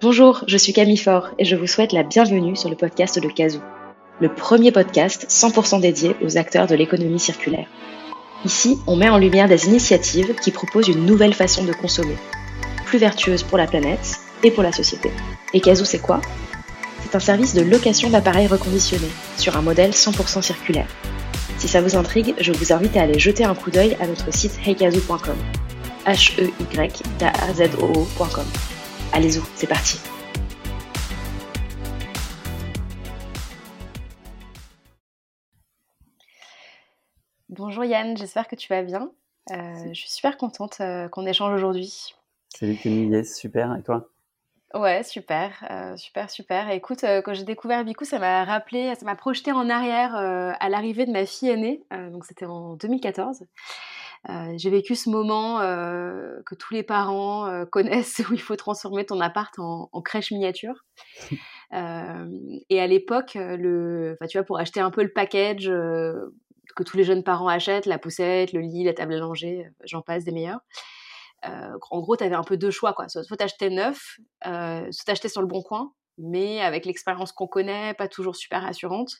Bonjour, 0.00 0.44
je 0.46 0.56
suis 0.56 0.72
Camille 0.72 0.96
Faure 0.96 1.30
et 1.40 1.44
je 1.44 1.56
vous 1.56 1.66
souhaite 1.66 1.92
la 1.92 2.04
bienvenue 2.04 2.54
sur 2.54 2.70
le 2.70 2.76
podcast 2.76 3.18
de 3.18 3.26
Kazoo, 3.26 3.58
le 4.20 4.32
premier 4.32 4.70
podcast 4.70 5.26
100% 5.28 5.80
dédié 5.80 6.14
aux 6.22 6.38
acteurs 6.38 6.68
de 6.68 6.76
l'économie 6.76 7.18
circulaire. 7.18 7.66
Ici, 8.44 8.78
on 8.86 8.94
met 8.94 9.08
en 9.08 9.18
lumière 9.18 9.48
des 9.48 9.66
initiatives 9.66 10.36
qui 10.36 10.52
proposent 10.52 10.86
une 10.86 11.04
nouvelle 11.04 11.34
façon 11.34 11.64
de 11.64 11.72
consommer, 11.72 12.14
plus 12.84 12.98
vertueuse 12.98 13.42
pour 13.42 13.58
la 13.58 13.66
planète 13.66 14.20
et 14.44 14.52
pour 14.52 14.62
la 14.62 14.70
société. 14.70 15.10
Et 15.52 15.60
Kazoo, 15.60 15.84
c'est 15.84 15.98
quoi? 15.98 16.20
C'est 17.02 17.16
un 17.16 17.20
service 17.20 17.54
de 17.54 17.62
location 17.62 18.08
d'appareils 18.08 18.46
reconditionnés 18.46 19.10
sur 19.36 19.56
un 19.56 19.62
modèle 19.62 19.90
100% 19.90 20.42
circulaire. 20.42 20.86
Si 21.56 21.66
ça 21.66 21.80
vous 21.80 21.96
intrigue, 21.96 22.36
je 22.38 22.52
vous 22.52 22.72
invite 22.72 22.96
à 22.96 23.02
aller 23.02 23.18
jeter 23.18 23.42
un 23.42 23.56
coup 23.56 23.72
d'œil 23.72 23.96
à 24.00 24.06
notre 24.06 24.32
site 24.32 24.60
heykazoo.com. 24.64 25.34
h 26.06 28.77
Allez-y, 29.12 29.40
c'est 29.56 29.66
parti. 29.66 29.98
Bonjour 37.48 37.84
Yann, 37.84 38.16
j'espère 38.16 38.46
que 38.46 38.54
tu 38.54 38.68
vas 38.68 38.82
bien. 38.82 39.10
Euh, 39.50 39.88
je 39.88 39.98
suis 39.98 40.10
super 40.10 40.36
contente 40.36 40.76
euh, 40.80 41.08
qu'on 41.08 41.26
échange 41.26 41.52
aujourd'hui. 41.52 42.14
Salut 42.54 42.76
Camille, 42.76 43.08
yes, 43.08 43.36
super. 43.36 43.74
Et 43.76 43.82
toi? 43.82 44.08
Ouais, 44.74 45.02
super, 45.02 45.66
euh, 45.70 45.96
super, 45.96 46.30
super. 46.30 46.70
écoute, 46.70 47.04
quand 47.24 47.32
j'ai 47.32 47.44
découvert 47.44 47.84
Bicou, 47.84 48.04
ça 48.04 48.18
m'a 48.18 48.44
rappelé, 48.44 48.94
ça 48.94 49.06
m'a 49.06 49.16
projeté 49.16 49.50
en 49.50 49.70
arrière 49.70 50.14
à 50.14 50.68
l'arrivée 50.68 51.06
de 51.06 51.12
ma 51.12 51.24
fille 51.24 51.48
aînée. 51.48 51.82
donc 51.90 52.26
c'était 52.26 52.46
en 52.46 52.74
2014. 52.74 53.44
Euh, 54.28 54.54
j'ai 54.56 54.70
vécu 54.70 54.94
ce 54.94 55.08
moment 55.10 55.60
euh, 55.60 56.42
que 56.44 56.54
tous 56.54 56.74
les 56.74 56.82
parents 56.82 57.46
euh, 57.46 57.64
connaissent 57.70 58.20
où 58.28 58.34
il 58.34 58.40
faut 58.40 58.56
transformer 58.56 59.06
ton 59.06 59.20
appart 59.20 59.54
en, 59.58 59.88
crèche 60.02 60.30
miniature. 60.30 60.84
et 61.72 62.80
à 62.80 62.86
l'époque, 62.86 63.32
le, 63.34 64.16
tu 64.28 64.38
vois, 64.38 64.44
pour 64.44 64.58
acheter 64.58 64.80
un 64.80 64.90
peu 64.90 65.02
le 65.02 65.12
package 65.12 65.66
que 65.66 66.82
tous 66.82 66.96
les 66.96 67.04
jeunes 67.04 67.24
parents 67.24 67.48
achètent, 67.48 67.86
la 67.86 67.98
poussette, 67.98 68.52
le 68.52 68.60
lit, 68.60 68.84
la 68.84 68.94
table 68.94 69.14
à 69.14 69.18
langer, 69.18 69.66
j'en 69.84 70.00
passe 70.00 70.24
des 70.24 70.32
meilleurs. 70.32 70.60
en 71.42 72.00
gros, 72.00 72.16
tu 72.16 72.24
avais 72.24 72.36
un 72.36 72.44
peu 72.44 72.56
deux 72.56 72.70
choix. 72.70 72.94
Quoi. 72.94 73.08
Soit, 73.08 73.22
soit 73.24 73.36
t'achetais 73.36 73.68
neuf, 73.68 74.18
soit 74.44 75.04
t'achetais 75.04 75.28
sur 75.28 75.42
le 75.42 75.46
bon 75.46 75.62
coin, 75.62 75.92
mais 76.16 76.62
avec 76.62 76.86
l'expérience 76.86 77.32
qu'on 77.32 77.48
connaît, 77.48 77.92
pas 77.94 78.08
toujours 78.08 78.36
super 78.36 78.62
rassurante 78.62 79.12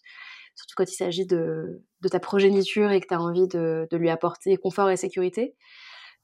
surtout 0.59 0.75
quand 0.77 0.91
il 0.91 0.97
s'agit 0.97 1.25
de, 1.25 1.81
ta 2.11 2.19
progéniture 2.19 2.91
et 2.91 3.01
que 3.01 3.07
tu 3.07 3.15
as 3.15 3.21
envie 3.21 3.47
de, 3.47 3.87
lui 3.93 4.11
apporter 4.11 4.57
confort 4.57 4.91
et 4.91 4.97
sécurité. 4.97 5.55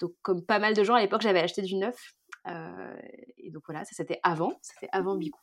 Donc, 0.01 0.13
comme 0.23 0.45
pas 0.45 0.59
mal 0.59 0.75
de 0.75 0.83
gens, 0.83 0.95
à 0.95 1.01
l'époque, 1.01 1.23
j'avais 1.23 1.39
acheté 1.39 1.63
du 1.63 1.77
neuf. 1.77 1.97
Euh, 2.49 2.97
et 3.39 3.51
donc 3.51 3.63
voilà, 3.67 3.85
ça 3.85 3.93
c'était 3.95 4.21
avant, 4.23 4.59
c'était 4.61 4.89
avant 4.93 5.17
Bicou. 5.17 5.41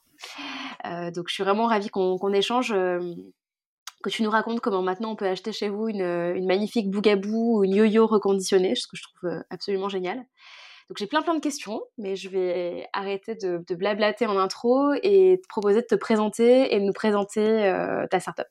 Euh, 0.86 1.10
donc 1.10 1.30
je 1.30 1.34
suis 1.34 1.44
vraiment 1.44 1.66
ravie 1.66 1.90
qu'on 1.90 2.34
échange, 2.34 2.72
euh, 2.74 3.00
que 4.04 4.10
tu 4.10 4.22
nous 4.22 4.30
racontes 4.30 4.60
comment 4.60 4.84
maintenant 4.84 5.12
on 5.12 5.16
peut 5.16 5.28
acheter 5.28 5.52
chez 5.52 5.70
vous 5.70 5.88
une, 5.88 6.46
magnifique 6.46 6.92
bougabou 6.92 7.60
ou 7.60 7.64
une 7.64 7.74
yo-yo 7.74 8.06
reconditionnée, 8.06 8.76
ce 8.76 8.86
que 8.88 8.98
je 8.98 9.04
trouve 9.04 9.44
absolument 9.50 9.90
génial. 9.90 10.18
Donc 10.90 10.98
j'ai 10.98 11.08
plein 11.08 11.24
plein 11.24 11.34
de 11.34 11.40
questions, 11.40 11.82
mais 11.98 12.16
je 12.16 12.30
vais 12.30 12.88
arrêter 12.94 13.34
de, 13.34 13.64
de, 13.66 13.76
blablater 13.76 14.28
en 14.28 14.38
intro 14.38 14.92
et 15.02 15.40
te 15.42 15.48
proposer 15.48 15.82
de 15.82 15.88
te 15.88 15.96
présenter 15.96 16.76
et 16.76 16.80
de 16.80 16.84
nous 16.84 16.94
présenter 16.94 17.74
ta 18.12 18.20
startup. 18.20 18.48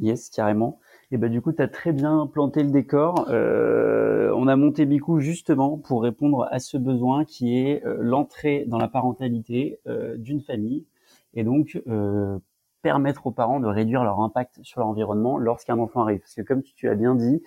Yes, 0.00 0.30
carrément. 0.30 0.78
Et 1.10 1.16
bah 1.16 1.28
du 1.28 1.40
coup, 1.40 1.52
tu 1.52 1.62
as 1.62 1.68
très 1.68 1.92
bien 1.92 2.26
planté 2.26 2.62
le 2.62 2.70
décor. 2.70 3.26
Euh, 3.30 4.30
on 4.36 4.46
a 4.46 4.56
monté 4.56 4.84
Bicou 4.86 5.20
justement 5.20 5.78
pour 5.78 6.02
répondre 6.02 6.46
à 6.50 6.58
ce 6.58 6.76
besoin 6.76 7.24
qui 7.24 7.58
est 7.58 7.84
euh, 7.84 7.96
l'entrée 8.00 8.64
dans 8.68 8.78
la 8.78 8.88
parentalité 8.88 9.80
euh, 9.86 10.16
d'une 10.16 10.40
famille 10.40 10.86
et 11.34 11.44
donc 11.44 11.80
permettre 12.82 13.26
aux 13.26 13.30
parents 13.30 13.60
de 13.60 13.66
réduire 13.66 14.02
leur 14.02 14.20
impact 14.20 14.60
sur 14.62 14.80
l'environnement 14.80 15.36
lorsqu'un 15.36 15.78
enfant 15.78 16.02
arrive. 16.02 16.20
Parce 16.20 16.34
que 16.34 16.42
comme 16.42 16.62
tu 16.62 16.88
as 16.88 16.94
bien 16.94 17.14
dit, 17.14 17.42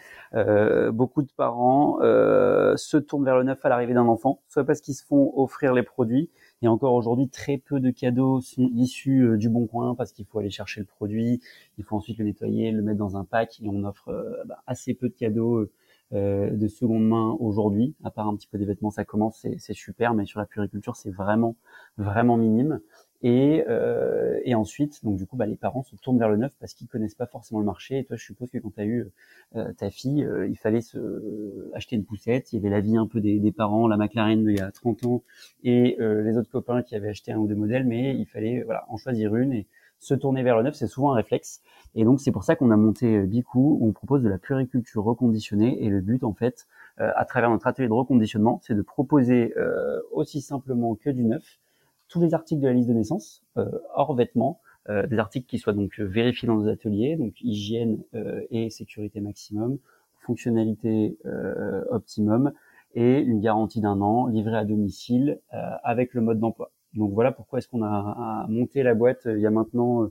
beaucoup 0.93 1.23
de 1.23 1.31
parents 1.35 1.97
se 1.99 2.97
tournent 2.97 3.25
vers 3.25 3.35
le 3.37 3.43
neuf 3.43 3.65
à 3.65 3.69
l'arrivée 3.69 3.93
d'un 3.93 4.07
enfant, 4.07 4.41
soit 4.49 4.63
parce 4.63 4.81
qu'ils 4.81 4.93
se 4.93 5.03
font 5.03 5.33
offrir 5.35 5.73
les 5.73 5.83
produits, 5.83 6.29
et 6.61 6.67
encore 6.67 6.93
aujourd'hui, 6.93 7.27
très 7.27 7.57
peu 7.57 7.79
de 7.79 7.89
cadeaux 7.89 8.41
sont 8.41 8.69
issus 8.75 9.23
euh, 9.23 9.37
du 9.37 9.49
Bon 9.49 9.65
Coin 9.67 9.95
parce 9.95 10.11
qu'il 10.11 10.25
faut 10.25 10.39
aller 10.39 10.51
chercher 10.51 10.79
le 10.79 10.85
produit, 10.85 11.41
il 11.77 11.83
faut 11.83 11.95
ensuite 11.95 12.17
le 12.17 12.25
nettoyer, 12.25 12.71
le 12.71 12.81
mettre 12.81 12.99
dans 12.99 13.17
un 13.17 13.25
pack 13.25 13.59
et 13.61 13.67
on 13.69 13.83
offre 13.83 14.09
euh, 14.09 14.43
bah, 14.45 14.63
assez 14.67 14.93
peu 14.93 15.09
de 15.09 15.13
cadeaux 15.13 15.67
euh, 16.13 16.51
de 16.51 16.67
seconde 16.67 17.07
main 17.07 17.35
aujourd'hui. 17.39 17.95
À 18.03 18.11
part 18.11 18.27
un 18.27 18.35
petit 18.35 18.47
peu 18.47 18.57
des 18.57 18.65
vêtements, 18.65 18.91
ça 18.91 19.05
commence, 19.05 19.45
c'est 19.57 19.73
super, 19.73 20.13
mais 20.13 20.25
sur 20.25 20.39
la 20.39 20.45
puriculture, 20.45 20.95
c'est 20.95 21.11
vraiment, 21.11 21.55
vraiment 21.97 22.37
minime. 22.37 22.79
Et, 23.23 23.63
euh, 23.67 24.39
et 24.45 24.55
ensuite, 24.55 25.03
donc 25.05 25.17
du 25.17 25.27
coup, 25.27 25.37
bah, 25.37 25.45
les 25.45 25.55
parents 25.55 25.83
se 25.83 25.95
tournent 25.95 26.17
vers 26.17 26.29
le 26.29 26.37
neuf 26.37 26.53
parce 26.59 26.73
qu'ils 26.73 26.87
connaissent 26.87 27.15
pas 27.15 27.27
forcément 27.27 27.59
le 27.59 27.65
marché. 27.65 27.99
Et 27.99 28.03
toi, 28.03 28.15
je 28.15 28.23
suppose 28.23 28.49
que 28.49 28.57
quand 28.57 28.71
tu 28.73 28.81
as 28.81 28.85
eu 28.85 29.07
euh, 29.55 29.71
ta 29.73 29.91
fille, 29.91 30.23
euh, 30.23 30.47
il 30.47 30.57
fallait 30.57 30.81
se 30.81 31.69
acheter 31.75 31.95
une 31.95 32.03
poussette. 32.03 32.51
Il 32.51 32.55
y 32.55 32.59
avait 32.59 32.69
la 32.69 32.81
vie 32.81 32.97
un 32.97 33.05
peu 33.05 33.21
des, 33.21 33.39
des 33.39 33.51
parents, 33.51 33.87
la 33.87 33.97
McLaren 33.97 34.47
il 34.47 34.57
y 34.57 34.61
a 34.61 34.71
30 34.71 35.05
ans 35.05 35.23
et 35.63 35.97
les 35.99 36.37
autres 36.37 36.49
copains 36.49 36.81
qui 36.81 36.95
avaient 36.95 37.09
acheté 37.09 37.31
un 37.31 37.37
ou 37.37 37.47
deux 37.47 37.55
modèles, 37.55 37.85
mais 37.85 38.15
il 38.15 38.25
fallait 38.25 38.63
voilà 38.63 38.85
en 38.89 38.97
choisir 38.97 39.35
une 39.35 39.53
et 39.53 39.67
se 39.99 40.13
tourner 40.15 40.41
vers 40.41 40.57
le 40.57 40.63
neuf, 40.63 40.75
c'est 40.75 40.87
souvent 40.87 41.11
un 41.11 41.15
réflexe. 41.15 41.61
Et 41.93 42.03
donc 42.03 42.19
c'est 42.19 42.31
pour 42.31 42.43
ça 42.43 42.55
qu'on 42.55 42.71
a 42.71 42.77
monté 42.77 43.21
Bicou, 43.21 43.77
où 43.79 43.87
on 43.87 43.91
propose 43.91 44.23
de 44.23 44.29
la 44.29 44.37
puriculture 44.37 45.03
reconditionnée. 45.03 45.83
Et 45.83 45.89
le 45.89 46.01
but 46.01 46.23
en 46.23 46.33
fait, 46.33 46.67
à 46.97 47.25
travers 47.25 47.49
notre 47.49 47.67
atelier 47.67 47.87
de 47.87 47.93
reconditionnement, 47.93 48.59
c'est 48.63 48.75
de 48.75 48.81
proposer 48.81 49.53
aussi 50.11 50.41
simplement 50.41 50.95
que 50.95 51.09
du 51.09 51.23
neuf 51.23 51.60
tous 52.11 52.21
les 52.21 52.33
articles 52.33 52.61
de 52.61 52.67
la 52.67 52.73
liste 52.73 52.89
de 52.89 52.93
naissance, 52.93 53.41
euh, 53.57 53.65
hors 53.95 54.13
vêtements, 54.13 54.59
euh, 54.89 55.07
des 55.07 55.17
articles 55.17 55.47
qui 55.47 55.57
soient 55.57 55.73
donc 55.73 55.97
vérifiés 55.99 56.47
dans 56.47 56.57
nos 56.57 56.67
ateliers, 56.67 57.15
donc 57.15 57.41
hygiène 57.41 58.03
euh, 58.13 58.41
et 58.51 58.69
sécurité 58.69 59.21
maximum, 59.21 59.79
fonctionnalité 60.19 61.17
optimum 61.89 62.51
et 62.93 63.21
une 63.21 63.39
garantie 63.39 63.81
d'un 63.81 64.01
an 64.01 64.27
livrée 64.27 64.57
à 64.57 64.65
domicile 64.65 65.39
avec 65.49 66.13
le 66.13 66.21
mode 66.21 66.39
d'emploi. 66.39 66.71
Donc 66.93 67.11
voilà 67.11 67.31
pourquoi 67.31 67.57
est-ce 67.57 67.67
qu'on 67.67 67.83
a, 67.83 68.45
monté 68.47 68.83
la 68.83 68.93
boîte 68.93 69.21
il 69.25 69.39
y 69.39 69.47
a 69.47 69.49
maintenant 69.49 70.07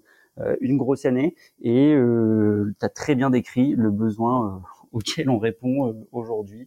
une 0.60 0.76
grosse 0.78 1.04
année 1.04 1.36
et 1.62 1.94
tu 1.94 2.84
as 2.84 2.88
très 2.88 3.14
bien 3.14 3.30
décrit 3.30 3.76
le 3.76 3.92
besoin 3.92 4.62
auquel 4.92 5.30
on 5.30 5.38
répond 5.38 5.94
aujourd'hui 6.10 6.66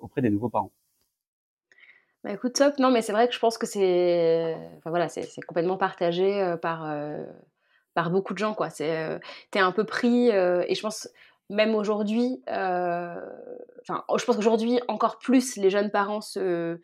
auprès 0.00 0.22
des 0.22 0.30
nouveaux 0.30 0.48
parents. 0.48 0.70
Bah, 2.26 2.32
écoute, 2.32 2.54
top. 2.54 2.80
Non, 2.80 2.90
mais 2.90 3.02
c'est 3.02 3.12
vrai 3.12 3.28
que 3.28 3.34
je 3.34 3.38
pense 3.38 3.56
que 3.56 3.66
c'est, 3.66 4.56
voilà, 4.84 5.08
c'est 5.08 5.40
complètement 5.46 5.76
partagé 5.76 6.42
euh, 6.42 6.56
par 6.56 6.84
euh, 6.84 7.24
par 7.94 8.10
beaucoup 8.10 8.32
de 8.32 8.38
gens, 8.38 8.52
quoi. 8.52 8.68
C'est, 8.68 8.90
euh, 8.90 9.20
t'es 9.52 9.60
un 9.60 9.70
peu 9.70 9.84
pris, 9.84 10.30
et 10.30 10.74
je 10.74 10.80
pense 10.82 11.08
même 11.50 11.76
aujourd'hui, 11.76 12.42
enfin, 12.48 14.02
je 14.16 14.24
pense 14.24 14.34
qu'aujourd'hui 14.34 14.80
encore 14.88 15.20
plus, 15.20 15.54
les 15.56 15.70
jeunes 15.70 15.92
parents 15.92 16.20
se 16.20 16.80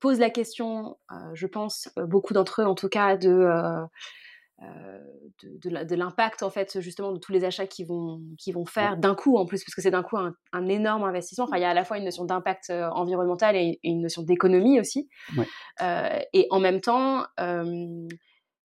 posent 0.00 0.18
la 0.18 0.30
question. 0.30 0.98
je 1.34 1.46
pense 1.46 1.88
beaucoup 1.96 2.34
d'entre 2.34 2.62
eux, 2.62 2.66
en 2.66 2.74
tout 2.74 2.88
cas, 2.88 3.16
de 3.16 3.48
euh, 4.64 4.98
de, 5.62 5.94
l'impact 5.94 6.42
en 6.42 6.50
fait 6.50 6.80
justement 6.80 7.12
de 7.12 7.18
tous 7.18 7.30
les 7.30 7.44
achats 7.44 7.68
qu'ils 7.68 7.86
vont, 7.86 8.20
qui 8.38 8.50
vont 8.50 8.64
faire 8.64 8.96
d'un 8.96 9.14
coup 9.14 9.36
en 9.36 9.46
plus 9.46 9.62
parce 9.62 9.72
que 9.72 9.80
c'est 9.80 9.92
d'un 9.92 10.02
coup 10.02 10.16
un, 10.16 10.66
énorme 10.66 11.04
investissement. 11.04 11.44
Enfin 11.44 11.58
il 11.58 11.62
y 11.62 11.64
a 11.64 11.70
à 11.70 11.74
la 11.74 11.84
fois 11.84 11.96
une 11.98 12.04
notion 12.04 12.24
d'impact 12.24 12.70
euh, 12.70 12.88
environnemental 12.90 13.54
et, 13.54 13.78
une 13.84 14.02
notion 14.02 14.22
d'économie 14.22 14.80
aussi. 14.80 15.08
Euh, 15.80 16.18
et 16.32 16.48
en 16.50 16.58
même 16.58 16.80
temps 16.80 17.24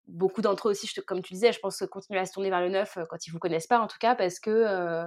beaucoup 0.07 0.41
d'entre 0.44 0.67
eux 0.67 0.72
aussi 0.72 0.88
comme 1.07 1.23
tu 1.23 1.33
disais 1.33 1.51
je 1.51 1.59
pense 1.59 1.83
continuer 1.91 2.19
à 2.19 2.25
se 2.25 2.33
tourner 2.33 2.51
vers 2.51 2.61
le 2.61 2.69
neuf 2.69 3.00
quand 3.09 3.25
ils 3.25 3.31
vous 3.31 3.39
connaissent 3.39 3.67
pas 3.67 3.79
en 3.79 3.88
tout 3.88 3.97
cas 4.00 4.13
parce 4.13 4.39
que 4.39 5.06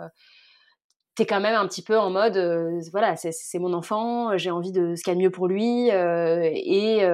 tu 1.17 1.23
es 1.23 1.27
quand 1.27 1.41
même 1.41 1.55
un 1.55 1.69
petit 1.69 1.83
peu 1.83 1.97
en 1.99 2.11
mode 2.11 2.37
voilà 2.91 3.15
c'est 3.17 3.59
mon 3.59 3.73
enfant 3.73 4.37
j'ai 4.37 4.51
envie 4.51 4.73
de 4.73 4.97
ce 4.97 5.03
qu'il 5.03 5.13
y 5.13 5.15
a 5.15 5.17
de 5.17 5.23
mieux 5.23 5.31
pour 5.31 5.47
lui 5.47 5.89
et 5.89 7.05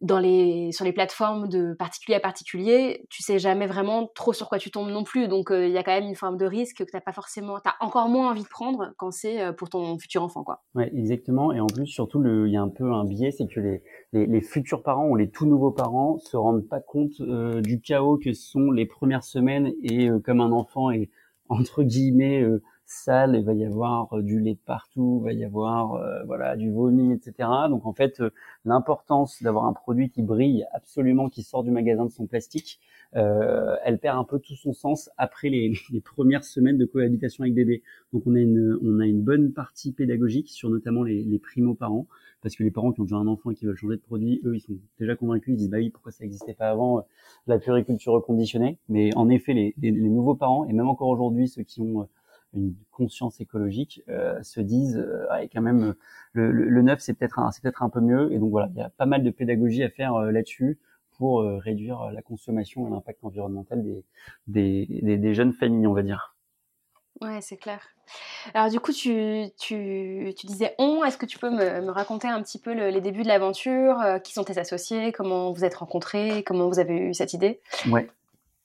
dans 0.00 0.20
les, 0.20 0.70
sur 0.70 0.84
les 0.84 0.92
plateformes 0.92 1.48
de 1.48 1.74
particulier 1.74 2.16
à 2.16 2.20
particulier, 2.20 3.04
tu 3.10 3.22
sais 3.22 3.38
jamais 3.38 3.66
vraiment 3.66 4.08
trop 4.14 4.32
sur 4.32 4.48
quoi 4.48 4.58
tu 4.58 4.70
tombes 4.70 4.90
non 4.90 5.02
plus. 5.02 5.26
Donc, 5.26 5.50
euh, 5.50 5.66
il 5.66 5.72
y 5.72 5.78
a 5.78 5.82
quand 5.82 5.92
même 5.92 6.08
une 6.08 6.14
forme 6.14 6.36
de 6.36 6.46
risque 6.46 6.78
que 6.78 6.84
tu 6.84 6.90
n'as 6.94 7.00
pas 7.00 7.12
forcément, 7.12 7.58
tu 7.58 7.68
as 7.68 7.74
encore 7.84 8.08
moins 8.08 8.30
envie 8.30 8.44
de 8.44 8.48
prendre 8.48 8.92
quand 8.96 9.10
c'est 9.10 9.42
euh, 9.42 9.52
pour 9.52 9.68
ton 9.70 9.98
futur 9.98 10.22
enfant. 10.22 10.44
Quoi. 10.44 10.62
Exactement. 10.94 11.52
Et 11.52 11.60
en 11.60 11.66
plus, 11.66 11.86
surtout, 11.86 12.22
il 12.24 12.52
y 12.52 12.56
a 12.56 12.62
un 12.62 12.68
peu 12.68 12.92
un 12.92 13.04
biais, 13.04 13.32
c'est 13.32 13.48
que 13.48 13.58
les, 13.58 13.82
les, 14.12 14.26
les, 14.26 14.40
futurs 14.40 14.82
parents 14.82 15.08
ou 15.08 15.16
les 15.16 15.30
tout 15.30 15.46
nouveaux 15.46 15.72
parents 15.72 16.18
se 16.18 16.36
rendent 16.36 16.66
pas 16.68 16.80
compte 16.80 17.20
euh, 17.20 17.60
du 17.60 17.80
chaos 17.80 18.18
que 18.18 18.32
sont 18.32 18.70
les 18.70 18.86
premières 18.86 19.24
semaines 19.24 19.72
et 19.82 20.08
comme 20.24 20.40
un 20.40 20.52
enfant 20.52 20.90
est 20.90 21.10
entre 21.48 21.82
guillemets 21.82 22.44
sale, 22.90 23.36
il 23.36 23.44
va 23.44 23.54
y 23.54 23.64
avoir 23.64 24.22
du 24.22 24.40
lait 24.40 24.58
partout, 24.66 25.18
il 25.20 25.24
va 25.24 25.32
y 25.32 25.44
avoir 25.44 26.00
voilà 26.26 26.56
du 26.56 26.70
vomi, 26.70 27.12
etc. 27.12 27.48
Donc 27.68 27.86
en 27.86 27.92
fait, 27.92 28.22
l'importance 28.64 29.42
d'avoir 29.42 29.66
un 29.66 29.72
produit 29.72 30.10
qui 30.10 30.22
brille 30.22 30.66
absolument, 30.72 31.28
qui 31.28 31.42
sort 31.42 31.64
du 31.64 31.70
magasin 31.70 32.06
de 32.06 32.10
son 32.10 32.26
plastique, 32.26 32.80
euh, 33.16 33.76
elle 33.84 33.98
perd 33.98 34.18
un 34.18 34.24
peu 34.24 34.38
tout 34.38 34.54
son 34.54 34.72
sens 34.72 35.10
après 35.16 35.48
les, 35.48 35.72
les, 35.90 36.00
premières 36.00 36.44
semaines 36.44 36.76
de 36.76 36.84
cohabitation 36.84 37.42
avec 37.42 37.54
bébé. 37.54 37.82
Donc 38.12 38.22
on 38.26 38.34
a 38.34 38.40
une, 38.40 38.78
on 38.82 39.00
a 39.00 39.06
une 39.06 39.22
bonne 39.22 39.52
partie 39.52 39.92
pédagogique 39.92 40.50
sur 40.50 40.68
notamment 40.68 41.02
les, 41.02 41.24
les 41.24 41.38
primo-parents, 41.38 42.06
parce 42.42 42.54
que 42.54 42.62
les 42.62 42.70
parents 42.70 42.92
qui 42.92 43.00
ont 43.00 43.04
déjà 43.04 43.16
un 43.16 43.26
enfant 43.26 43.50
et 43.50 43.54
qui 43.54 43.64
veulent 43.64 43.76
changer 43.76 43.96
de 43.96 44.02
produit, 44.02 44.40
eux, 44.44 44.56
ils 44.56 44.60
sont 44.60 44.74
déjà 45.00 45.16
convaincus, 45.16 45.54
ils 45.54 45.56
disent 45.56 45.70
bah 45.70 45.78
oui, 45.78 45.90
pourquoi 45.90 46.12
ça 46.12 46.24
n'existait 46.24 46.54
pas 46.54 46.68
avant, 46.68 46.98
euh, 46.98 47.02
la 47.46 47.58
puriculture 47.58 48.12
reconditionnée. 48.12 48.78
Mais 48.88 49.14
en 49.16 49.28
effet, 49.28 49.54
les, 49.54 49.74
les, 49.80 49.92
nouveaux 49.92 50.34
parents, 50.34 50.66
et 50.66 50.72
même 50.72 50.88
encore 50.88 51.08
aujourd'hui, 51.08 51.48
ceux 51.48 51.62
qui 51.62 51.80
ont 51.80 52.02
euh, 52.02 52.04
une 52.54 52.74
conscience 52.90 53.40
écologique 53.40 54.02
euh, 54.08 54.42
se 54.42 54.60
disent 54.60 54.96
euh, 54.96 55.26
quand 55.52 55.60
même 55.60 55.94
le, 56.32 56.50
le, 56.50 56.68
le 56.68 56.82
neuf 56.82 57.00
c'est 57.00 57.14
peut-être 57.14 57.40
c'est 57.52 57.62
peut-être 57.62 57.82
un 57.82 57.90
peu 57.90 58.00
mieux 58.00 58.32
et 58.32 58.38
donc 58.38 58.50
voilà 58.50 58.68
il 58.74 58.78
y 58.78 58.82
a 58.82 58.88
pas 58.90 59.06
mal 59.06 59.22
de 59.22 59.30
pédagogie 59.30 59.82
à 59.82 59.90
faire 59.90 60.18
là-dessus 60.18 60.78
pour 61.18 61.42
euh, 61.42 61.58
réduire 61.58 62.10
la 62.12 62.22
consommation 62.22 62.86
et 62.86 62.90
l'impact 62.90 63.24
environnemental 63.24 63.82
des, 63.82 64.04
des, 64.46 65.18
des, 65.18 65.34
jeunes 65.34 65.52
familles, 65.52 65.86
on 65.86 65.92
va 65.92 66.02
dire. 66.02 66.36
Ouais, 67.20 67.40
c'est 67.40 67.56
clair. 67.56 67.80
Alors 68.54 68.70
du 68.70 68.78
coup, 68.78 68.92
tu, 68.92 69.46
tu, 69.58 70.32
tu 70.36 70.46
disais 70.46 70.74
on, 70.78 71.04
est-ce 71.04 71.18
que 71.18 71.26
tu 71.26 71.38
peux 71.38 71.50
me, 71.50 71.80
me, 71.82 71.90
raconter 71.90 72.28
un 72.28 72.40
petit 72.40 72.60
peu 72.60 72.72
les 72.72 73.00
débuts 73.00 73.24
de 73.24 73.28
l'aventure 73.28 74.00
euh, 74.00 74.18
Qui 74.20 74.32
sont 74.32 74.44
tes 74.44 74.56
associés 74.58 75.10
Comment 75.12 75.52
vous 75.52 75.64
êtes 75.64 75.74
rencontrés 75.74 76.44
Comment 76.44 76.68
vous 76.68 76.78
avez 76.78 76.94
eu 76.94 77.14
cette 77.14 77.34
idée? 77.34 77.60
Ouais, 77.90 78.08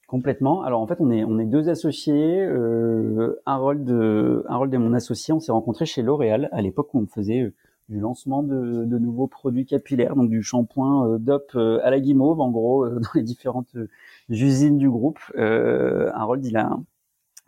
complètement. 0.06 0.62
Alors 0.62 0.80
en 0.80 0.86
fait, 0.86 1.00
on 1.00 1.10
est, 1.10 1.24
on 1.24 1.38
est 1.38 1.46
deux 1.46 1.68
associés. 1.68 2.40
Euh, 2.40 3.40
Harold, 3.46 3.88
Harold 4.48 4.72
et 4.74 4.78
mon 4.78 4.94
associé, 4.94 5.32
on 5.34 5.40
s'est 5.40 5.52
rencontrés 5.52 5.86
chez 5.86 6.02
L'Oréal 6.02 6.48
à 6.52 6.62
l'époque 6.62 6.92
où 6.94 7.00
on 7.00 7.06
faisait 7.06 7.52
du 7.88 8.00
lancement 8.00 8.42
de, 8.42 8.84
de, 8.84 8.98
nouveaux 8.98 9.26
produits 9.26 9.66
capillaires, 9.66 10.16
donc 10.16 10.30
du 10.30 10.42
shampoing 10.42 11.06
euh, 11.06 11.18
DOP 11.18 11.50
euh, 11.54 11.80
à 11.82 11.90
la 11.90 12.00
guimauve, 12.00 12.40
en 12.40 12.50
gros, 12.50 12.84
euh, 12.84 12.98
dans 13.00 13.10
les 13.14 13.22
différentes 13.22 13.76
usines 14.28 14.78
du 14.78 14.88
groupe. 14.88 15.18
Euh, 15.36 16.10
Harold, 16.14 16.44
il 16.44 16.56
a 16.56 16.66
un, 16.66 16.84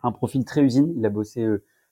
un, 0.03 0.11
profil 0.11 0.45
très 0.45 0.61
usine. 0.61 0.93
Il 0.95 1.05
a 1.05 1.09
bossé 1.09 1.45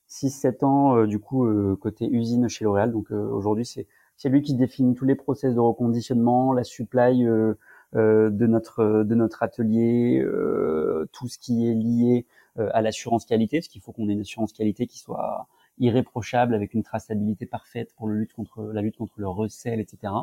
6-7 0.10 0.64
ans, 0.64 1.06
du 1.06 1.20
coup, 1.20 1.48
côté 1.78 2.08
usine 2.08 2.48
chez 2.48 2.66
L'Oréal. 2.66 2.92
Donc 2.92 3.10
aujourd'hui, 3.12 3.66
c'est 3.66 3.88
c'est 4.18 4.30
lui 4.30 4.42
qui 4.42 4.54
définit 4.54 4.96
tous 4.96 5.06
les 5.06 5.16
process 5.16 5.54
de 5.54 5.60
reconditionnement, 5.60 6.54
la 6.54 6.64
supply 6.64 7.26
euh, 7.26 7.56
de 7.94 8.48
notre 8.48 9.04
de 9.04 9.16
notre 9.16 9.44
atelier, 9.44 10.22
euh, 10.22 11.08
tout 11.14 11.28
ce 11.28 11.38
qui 11.40 11.68
est 11.68 11.74
lié 11.74 12.26
à 12.58 12.82
l'assurance 12.82 13.26
qualité, 13.26 13.60
parce 13.60 13.68
qu'il 13.68 13.82
faut 13.82 13.92
qu'on 13.92 14.08
ait 14.10 14.14
une 14.14 14.22
assurance 14.22 14.54
qualité 14.54 14.88
qui 14.88 14.98
soit 14.98 15.48
irréprochable 15.80 16.54
avec 16.54 16.74
une 16.74 16.84
traçabilité 16.84 17.46
parfaite 17.46 17.94
pour 17.96 18.08
le 18.08 18.16
lutte 18.16 18.34
contre 18.34 18.64
la 18.64 18.82
lutte 18.82 18.98
contre 18.98 19.16
le 19.18 19.28
recel, 19.28 19.80
etc. 19.80 20.14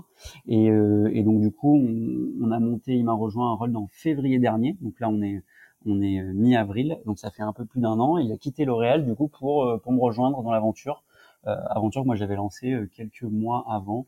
Et, 0.46 0.70
euh, 0.70 1.10
et 1.12 1.22
donc 1.22 1.40
du 1.40 1.50
coup, 1.50 1.76
on, 1.76 2.46
on 2.46 2.50
a 2.50 2.58
monté, 2.58 2.94
il 2.94 3.04
m'a 3.04 3.12
rejoint 3.12 3.50
un 3.50 3.54
rôle 3.54 3.76
en 3.76 3.88
février 3.92 4.38
dernier. 4.38 4.76
Donc 4.80 4.98
là, 5.00 5.08
on 5.08 5.22
est 5.22 5.42
on 5.84 6.00
est 6.00 6.20
euh, 6.20 6.32
mi-avril, 6.32 6.98
donc 7.06 7.18
ça 7.18 7.30
fait 7.30 7.42
un 7.42 7.52
peu 7.52 7.64
plus 7.64 7.80
d'un 7.80 7.98
an. 7.98 8.18
Il 8.18 8.32
a 8.32 8.36
quitté 8.36 8.64
L'Oréal 8.64 9.04
du 9.04 9.14
coup 9.14 9.28
pour 9.28 9.64
euh, 9.64 9.78
pour 9.78 9.92
me 9.92 10.00
rejoindre 10.00 10.42
dans 10.42 10.52
l'aventure. 10.52 11.02
Euh, 11.46 11.56
aventure 11.70 12.02
que 12.02 12.06
moi 12.06 12.14
j'avais 12.14 12.36
lancée 12.36 12.76
quelques 12.94 13.24
mois 13.24 13.64
avant, 13.68 14.06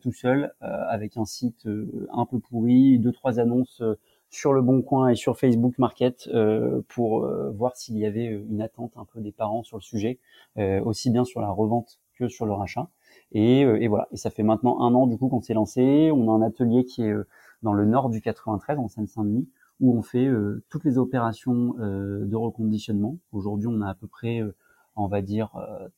tout 0.00 0.12
seul, 0.12 0.52
avec 0.60 1.16
un 1.16 1.24
site 1.24 1.66
un 2.12 2.26
peu 2.26 2.38
pourri, 2.38 2.98
deux 2.98 3.12
trois 3.12 3.38
annonces 3.38 3.82
sur 4.34 4.52
le 4.52 4.62
Bon 4.62 4.82
Coin 4.82 5.08
et 5.08 5.14
sur 5.14 5.38
Facebook 5.38 5.78
Market 5.78 6.28
euh, 6.34 6.82
pour 6.88 7.24
euh, 7.24 7.50
voir 7.52 7.76
s'il 7.76 7.96
y 7.96 8.04
avait 8.04 8.32
euh, 8.32 8.44
une 8.50 8.60
attente 8.62 8.96
un 8.96 9.04
peu 9.04 9.20
des 9.20 9.30
parents 9.30 9.62
sur 9.62 9.76
le 9.76 9.82
sujet, 9.82 10.18
aussi 10.56 11.10
bien 11.10 11.24
sur 11.24 11.40
la 11.40 11.50
revente 11.50 12.00
que 12.18 12.28
sur 12.28 12.46
le 12.46 12.52
rachat. 12.52 12.88
Et, 13.32 13.60
et, 13.60 13.88
voilà. 13.88 14.08
Et 14.12 14.16
ça 14.16 14.30
fait 14.30 14.42
maintenant 14.42 14.80
un 14.80 14.94
an 14.94 15.06
du 15.06 15.16
coup 15.16 15.28
qu'on 15.28 15.40
s'est 15.40 15.54
lancé. 15.54 16.10
On 16.12 16.28
a 16.28 16.32
un 16.32 16.42
atelier 16.42 16.84
qui 16.84 17.02
est 17.02 17.14
dans 17.62 17.72
le 17.72 17.84
nord 17.84 18.10
du 18.10 18.20
93, 18.20 18.78
en 18.78 18.88
Seine-Saint-Denis, 18.88 19.48
où 19.80 19.96
on 19.96 20.02
fait 20.02 20.28
toutes 20.68 20.84
les 20.84 20.98
opérations 20.98 21.74
de 21.78 22.36
reconditionnement. 22.36 23.18
Aujourd'hui, 23.32 23.68
on 23.68 23.80
a 23.80 23.88
à 23.88 23.94
peu 23.94 24.06
près 24.06 24.42
on 24.96 25.06
va 25.06 25.22
dire 25.22 25.50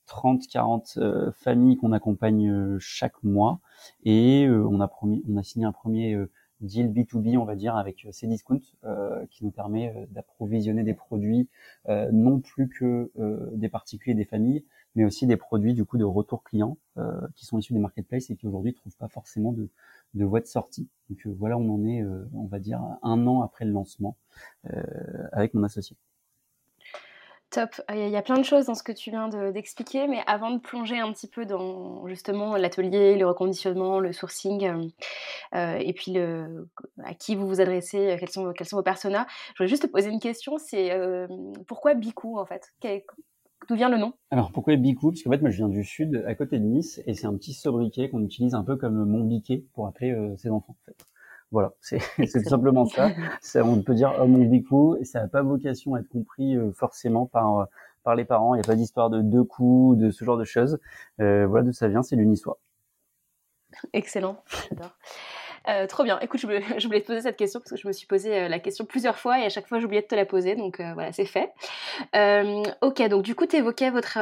30-40 0.08 1.32
familles 1.32 1.76
qu'on 1.76 1.92
accompagne 1.92 2.78
chaque 2.78 3.22
mois 3.22 3.60
et 4.04 4.48
on 4.48 4.80
a 4.80 4.88
promis, 4.88 5.22
on 5.28 5.36
a 5.36 5.42
signé 5.42 5.66
un 5.66 5.72
premier 5.72 6.16
deal 6.60 6.88
B2B, 6.88 7.36
on 7.36 7.44
va 7.44 7.54
dire, 7.56 7.76
avec 7.76 8.04
euh, 8.04 8.12
Cdiscount, 8.12 8.60
euh, 8.84 9.24
qui 9.30 9.44
nous 9.44 9.50
permet 9.50 9.94
euh, 9.94 10.06
d'approvisionner 10.10 10.82
des 10.84 10.94
produits 10.94 11.48
euh, 11.88 12.10
non 12.12 12.40
plus 12.40 12.68
que 12.68 13.10
des 13.54 13.68
particuliers, 13.68 14.14
des 14.14 14.24
familles, 14.24 14.64
mais 14.94 15.04
aussi 15.04 15.26
des 15.26 15.36
produits 15.36 15.74
du 15.74 15.84
coup 15.84 15.98
de 15.98 16.04
retour 16.04 16.42
client 16.42 16.78
qui 17.34 17.44
sont 17.44 17.58
issus 17.58 17.74
des 17.74 17.78
marketplaces 17.78 18.30
et 18.30 18.36
qui 18.36 18.46
aujourd'hui 18.46 18.72
trouvent 18.72 18.96
pas 18.96 19.08
forcément 19.08 19.52
de, 19.52 19.68
de 20.14 20.24
voie 20.24 20.40
de 20.40 20.46
sortie. 20.46 20.88
Donc 21.10 21.26
voilà, 21.26 21.58
on 21.58 21.68
en 21.68 21.84
est, 21.84 22.02
on 22.32 22.46
va 22.46 22.58
dire, 22.58 22.80
un 23.02 23.26
an 23.26 23.42
après 23.42 23.66
le 23.66 23.72
lancement 23.72 24.16
avec 25.32 25.52
mon 25.52 25.62
associé. 25.62 25.96
Top. 27.56 27.80
Il 27.88 28.10
y 28.10 28.16
a 28.16 28.20
plein 28.20 28.36
de 28.36 28.42
choses 28.42 28.66
dans 28.66 28.74
ce 28.74 28.82
que 28.82 28.92
tu 28.92 29.08
viens 29.08 29.30
d'expliquer, 29.30 30.08
mais 30.08 30.20
avant 30.26 30.50
de 30.50 30.58
plonger 30.58 30.98
un 30.98 31.10
petit 31.10 31.26
peu 31.26 31.46
dans 31.46 32.06
justement 32.06 32.54
l'atelier, 32.54 33.16
le 33.16 33.26
reconditionnement, 33.26 33.98
le 33.98 34.12
sourcing, 34.12 34.66
euh, 34.66 34.86
euh, 35.54 35.78
et 35.78 35.94
puis 35.94 36.18
à 36.18 37.14
qui 37.14 37.34
vous 37.34 37.48
vous 37.48 37.62
adressez, 37.62 38.10
euh, 38.10 38.16
quels 38.18 38.28
sont, 38.28 38.76
vos 38.76 38.82
personas, 38.82 39.26
je 39.54 39.56
voulais 39.56 39.70
juste 39.70 39.84
te 39.84 39.86
poser 39.86 40.10
une 40.10 40.20
question, 40.20 40.58
c'est 40.58 40.90
pourquoi 41.66 41.94
Bicou 41.94 42.38
en 42.38 42.44
fait? 42.44 42.74
D'où 43.70 43.74
vient 43.74 43.88
le 43.88 43.96
nom? 43.96 44.12
Alors 44.30 44.52
pourquoi 44.52 44.76
Bicou? 44.76 45.12
Parce 45.12 45.22
qu'en 45.22 45.30
fait 45.30 45.40
moi 45.40 45.48
je 45.48 45.56
viens 45.56 45.70
du 45.70 45.82
sud, 45.82 46.24
à 46.26 46.34
côté 46.34 46.58
de 46.58 46.64
Nice, 46.64 47.02
et 47.06 47.14
c'est 47.14 47.26
un 47.26 47.34
petit 47.38 47.54
sobriquet 47.54 48.10
qu'on 48.10 48.22
utilise 48.22 48.54
un 48.54 48.64
peu 48.64 48.76
comme 48.76 49.02
mon 49.06 49.24
biquet 49.24 49.64
pour 49.72 49.86
appeler 49.86 50.14
ses 50.36 50.50
enfants. 50.50 50.76
Voilà, 51.52 51.72
c'est 51.80 51.98
tout 52.18 52.48
simplement 52.48 52.86
ça. 52.86 53.10
ça. 53.40 53.64
On 53.64 53.82
peut 53.82 53.94
dire 53.94 54.14
homme 54.18 54.36
ou 54.36 54.48
bicou, 54.48 54.96
et 55.00 55.04
ça 55.04 55.20
n'a 55.20 55.28
pas 55.28 55.42
vocation 55.42 55.94
à 55.94 56.00
être 56.00 56.08
compris 56.08 56.56
euh, 56.56 56.72
forcément 56.72 57.26
par 57.26 57.60
euh, 57.60 57.64
par 58.02 58.14
les 58.14 58.24
parents. 58.24 58.54
Il 58.54 58.58
n'y 58.58 58.64
a 58.64 58.66
pas 58.66 58.76
d'histoire 58.76 59.10
de 59.10 59.20
deux 59.20 59.44
coups, 59.44 59.98
de 59.98 60.10
ce 60.10 60.24
genre 60.24 60.36
de 60.36 60.44
choses. 60.44 60.78
Euh, 61.20 61.46
voilà 61.46 61.64
d'où 61.64 61.72
ça 61.72 61.88
vient, 61.88 62.02
c'est 62.02 62.16
l'unisoi. 62.16 62.58
Excellent, 63.92 64.42
j'adore. 64.68 64.96
Euh, 65.68 65.86
trop 65.86 66.04
bien. 66.04 66.18
Écoute, 66.20 66.40
je 66.40 66.46
voulais, 66.86 67.00
te 67.00 67.06
poser 67.06 67.20
cette 67.22 67.36
question 67.36 67.60
parce 67.60 67.70
que 67.70 67.76
je 67.76 67.86
me 67.86 67.92
suis 67.92 68.06
posé 68.06 68.34
euh, 68.34 68.48
la 68.48 68.58
question 68.58 68.84
plusieurs 68.84 69.18
fois 69.18 69.40
et 69.40 69.44
à 69.44 69.48
chaque 69.48 69.66
fois 69.66 69.80
j'oubliais 69.80 70.02
de 70.02 70.06
te 70.06 70.14
la 70.14 70.24
poser. 70.24 70.54
Donc 70.54 70.80
euh, 70.80 70.92
voilà, 70.94 71.12
c'est 71.12 71.26
fait. 71.26 71.52
Ok, 72.82 73.02
donc 73.08 73.22
du 73.22 73.34
coup, 73.34 73.46
tu 73.46 73.56
évoquais 73.56 73.90
votre, 73.90 74.18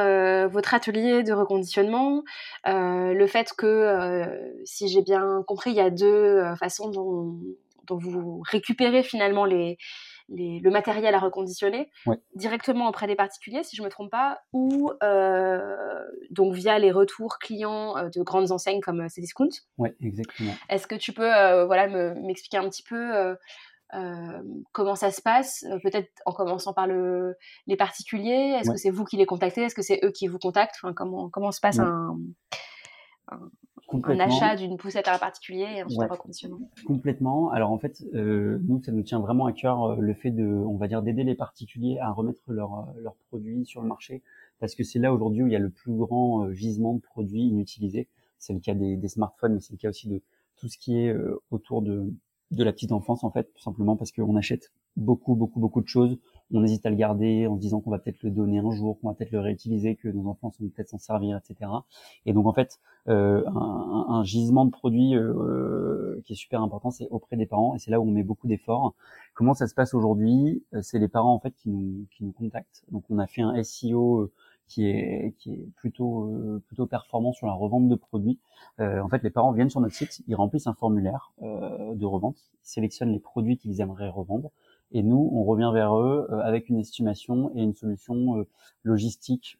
atelier 0.73 1.23
de 1.23 1.33
reconditionnement. 1.33 2.23
le 2.65 3.27
fait 3.27 3.53
que, 3.57 4.25
si 4.65 4.87
j'ai 4.87 5.01
bien 5.01 5.43
compris, 5.47 5.71
il 5.71 5.77
y 5.77 5.81
a 5.81 5.89
deux 5.89 6.43
façons 6.59 6.89
dont 6.89 7.97
vous 7.97 8.41
récupérez 8.49 9.03
finalement 9.03 9.45
les, 9.45 9.77
les, 10.29 10.59
le 10.59 10.71
matériel 10.71 11.13
à 11.13 11.19
reconditionner 11.19 11.89
ouais. 12.05 12.17
directement 12.35 12.87
auprès 12.87 13.07
des 13.07 13.15
particuliers, 13.15 13.63
si 13.63 13.75
je 13.75 13.83
me 13.83 13.89
trompe 13.89 14.11
pas, 14.11 14.39
ou 14.53 14.91
euh, 15.03 16.03
donc 16.29 16.53
via 16.53 16.79
les 16.79 16.91
retours 16.91 17.37
clients 17.39 17.97
euh, 17.97 18.09
de 18.09 18.21
grandes 18.23 18.51
enseignes 18.51 18.81
comme 18.81 19.01
euh, 19.01 19.07
Cdiscount. 19.07 19.49
Oui, 19.77 19.89
exactement. 20.01 20.53
Est-ce 20.69 20.87
que 20.87 20.95
tu 20.95 21.13
peux 21.13 21.29
voilà, 21.65 21.87
m'expliquer 22.15 22.57
un 22.57 22.69
petit 22.69 22.83
peu 22.83 23.35
euh, 23.93 24.41
comment 24.71 24.95
ça 24.95 25.11
se 25.11 25.21
passe 25.21 25.65
Peut-être 25.83 26.09
en 26.25 26.33
commençant 26.33 26.73
par 26.73 26.87
le, 26.87 27.35
les 27.67 27.75
particuliers? 27.75 28.57
Est-ce 28.59 28.69
ouais. 28.69 28.75
que 28.75 28.81
c'est 28.81 28.89
vous 28.89 29.05
qui 29.05 29.17
les 29.17 29.25
contactez? 29.25 29.61
Est-ce 29.61 29.75
que 29.75 29.81
c'est 29.81 29.99
eux 30.03 30.11
qui 30.11 30.27
vous 30.27 30.39
contactent? 30.39 30.75
Enfin, 30.81 30.93
comment, 30.93 31.29
comment 31.29 31.51
se 31.51 31.61
passe 31.61 31.77
ouais. 31.77 31.83
un, 31.83 32.17
un, 33.31 33.49
un 33.91 34.19
achat 34.19 34.55
d'une 34.55 34.77
poussette 34.77 35.07
à 35.07 35.15
un 35.15 35.17
particulier 35.17 35.67
et 35.77 35.83
ensuite 35.83 35.99
ouais. 35.99 36.05
un 36.05 36.13
reconditionnement. 36.13 36.59
Complètement. 36.85 37.51
Alors 37.51 37.71
en 37.71 37.77
fait, 37.77 38.03
euh, 38.13 38.59
nous, 38.67 38.81
ça 38.83 38.91
nous 38.91 39.03
tient 39.03 39.19
vraiment 39.19 39.45
à 39.45 39.53
cœur 39.53 39.83
euh, 39.83 39.95
le 39.99 40.13
fait 40.13 40.31
de, 40.31 40.45
on 40.45 40.77
va 40.77 40.87
dire, 40.87 41.01
d'aider 41.01 41.23
les 41.23 41.35
particuliers 41.35 41.97
à 41.99 42.11
remettre 42.11 42.41
leurs 42.47 42.87
leur 43.01 43.15
produits 43.29 43.65
sur 43.65 43.81
le 43.81 43.87
marché, 43.87 44.23
parce 44.59 44.75
que 44.75 44.83
c'est 44.83 44.99
là 44.99 45.13
aujourd'hui 45.13 45.43
où 45.43 45.47
il 45.47 45.53
y 45.53 45.55
a 45.55 45.59
le 45.59 45.69
plus 45.69 45.93
grand 45.93 46.45
euh, 46.45 46.53
gisement 46.53 46.93
de 46.93 47.01
produits 47.01 47.47
inutilisés. 47.47 48.07
C'est 48.39 48.53
le 48.53 48.59
cas 48.59 48.73
des, 48.73 48.97
des 48.97 49.07
smartphones, 49.07 49.53
mais 49.53 49.61
c'est 49.61 49.73
le 49.73 49.77
cas 49.77 49.89
aussi 49.89 50.07
de 50.07 50.21
tout 50.57 50.67
ce 50.67 50.77
qui 50.77 50.97
est 50.97 51.09
euh, 51.09 51.41
autour 51.51 51.81
de, 51.81 52.13
de 52.51 52.63
la 52.63 52.71
petite 52.71 52.91
enfance, 52.91 53.23
en 53.23 53.31
fait, 53.31 53.51
tout 53.53 53.61
simplement 53.61 53.95
parce 53.95 54.11
qu'on 54.11 54.35
achète 54.35 54.71
beaucoup, 54.95 55.35
beaucoup, 55.35 55.59
beaucoup 55.59 55.81
de 55.81 55.87
choses 55.87 56.17
on 56.53 56.63
hésite 56.63 56.85
à 56.85 56.89
le 56.89 56.95
garder 56.95 57.47
en 57.47 57.55
se 57.55 57.61
disant 57.61 57.81
qu'on 57.81 57.89
va 57.89 57.99
peut-être 57.99 58.21
le 58.23 58.31
donner 58.31 58.59
un 58.59 58.71
jour, 58.71 58.99
qu'on 58.99 59.09
va 59.09 59.13
peut-être 59.13 59.31
le 59.31 59.39
réutiliser, 59.39 59.95
que 59.95 60.07
nos 60.07 60.27
enfants 60.29 60.51
sont 60.51 60.63
peut-être 60.69 60.89
s'en 60.89 60.97
servir, 60.97 61.37
etc. 61.37 61.71
Et 62.25 62.33
donc 62.33 62.45
en 62.45 62.53
fait, 62.53 62.79
euh, 63.07 63.43
un, 63.47 64.05
un, 64.09 64.23
gisement 64.23 64.65
de 64.65 64.71
produits 64.71 65.15
euh, 65.15 66.21
qui 66.25 66.33
est 66.33 66.35
super 66.35 66.61
important, 66.61 66.91
c'est 66.91 67.07
auprès 67.09 67.35
des 67.37 67.45
parents, 67.45 67.75
et 67.75 67.79
c'est 67.79 67.91
là 67.91 67.99
où 67.99 68.03
on 68.07 68.11
met 68.11 68.23
beaucoup 68.23 68.47
d'efforts. 68.47 68.93
Comment 69.33 69.53
ça 69.53 69.67
se 69.67 69.75
passe 69.75 69.93
aujourd'hui? 69.93 70.63
C'est 70.81 70.99
les 70.99 71.07
parents 71.07 71.33
en 71.33 71.39
fait 71.39 71.53
qui 71.55 71.69
nous 71.69 72.05
qui 72.11 72.23
nous 72.23 72.31
contactent. 72.31 72.83
Donc 72.91 73.03
on 73.09 73.19
a 73.19 73.27
fait 73.27 73.41
un 73.41 73.61
SEO 73.63 74.21
euh, 74.21 74.31
qui 74.67 74.87
est 74.87 75.35
qui 75.37 75.53
est 75.53 75.69
plutôt 75.75 76.25
euh, 76.25 76.61
plutôt 76.67 76.85
performant 76.85 77.33
sur 77.33 77.47
la 77.47 77.53
revente 77.53 77.87
de 77.87 77.95
produits. 77.95 78.39
Euh, 78.79 79.01
en 79.01 79.09
fait, 79.09 79.23
les 79.23 79.29
parents 79.29 79.51
viennent 79.51 79.69
sur 79.69 79.81
notre 79.81 79.95
site, 79.95 80.21
ils 80.27 80.35
remplissent 80.35 80.67
un 80.67 80.73
formulaire 80.73 81.31
euh, 81.43 81.93
de 81.95 82.05
revente, 82.05 82.37
ils 82.63 82.67
sélectionnent 82.67 83.11
les 83.11 83.19
produits 83.19 83.57
qu'ils 83.57 83.81
aimeraient 83.81 84.09
revendre 84.09 84.51
Et 84.91 85.03
nous, 85.03 85.29
on 85.33 85.43
revient 85.43 85.71
vers 85.73 85.95
eux 85.97 86.27
avec 86.43 86.69
une 86.69 86.77
estimation 86.77 87.51
et 87.55 87.63
une 87.63 87.73
solution 87.73 88.45
logistique 88.83 89.57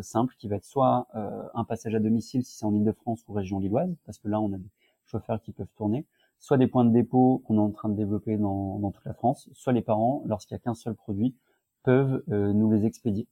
simple 0.00 0.34
qui 0.38 0.48
va 0.48 0.56
être 0.56 0.64
soit 0.64 1.08
un 1.54 1.64
passage 1.64 1.94
à 1.94 1.98
domicile 1.98 2.44
si 2.44 2.56
c'est 2.56 2.66
en 2.66 2.74
Ile-de-France 2.74 3.24
ou 3.26 3.32
région 3.32 3.58
lilloise, 3.58 3.96
parce 4.04 4.18
que 4.18 4.28
là, 4.28 4.40
on 4.40 4.52
a 4.52 4.58
des 4.58 4.70
chauffeurs 5.06 5.40
qui 5.42 5.52
peuvent 5.52 5.72
tourner, 5.76 6.04
soit 6.38 6.58
des 6.58 6.66
points 6.66 6.84
de 6.84 6.92
dépôt 6.92 7.42
qu'on 7.46 7.56
est 7.56 7.60
en 7.60 7.70
train 7.70 7.88
de 7.88 7.96
développer 7.96 8.36
dans, 8.36 8.78
dans 8.78 8.90
toute 8.90 9.04
la 9.04 9.14
France, 9.14 9.48
soit 9.54 9.72
les 9.72 9.82
parents, 9.82 10.22
lorsqu'il 10.26 10.54
n'y 10.54 10.60
a 10.60 10.64
qu'un 10.64 10.74
seul 10.74 10.94
produit, 10.94 11.34
peuvent 11.82 12.22
nous 12.28 12.70
les 12.70 12.84
expédier. 12.84 13.26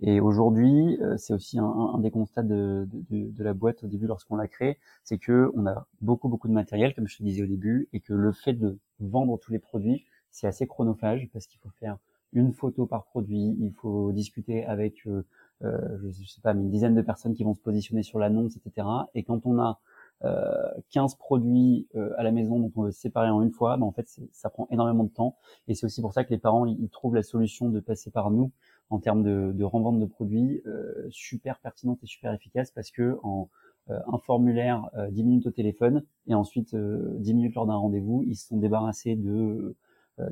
Et 0.00 0.20
aujourd'hui, 0.20 0.98
euh, 1.00 1.16
c'est 1.16 1.32
aussi 1.32 1.58
un, 1.58 1.64
un, 1.64 1.98
des 1.98 2.10
constats 2.10 2.42
de, 2.42 2.88
de, 3.10 3.30
de, 3.30 3.44
la 3.44 3.54
boîte 3.54 3.84
au 3.84 3.86
début 3.86 4.06
lorsqu'on 4.06 4.36
l'a 4.36 4.48
créé, 4.48 4.78
c'est 5.04 5.18
que 5.18 5.50
on 5.54 5.66
a 5.66 5.86
beaucoup 6.00 6.28
beaucoup 6.28 6.48
de 6.48 6.52
matériel, 6.52 6.94
comme 6.94 7.08
je 7.08 7.18
te 7.18 7.22
disais 7.22 7.42
au 7.42 7.46
début, 7.46 7.88
et 7.92 8.00
que 8.00 8.12
le 8.12 8.32
fait 8.32 8.52
de 8.52 8.78
vendre 9.00 9.38
tous 9.38 9.52
les 9.52 9.58
produits, 9.58 10.04
c'est 10.36 10.46
assez 10.46 10.66
chronophage 10.66 11.28
parce 11.32 11.46
qu'il 11.46 11.58
faut 11.60 11.70
faire 11.80 11.96
une 12.32 12.52
photo 12.52 12.84
par 12.86 13.04
produit, 13.06 13.56
il 13.58 13.72
faut 13.72 14.12
discuter 14.12 14.66
avec, 14.66 15.06
euh, 15.06 15.24
euh 15.62 16.10
je 16.12 16.28
sais 16.28 16.42
pas, 16.42 16.52
une 16.52 16.70
dizaine 16.70 16.94
de 16.94 17.00
personnes 17.00 17.34
qui 17.34 17.42
vont 17.42 17.54
se 17.54 17.60
positionner 17.60 18.02
sur 18.02 18.18
l'annonce, 18.18 18.56
etc. 18.56 18.86
Et 19.14 19.22
quand 19.22 19.46
on 19.46 19.58
a 19.58 19.80
euh, 20.24 20.68
15 20.90 21.14
produits 21.14 21.88
euh, 21.94 22.10
à 22.18 22.22
la 22.22 22.32
maison 22.32 22.58
dont 22.58 22.72
on 22.76 22.82
veut 22.82 22.90
séparer 22.90 23.30
en 23.30 23.40
une 23.40 23.50
fois, 23.50 23.78
ben 23.78 23.84
en 23.84 23.92
fait 23.92 24.08
ça 24.32 24.50
prend 24.50 24.68
énormément 24.70 25.04
de 25.04 25.10
temps 25.10 25.36
et 25.68 25.74
c'est 25.74 25.86
aussi 25.86 26.02
pour 26.02 26.12
ça 26.12 26.24
que 26.24 26.30
les 26.30 26.38
parents 26.38 26.66
ils 26.66 26.88
trouvent 26.90 27.14
la 27.14 27.22
solution 27.22 27.70
de 27.70 27.80
passer 27.80 28.10
par 28.10 28.30
nous 28.30 28.50
en 28.90 28.98
termes 28.98 29.22
de, 29.22 29.52
de 29.54 29.64
revente 29.64 29.98
de 30.00 30.06
produits 30.06 30.62
euh, 30.66 31.06
super 31.10 31.58
pertinente 31.60 31.98
et 32.02 32.06
super 32.06 32.32
efficace 32.34 32.70
parce 32.70 32.90
que 32.90 33.18
en 33.22 33.48
un 33.88 34.18
formulaire, 34.18 34.90
10 35.12 35.22
minutes 35.22 35.46
au 35.46 35.52
téléphone 35.52 36.02
et 36.26 36.34
ensuite 36.34 36.74
10 36.74 37.34
minutes 37.34 37.54
lors 37.54 37.66
d'un 37.66 37.76
rendez-vous, 37.76 38.24
ils 38.26 38.34
se 38.34 38.48
sont 38.48 38.56
débarrassés 38.56 39.14
de 39.14 39.76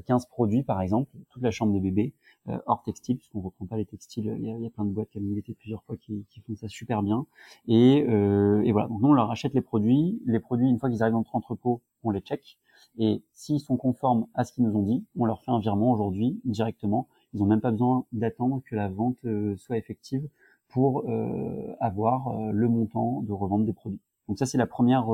15 0.06 0.26
produits 0.26 0.62
par 0.62 0.80
exemple, 0.80 1.10
toute 1.30 1.42
la 1.42 1.50
chambre 1.50 1.72
de 1.72 1.80
bébé, 1.80 2.14
hors 2.66 2.82
textile, 2.82 3.16
parce 3.16 3.28
qu'on 3.28 3.40
reprend 3.40 3.66
pas 3.66 3.76
les 3.76 3.86
textiles, 3.86 4.34
il 4.38 4.44
y 4.44 4.66
a, 4.66 4.70
plein 4.70 4.84
de 4.84 4.90
boîtes 4.90 5.10
qui 5.10 5.18
ont 5.18 5.22
milité 5.22 5.54
plusieurs 5.54 5.82
fois 5.84 5.96
qui, 5.96 6.26
qui, 6.30 6.40
font 6.40 6.54
ça 6.56 6.68
super 6.68 7.02
bien. 7.02 7.26
Et, 7.68 8.04
euh, 8.08 8.62
et 8.64 8.72
voilà, 8.72 8.88
donc 8.88 9.00
nous 9.00 9.08
on 9.08 9.12
leur 9.12 9.30
achète 9.30 9.54
les 9.54 9.62
produits, 9.62 10.20
les 10.26 10.40
produits 10.40 10.68
une 10.68 10.78
fois 10.78 10.90
qu'ils 10.90 11.02
arrivent 11.02 11.12
dans 11.12 11.20
notre 11.20 11.36
entrepôt, 11.36 11.80
on 12.02 12.10
les 12.10 12.20
check, 12.20 12.58
et 12.98 13.22
s'ils 13.32 13.60
sont 13.60 13.76
conformes 13.76 14.26
à 14.34 14.44
ce 14.44 14.52
qu'ils 14.52 14.64
nous 14.64 14.76
ont 14.76 14.82
dit, 14.82 15.04
on 15.16 15.24
leur 15.24 15.42
fait 15.42 15.50
un 15.50 15.58
virement 15.58 15.90
aujourd'hui 15.92 16.40
directement, 16.44 17.08
ils 17.32 17.40
n'ont 17.40 17.46
même 17.46 17.60
pas 17.60 17.72
besoin 17.72 18.04
d'attendre 18.12 18.62
que 18.64 18.76
la 18.76 18.88
vente 18.88 19.18
euh, 19.24 19.56
soit 19.56 19.76
effective 19.76 20.28
pour 20.68 21.04
euh, 21.08 21.74
avoir 21.80 22.28
euh, 22.28 22.52
le 22.52 22.68
montant 22.68 23.22
de 23.22 23.32
revente 23.32 23.64
des 23.64 23.72
produits. 23.72 24.00
Donc 24.28 24.38
ça, 24.38 24.46
c'est 24.46 24.58
la 24.58 24.66
première 24.66 25.06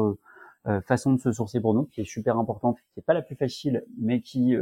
façon 0.86 1.14
de 1.14 1.20
se 1.20 1.32
sourcer 1.32 1.60
pour 1.60 1.74
nous, 1.74 1.84
qui 1.84 2.00
est 2.00 2.04
super 2.04 2.38
importante, 2.38 2.78
qui 2.92 2.98
n'est 2.98 3.02
pas 3.02 3.14
la 3.14 3.22
plus 3.22 3.36
facile, 3.36 3.84
mais 3.98 4.20
qui 4.20 4.54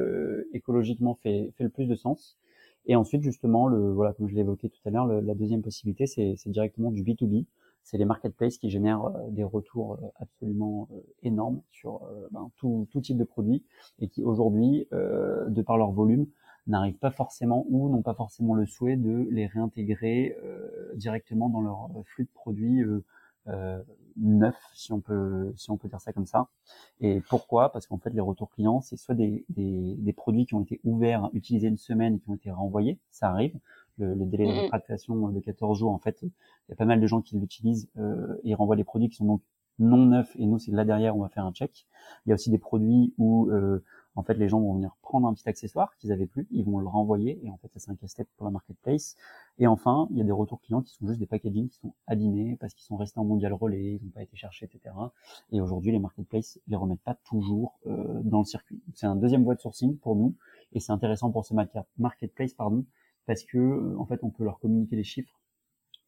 écologiquement 0.52 1.14
fait, 1.14 1.52
fait 1.56 1.64
le 1.64 1.70
plus 1.70 1.86
de 1.86 1.94
sens. 1.94 2.38
Et 2.86 2.96
ensuite, 2.96 3.22
justement, 3.22 3.66
le, 3.66 3.92
voilà, 3.92 4.12
comme 4.12 4.28
je 4.28 4.34
l'ai 4.34 4.40
évoqué 4.40 4.68
tout 4.68 4.80
à 4.84 4.90
l'heure, 4.90 5.06
la 5.06 5.34
deuxième 5.34 5.62
possibilité, 5.62 6.06
c'est 6.06 6.36
directement 6.46 6.90
du 6.90 7.02
B2B. 7.02 7.46
C'est 7.82 7.98
les 7.98 8.04
marketplaces 8.04 8.58
qui 8.58 8.70
génèrent 8.70 9.10
des 9.30 9.44
retours 9.44 9.98
absolument 10.16 10.88
énormes 11.22 11.62
sur 11.72 12.00
ben, 12.30 12.50
tout, 12.56 12.86
tout, 12.92 13.00
type 13.00 13.16
de 13.16 13.24
produits 13.24 13.64
et 13.98 14.08
qui 14.08 14.22
aujourd'hui, 14.22 14.86
de 14.92 15.62
par 15.62 15.78
leur 15.78 15.90
volume, 15.90 16.26
n'arrivent 16.68 16.98
pas 16.98 17.10
forcément 17.10 17.66
ou 17.68 17.88
n'ont 17.88 18.02
pas 18.02 18.14
forcément 18.14 18.54
le 18.54 18.66
souhait 18.66 18.96
de 18.96 19.26
les 19.30 19.46
réintégrer 19.46 20.36
euh, 20.44 20.92
directement 20.94 21.48
dans 21.48 21.60
leur 21.60 21.86
euh, 21.96 22.02
flux 22.04 22.24
de 22.24 22.30
produits 22.32 22.82
euh, 23.48 23.82
neufs, 24.16 24.56
si 24.74 24.92
on 24.92 25.00
peut 25.00 25.52
si 25.56 25.70
on 25.70 25.76
peut 25.76 25.88
dire 25.88 26.00
ça 26.00 26.12
comme 26.12 26.26
ça. 26.26 26.48
Et 27.00 27.20
pourquoi? 27.28 27.70
Parce 27.72 27.86
qu'en 27.86 27.98
fait, 27.98 28.10
les 28.10 28.20
retours 28.20 28.50
clients, 28.50 28.80
c'est 28.80 28.96
soit 28.96 29.14
des, 29.14 29.44
des, 29.48 29.94
des, 29.96 30.12
produits 30.12 30.46
qui 30.46 30.54
ont 30.54 30.62
été 30.62 30.80
ouverts, 30.84 31.30
utilisés 31.32 31.68
une 31.68 31.78
semaine 31.78 32.16
et 32.16 32.18
qui 32.18 32.28
ont 32.30 32.34
été 32.34 32.50
renvoyés, 32.50 32.98
ça 33.10 33.30
arrive. 33.30 33.58
Le, 33.98 34.14
le 34.14 34.24
délai 34.26 34.46
de 34.46 34.52
rétractation 34.52 35.28
de 35.28 35.40
14 35.40 35.78
jours, 35.78 35.92
en 35.92 35.98
fait, 35.98 36.18
il 36.22 36.30
y 36.68 36.72
a 36.72 36.76
pas 36.76 36.84
mal 36.84 37.00
de 37.00 37.06
gens 37.06 37.20
qui 37.20 37.36
l'utilisent 37.36 37.88
euh, 37.98 38.40
et 38.44 38.54
renvoient 38.54 38.76
les 38.76 38.84
produits 38.84 39.08
qui 39.08 39.16
sont 39.16 39.26
donc 39.26 39.42
non 39.78 40.06
neufs 40.06 40.34
et 40.36 40.46
nous 40.46 40.58
c'est 40.58 40.72
là 40.72 40.84
derrière 40.84 41.16
on 41.16 41.20
va 41.20 41.28
faire 41.28 41.44
un 41.44 41.52
check. 41.52 41.86
Il 42.26 42.30
y 42.30 42.32
a 42.32 42.34
aussi 42.34 42.50
des 42.50 42.58
produits 42.58 43.14
où 43.18 43.48
euh, 43.50 43.84
en 44.18 44.24
fait, 44.24 44.34
les 44.34 44.48
gens 44.48 44.58
vont 44.58 44.74
venir 44.74 44.96
prendre 45.00 45.28
un 45.28 45.32
petit 45.32 45.48
accessoire 45.48 45.96
qu'ils 45.96 46.10
avaient 46.10 46.26
plus, 46.26 46.48
ils 46.50 46.64
vont 46.64 46.80
le 46.80 46.88
renvoyer, 46.88 47.38
et 47.44 47.50
en 47.52 47.56
fait, 47.58 47.68
ça 47.68 47.78
c'est 47.78 47.90
un 47.92 47.94
casse-tête 47.94 48.26
pour 48.36 48.46
la 48.46 48.50
marketplace. 48.50 49.14
Et 49.60 49.68
enfin, 49.68 50.08
il 50.10 50.18
y 50.18 50.20
a 50.20 50.24
des 50.24 50.32
retours 50.32 50.60
clients 50.60 50.82
qui 50.82 50.92
sont 50.92 51.06
juste 51.06 51.20
des 51.20 51.26
packaging 51.26 51.68
qui 51.68 51.78
sont 51.78 51.94
abîmés 52.08 52.56
parce 52.58 52.74
qu'ils 52.74 52.84
sont 52.84 52.96
restés 52.96 53.20
en 53.20 53.24
mondial 53.24 53.52
relais, 53.52 53.92
ils 53.94 54.04
n'ont 54.04 54.10
pas 54.10 54.24
été 54.24 54.36
cherchés, 54.36 54.66
etc. 54.66 54.92
Et 55.52 55.60
aujourd'hui, 55.60 55.92
les 55.92 56.00
marketplaces 56.00 56.58
les 56.66 56.74
remettent 56.74 57.02
pas 57.02 57.14
toujours 57.14 57.78
euh, 57.86 58.20
dans 58.24 58.40
le 58.40 58.44
circuit. 58.44 58.82
C'est 58.92 59.06
un 59.06 59.14
deuxième 59.14 59.44
voie 59.44 59.54
de 59.54 59.60
sourcing 59.60 59.96
pour 59.96 60.16
nous, 60.16 60.34
et 60.72 60.80
c'est 60.80 60.90
intéressant 60.90 61.30
pour 61.30 61.46
ce 61.46 61.54
marketplace, 61.96 62.54
pardon, 62.54 62.84
parce 63.26 63.44
que 63.44 63.56
euh, 63.56 63.96
en 64.00 64.04
fait, 64.04 64.18
on 64.24 64.30
peut 64.30 64.42
leur 64.42 64.58
communiquer 64.58 64.96
les 64.96 65.04
chiffres 65.04 65.38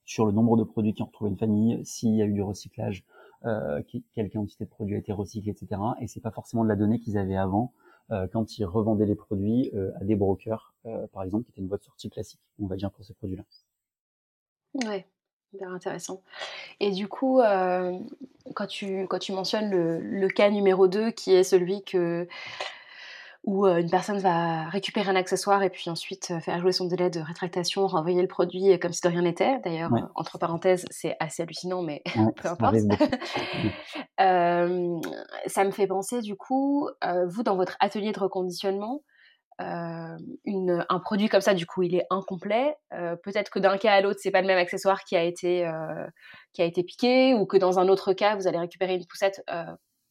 sur 0.05 0.27
le 0.27 0.33
nombre 0.33 0.57
de 0.57 0.65
produits 0.65 0.95
qui 0.95 1.03
ont 1.03 1.07
retrouvé 1.07 1.31
une 1.31 1.39
famille, 1.39 1.81
s'il 1.85 2.17
y 2.17 2.23
a 2.23 2.25
eu 2.25 2.33
du 2.33 2.43
recyclage, 2.43 3.05
euh, 3.45 3.81
quelle 4.13 4.31
quantité 4.31 4.65
de 4.65 4.69
produits 4.69 4.97
a 4.97 4.99
été 4.99 5.13
recyclé, 5.13 5.53
etc. 5.53 5.81
Et 6.01 6.09
c'est 6.09 6.21
pas 6.21 6.33
forcément 6.33 6.65
de 6.65 6.69
la 6.69 6.75
donnée 6.75 6.99
qu'ils 6.99 7.17
avaient 7.17 7.37
avant 7.37 7.73
quand 8.33 8.59
ils 8.59 8.65
revendaient 8.65 9.07
les 9.07 9.15
produits 9.15 9.71
euh, 9.75 9.93
à 10.01 10.05
des 10.05 10.17
brokers, 10.17 10.75
euh, 10.87 11.07
par 11.09 11.23
exemple, 11.23 11.45
qui 11.45 11.51
était 11.53 11.61
une 11.61 11.69
voie 11.69 11.79
de 11.79 11.83
sortie 11.83 12.11
classique, 12.11 12.41
on 12.61 12.67
va 12.67 12.77
dire, 12.77 12.91
pour 12.91 13.05
ces 13.05 13.15
produits-là. 13.15 13.45
Ouais, 14.87 15.07
hyper 15.53 15.71
intéressant. 15.71 16.23
Et 16.81 16.91
du 16.91 17.09
coup, 17.09 17.41
euh, 17.41 17.99
quand, 18.55 18.67
tu, 18.67 19.07
quand 19.09 19.19
tu 19.19 19.33
mentionnes 19.33 19.71
le, 19.71 20.01
le, 20.01 20.29
cas 20.29 20.51
numéro 20.51 20.89
2, 20.89 21.11
qui 21.11 21.33
est 21.33 21.45
celui 21.45 21.83
que 21.83 22.27
où 23.45 23.67
euh, 23.67 23.79
une 23.79 23.91
personne 23.91 24.19
va 24.19 24.69
récupérer 24.69 25.11
un 25.11 25.17
accessoire 25.17 25.63
et 25.63 25.71
puis 25.71 25.89
ensuite 25.89 26.31
euh, 26.31 26.41
faire 26.41 26.61
jouer 26.61 26.73
son 26.73 26.87
délai 26.87 27.09
de 27.11 27.21
rétractation, 27.21 27.87
renvoyer 27.87 28.21
le 28.21 28.29
produit 28.29 28.79
comme 28.79 28.93
si 28.93 29.01
de 29.01 29.09
rien 29.09 29.23
n'était. 29.23 29.59
D'ailleurs, 29.65 29.93
ouais. 29.93 30.03
entre 30.15 30.39
parenthèses, 30.39 30.85
c'est 30.91 31.17
assez 31.21 31.43
hallucinant, 31.43 31.83
mais 31.83 32.03
ouais, 32.17 32.33
peu 32.37 32.49
importe. 32.49 32.77
euh, 34.21 35.01
ça 35.47 35.65
me 35.65 35.71
fait 35.71 35.87
penser, 35.87 36.21
du 36.21 36.37
coup, 36.37 36.89
euh, 37.05 37.27
vous, 37.29 37.43
dans 37.43 37.57
votre 37.57 37.77
atelier 37.81 38.13
de 38.13 38.21
reconditionnement, 38.21 39.01
euh, 39.61 40.17
une, 40.45 40.87
un 40.89 40.99
produit 41.01 41.29
comme 41.29 41.41
ça, 41.41 41.55
du 41.55 41.67
coup, 41.67 41.83
il 41.83 41.95
est 41.95 42.07
incomplet. 42.11 42.75
Euh, 42.95 43.17
peut-être 43.17 43.51
que 43.51 43.59
d'un 43.59 43.77
cas 43.77 43.93
à 43.93 44.01
l'autre, 44.01 44.21
c'est 44.23 44.31
pas 44.31 44.41
le 44.41 44.47
même 44.47 44.59
accessoire 44.59 45.05
qui 45.05 45.17
a 45.17 45.23
été 45.23 45.67
euh, 45.67 46.07
qui 46.53 46.63
a 46.63 46.65
été 46.65 46.83
piqué, 46.83 47.35
ou 47.35 47.47
que 47.47 47.57
dans 47.57 47.79
un 47.79 47.89
autre 47.89 48.13
cas, 48.13 48.37
vous 48.37 48.47
allez 48.47 48.59
récupérer 48.59 48.95
une 48.95 49.07
poussette 49.07 49.43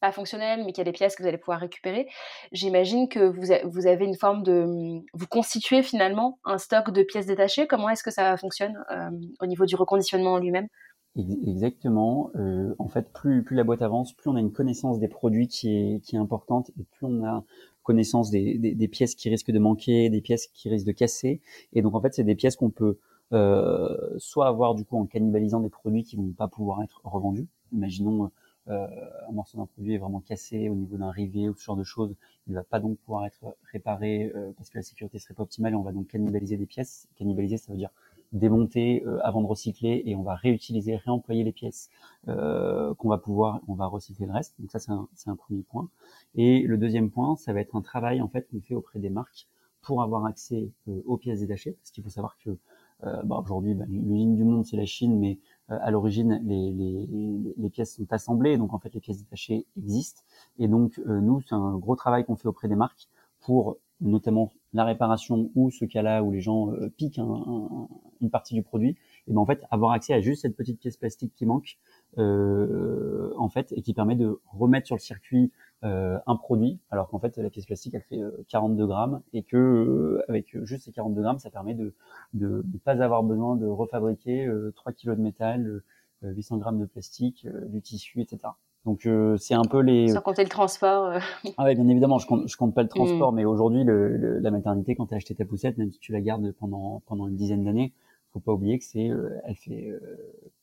pas 0.00 0.12
fonctionnelle, 0.12 0.60
mais 0.64 0.72
qu'il 0.72 0.78
y 0.78 0.80
a 0.80 0.84
des 0.84 0.92
pièces 0.92 1.14
que 1.14 1.22
vous 1.22 1.28
allez 1.28 1.38
pouvoir 1.38 1.60
récupérer. 1.60 2.08
J'imagine 2.52 3.08
que 3.08 3.20
vous, 3.20 3.52
vous 3.70 3.86
avez 3.86 4.04
une 4.04 4.16
forme 4.16 4.42
de... 4.42 4.64
Vous 5.12 5.26
constituez 5.28 5.82
finalement 5.82 6.38
un 6.44 6.58
stock 6.58 6.90
de 6.90 7.02
pièces 7.02 7.26
détachées. 7.26 7.66
Comment 7.66 7.88
est-ce 7.90 8.02
que 8.02 8.10
ça 8.10 8.36
fonctionne 8.36 8.82
euh, 8.90 9.10
au 9.40 9.46
niveau 9.46 9.66
du 9.66 9.76
reconditionnement 9.76 10.34
en 10.34 10.38
lui-même? 10.38 10.68
Exactement. 11.16 12.30
Euh, 12.36 12.74
en 12.78 12.88
fait, 12.88 13.12
plus, 13.12 13.42
plus 13.42 13.56
la 13.56 13.64
boîte 13.64 13.82
avance, 13.82 14.12
plus 14.12 14.30
on 14.30 14.36
a 14.36 14.40
une 14.40 14.52
connaissance 14.52 14.98
des 15.00 15.08
produits 15.08 15.48
qui 15.48 15.68
est, 15.70 16.16
importante 16.16 16.70
et 16.78 16.84
plus 16.84 17.06
on 17.06 17.24
a 17.24 17.44
connaissance 17.82 18.30
des, 18.30 18.56
des, 18.58 18.88
pièces 18.88 19.16
qui 19.16 19.28
risquent 19.28 19.50
de 19.50 19.58
manquer, 19.58 20.10
des 20.10 20.20
pièces 20.20 20.46
qui 20.46 20.68
risquent 20.68 20.86
de 20.86 20.92
casser. 20.92 21.40
Et 21.72 21.82
donc, 21.82 21.94
en 21.96 22.00
fait, 22.00 22.14
c'est 22.14 22.22
des 22.22 22.36
pièces 22.36 22.54
qu'on 22.54 22.70
peut 22.70 22.98
euh, 23.32 23.96
soit 24.18 24.46
avoir 24.46 24.74
du 24.74 24.84
coup 24.84 24.98
en 24.98 25.06
cannibalisant 25.06 25.60
des 25.60 25.70
produits 25.70 26.04
qui 26.04 26.16
vont 26.16 26.32
pas 26.32 26.48
pouvoir 26.48 26.82
être 26.82 27.00
revendus. 27.04 27.48
Imaginons 27.72 28.30
euh, 28.70 28.86
un 29.28 29.32
morceau 29.32 29.58
d'un 29.58 29.66
produit 29.66 29.94
est 29.94 29.98
vraiment 29.98 30.20
cassé 30.20 30.68
au 30.68 30.74
niveau 30.74 30.96
d'un 30.96 31.10
rivet 31.10 31.48
ou 31.48 31.54
ce 31.54 31.64
genre 31.64 31.76
de 31.76 31.84
choses, 31.84 32.14
il 32.46 32.54
va 32.54 32.62
pas 32.62 32.78
donc 32.78 32.98
pouvoir 32.98 33.26
être 33.26 33.56
réparé 33.72 34.30
euh, 34.34 34.52
parce 34.56 34.70
que 34.70 34.78
la 34.78 34.82
sécurité 34.82 35.18
serait 35.18 35.34
pas 35.34 35.42
optimale 35.42 35.72
et 35.72 35.76
on 35.76 35.82
va 35.82 35.92
donc 35.92 36.06
cannibaliser 36.08 36.56
des 36.56 36.66
pièces. 36.66 37.08
Cannibaliser, 37.16 37.56
ça 37.56 37.72
veut 37.72 37.78
dire 37.78 37.90
démonter 38.32 39.02
euh, 39.06 39.18
avant 39.24 39.42
de 39.42 39.46
recycler 39.46 40.02
et 40.06 40.14
on 40.14 40.22
va 40.22 40.36
réutiliser, 40.36 40.94
réemployer 40.94 41.42
les 41.42 41.52
pièces 41.52 41.90
qu'on 42.26 43.08
va 43.08 43.18
pouvoir, 43.18 43.60
on 43.66 43.74
va 43.74 43.86
recycler 43.86 44.26
le 44.26 44.32
reste. 44.32 44.54
Donc 44.60 44.70
ça 44.70 44.78
c'est 44.78 45.30
un, 45.30 45.36
premier 45.36 45.62
point. 45.62 45.88
Et 46.36 46.62
le 46.62 46.78
deuxième 46.78 47.10
point, 47.10 47.34
ça 47.36 47.52
va 47.52 47.60
être 47.60 47.74
un 47.74 47.82
travail 47.82 48.20
en 48.20 48.28
fait 48.28 48.48
qu'on 48.50 48.60
fait 48.60 48.74
auprès 48.74 49.00
des 49.00 49.10
marques 49.10 49.48
pour 49.82 50.02
avoir 50.02 50.26
accès 50.26 50.70
aux 50.86 51.16
pièces 51.16 51.40
détachées, 51.40 51.72
parce 51.72 51.90
qu'il 51.90 52.04
faut 52.04 52.10
savoir 52.10 52.36
que 52.44 52.56
bah, 53.02 53.40
aujourd'hui 53.42 53.74
bah, 53.74 53.86
l'usine 53.88 54.36
du 54.36 54.44
monde 54.44 54.64
c'est 54.64 54.76
la 54.76 54.84
Chine, 54.84 55.18
mais 55.18 55.38
à 55.70 55.90
l'origine 55.90 56.40
les, 56.44 57.70
pièces 57.70 57.96
sont 57.96 58.12
assemblées, 58.12 58.56
donc 58.58 58.74
en 58.74 58.78
fait 58.78 58.92
les 58.94 59.00
pièces 59.00 59.18
détachées 59.18 59.66
existent. 59.76 60.22
Et 60.58 60.68
donc 60.68 60.98
nous 61.06 61.40
c'est 61.42 61.54
un 61.54 61.76
gros 61.78 61.96
travail 61.96 62.24
qu'on 62.24 62.36
fait 62.36 62.48
auprès 62.48 62.68
des 62.68 62.76
marques 62.76 63.08
pour 63.40 63.78
notamment 64.00 64.52
la 64.72 64.84
réparation 64.84 65.50
ou 65.54 65.70
ce 65.70 65.84
cas-là 65.84 66.22
où 66.22 66.30
les 66.30 66.40
gens 66.40 66.72
euh, 66.72 66.88
piquent 66.96 67.18
un, 67.18 67.24
un, 67.24 67.88
une 68.20 68.30
partie 68.30 68.54
du 68.54 68.62
produit, 68.62 68.96
et 69.26 69.32
ben 69.32 69.38
en 69.38 69.46
fait 69.46 69.62
avoir 69.70 69.92
accès 69.92 70.12
à 70.14 70.20
juste 70.20 70.42
cette 70.42 70.56
petite 70.56 70.78
pièce 70.78 70.96
plastique 70.96 71.32
qui 71.34 71.46
manque, 71.46 71.78
euh, 72.18 73.32
en 73.36 73.48
fait, 73.48 73.72
et 73.72 73.82
qui 73.82 73.94
permet 73.94 74.16
de 74.16 74.40
remettre 74.52 74.86
sur 74.86 74.96
le 74.96 75.00
circuit 75.00 75.44
euh, 75.46 75.50
un 75.82 76.36
produit, 76.36 76.78
alors 76.90 77.08
qu'en 77.08 77.18
fait 77.18 77.38
la 77.38 77.48
pièce 77.48 77.66
plastique 77.66 77.94
elle 77.94 78.02
fait 78.02 78.20
42 78.48 78.86
grammes 78.86 79.22
et 79.32 79.42
que 79.42 80.22
avec 80.28 80.56
juste 80.64 80.84
ces 80.84 80.92
42 80.92 81.22
grammes, 81.22 81.38
ça 81.38 81.50
permet 81.50 81.74
de 81.74 81.94
de 82.34 82.64
ne 82.70 82.78
pas 82.78 83.02
avoir 83.02 83.22
besoin 83.22 83.56
de 83.56 83.66
refabriquer 83.66 84.50
3 84.76 84.92
kilos 84.92 85.16
de 85.16 85.22
métal, 85.22 85.82
800 86.22 86.58
grammes 86.58 86.78
de 86.78 86.84
plastique, 86.84 87.46
du 87.68 87.80
tissu, 87.80 88.20
etc. 88.20 88.52
Donc 88.86 89.06
c'est 89.38 89.54
un 89.54 89.64
peu 89.64 89.80
les. 89.80 90.08
Sans 90.08 90.22
compter 90.22 90.42
le 90.42 90.48
transport. 90.48 91.12
ah 91.58 91.64
ouais, 91.64 91.74
bien 91.74 91.88
évidemment, 91.88 92.18
je 92.18 92.26
compte, 92.26 92.48
je 92.48 92.56
compte 92.56 92.74
pas 92.74 92.82
le 92.82 92.88
transport, 92.88 93.32
mm. 93.32 93.36
mais 93.36 93.44
aujourd'hui, 93.44 93.84
le, 93.84 94.38
la 94.38 94.50
maternité, 94.50 94.94
quand 94.94 95.06
tu 95.06 95.14
as 95.14 95.18
acheté 95.18 95.34
ta 95.34 95.44
poussette, 95.44 95.76
même 95.76 95.92
si 95.92 95.98
tu 95.98 96.12
la 96.12 96.20
gardes 96.20 96.52
pendant 96.52 97.02
pendant 97.06 97.28
une 97.28 97.36
dizaine 97.36 97.64
d'années, 97.64 97.92
faut 98.32 98.40
pas 98.40 98.52
oublier 98.52 98.78
que 98.78 98.84
c'est, 98.84 99.10
elle 99.44 99.56
fait, 99.56 99.92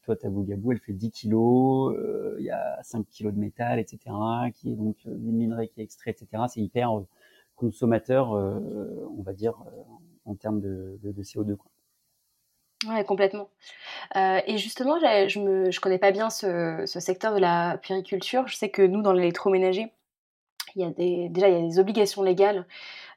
toi 0.04 0.16
ta 0.16 0.30
bougabou, 0.30 0.72
elle 0.72 0.80
fait 0.80 0.94
10 0.94 1.12
kilos, 1.12 1.96
il 2.40 2.46
y 2.46 2.50
a 2.50 2.82
5 2.84 3.06
kilos 3.10 3.34
de 3.34 3.40
métal, 3.40 3.80
etc., 3.80 4.00
qui 4.54 4.72
est 4.72 4.76
donc 4.76 4.96
une 5.06 5.36
minerai 5.36 5.68
qui 5.68 5.82
est 5.82 5.84
extrait, 5.84 6.12
etc. 6.12 6.44
C'est 6.48 6.62
hyper 6.62 6.92
consommateur, 7.56 8.32
on 8.32 9.22
va 9.22 9.34
dire, 9.34 9.56
en 10.26 10.36
termes 10.36 10.62
de, 10.62 10.98
de, 11.04 11.12
de 11.12 11.24
CO2. 11.24 11.56
Quoi. 11.56 11.70
Ouais, 12.86 13.04
complètement. 13.04 13.50
Euh, 14.16 14.40
et 14.46 14.58
justement, 14.58 15.00
je 15.00 15.40
ne 15.40 15.72
je 15.72 15.80
connais 15.80 15.98
pas 15.98 16.12
bien 16.12 16.30
ce, 16.30 16.84
secteur 16.86 17.34
de 17.34 17.40
la 17.40 17.80
périculture. 17.80 18.48
Je 18.48 18.56
sais 18.56 18.70
que 18.70 18.84
nous, 18.84 19.02
dans 19.02 19.14
l'électroménager, 19.14 19.92
il 20.76 20.84
y 20.84 20.86
a 20.86 20.92
déjà 20.92 21.48
il 21.50 21.54
y 21.54 21.58
a 21.58 21.68
des 21.68 21.80
obligations 21.80 22.22
légales, 22.22 22.60
euh, 22.60 22.64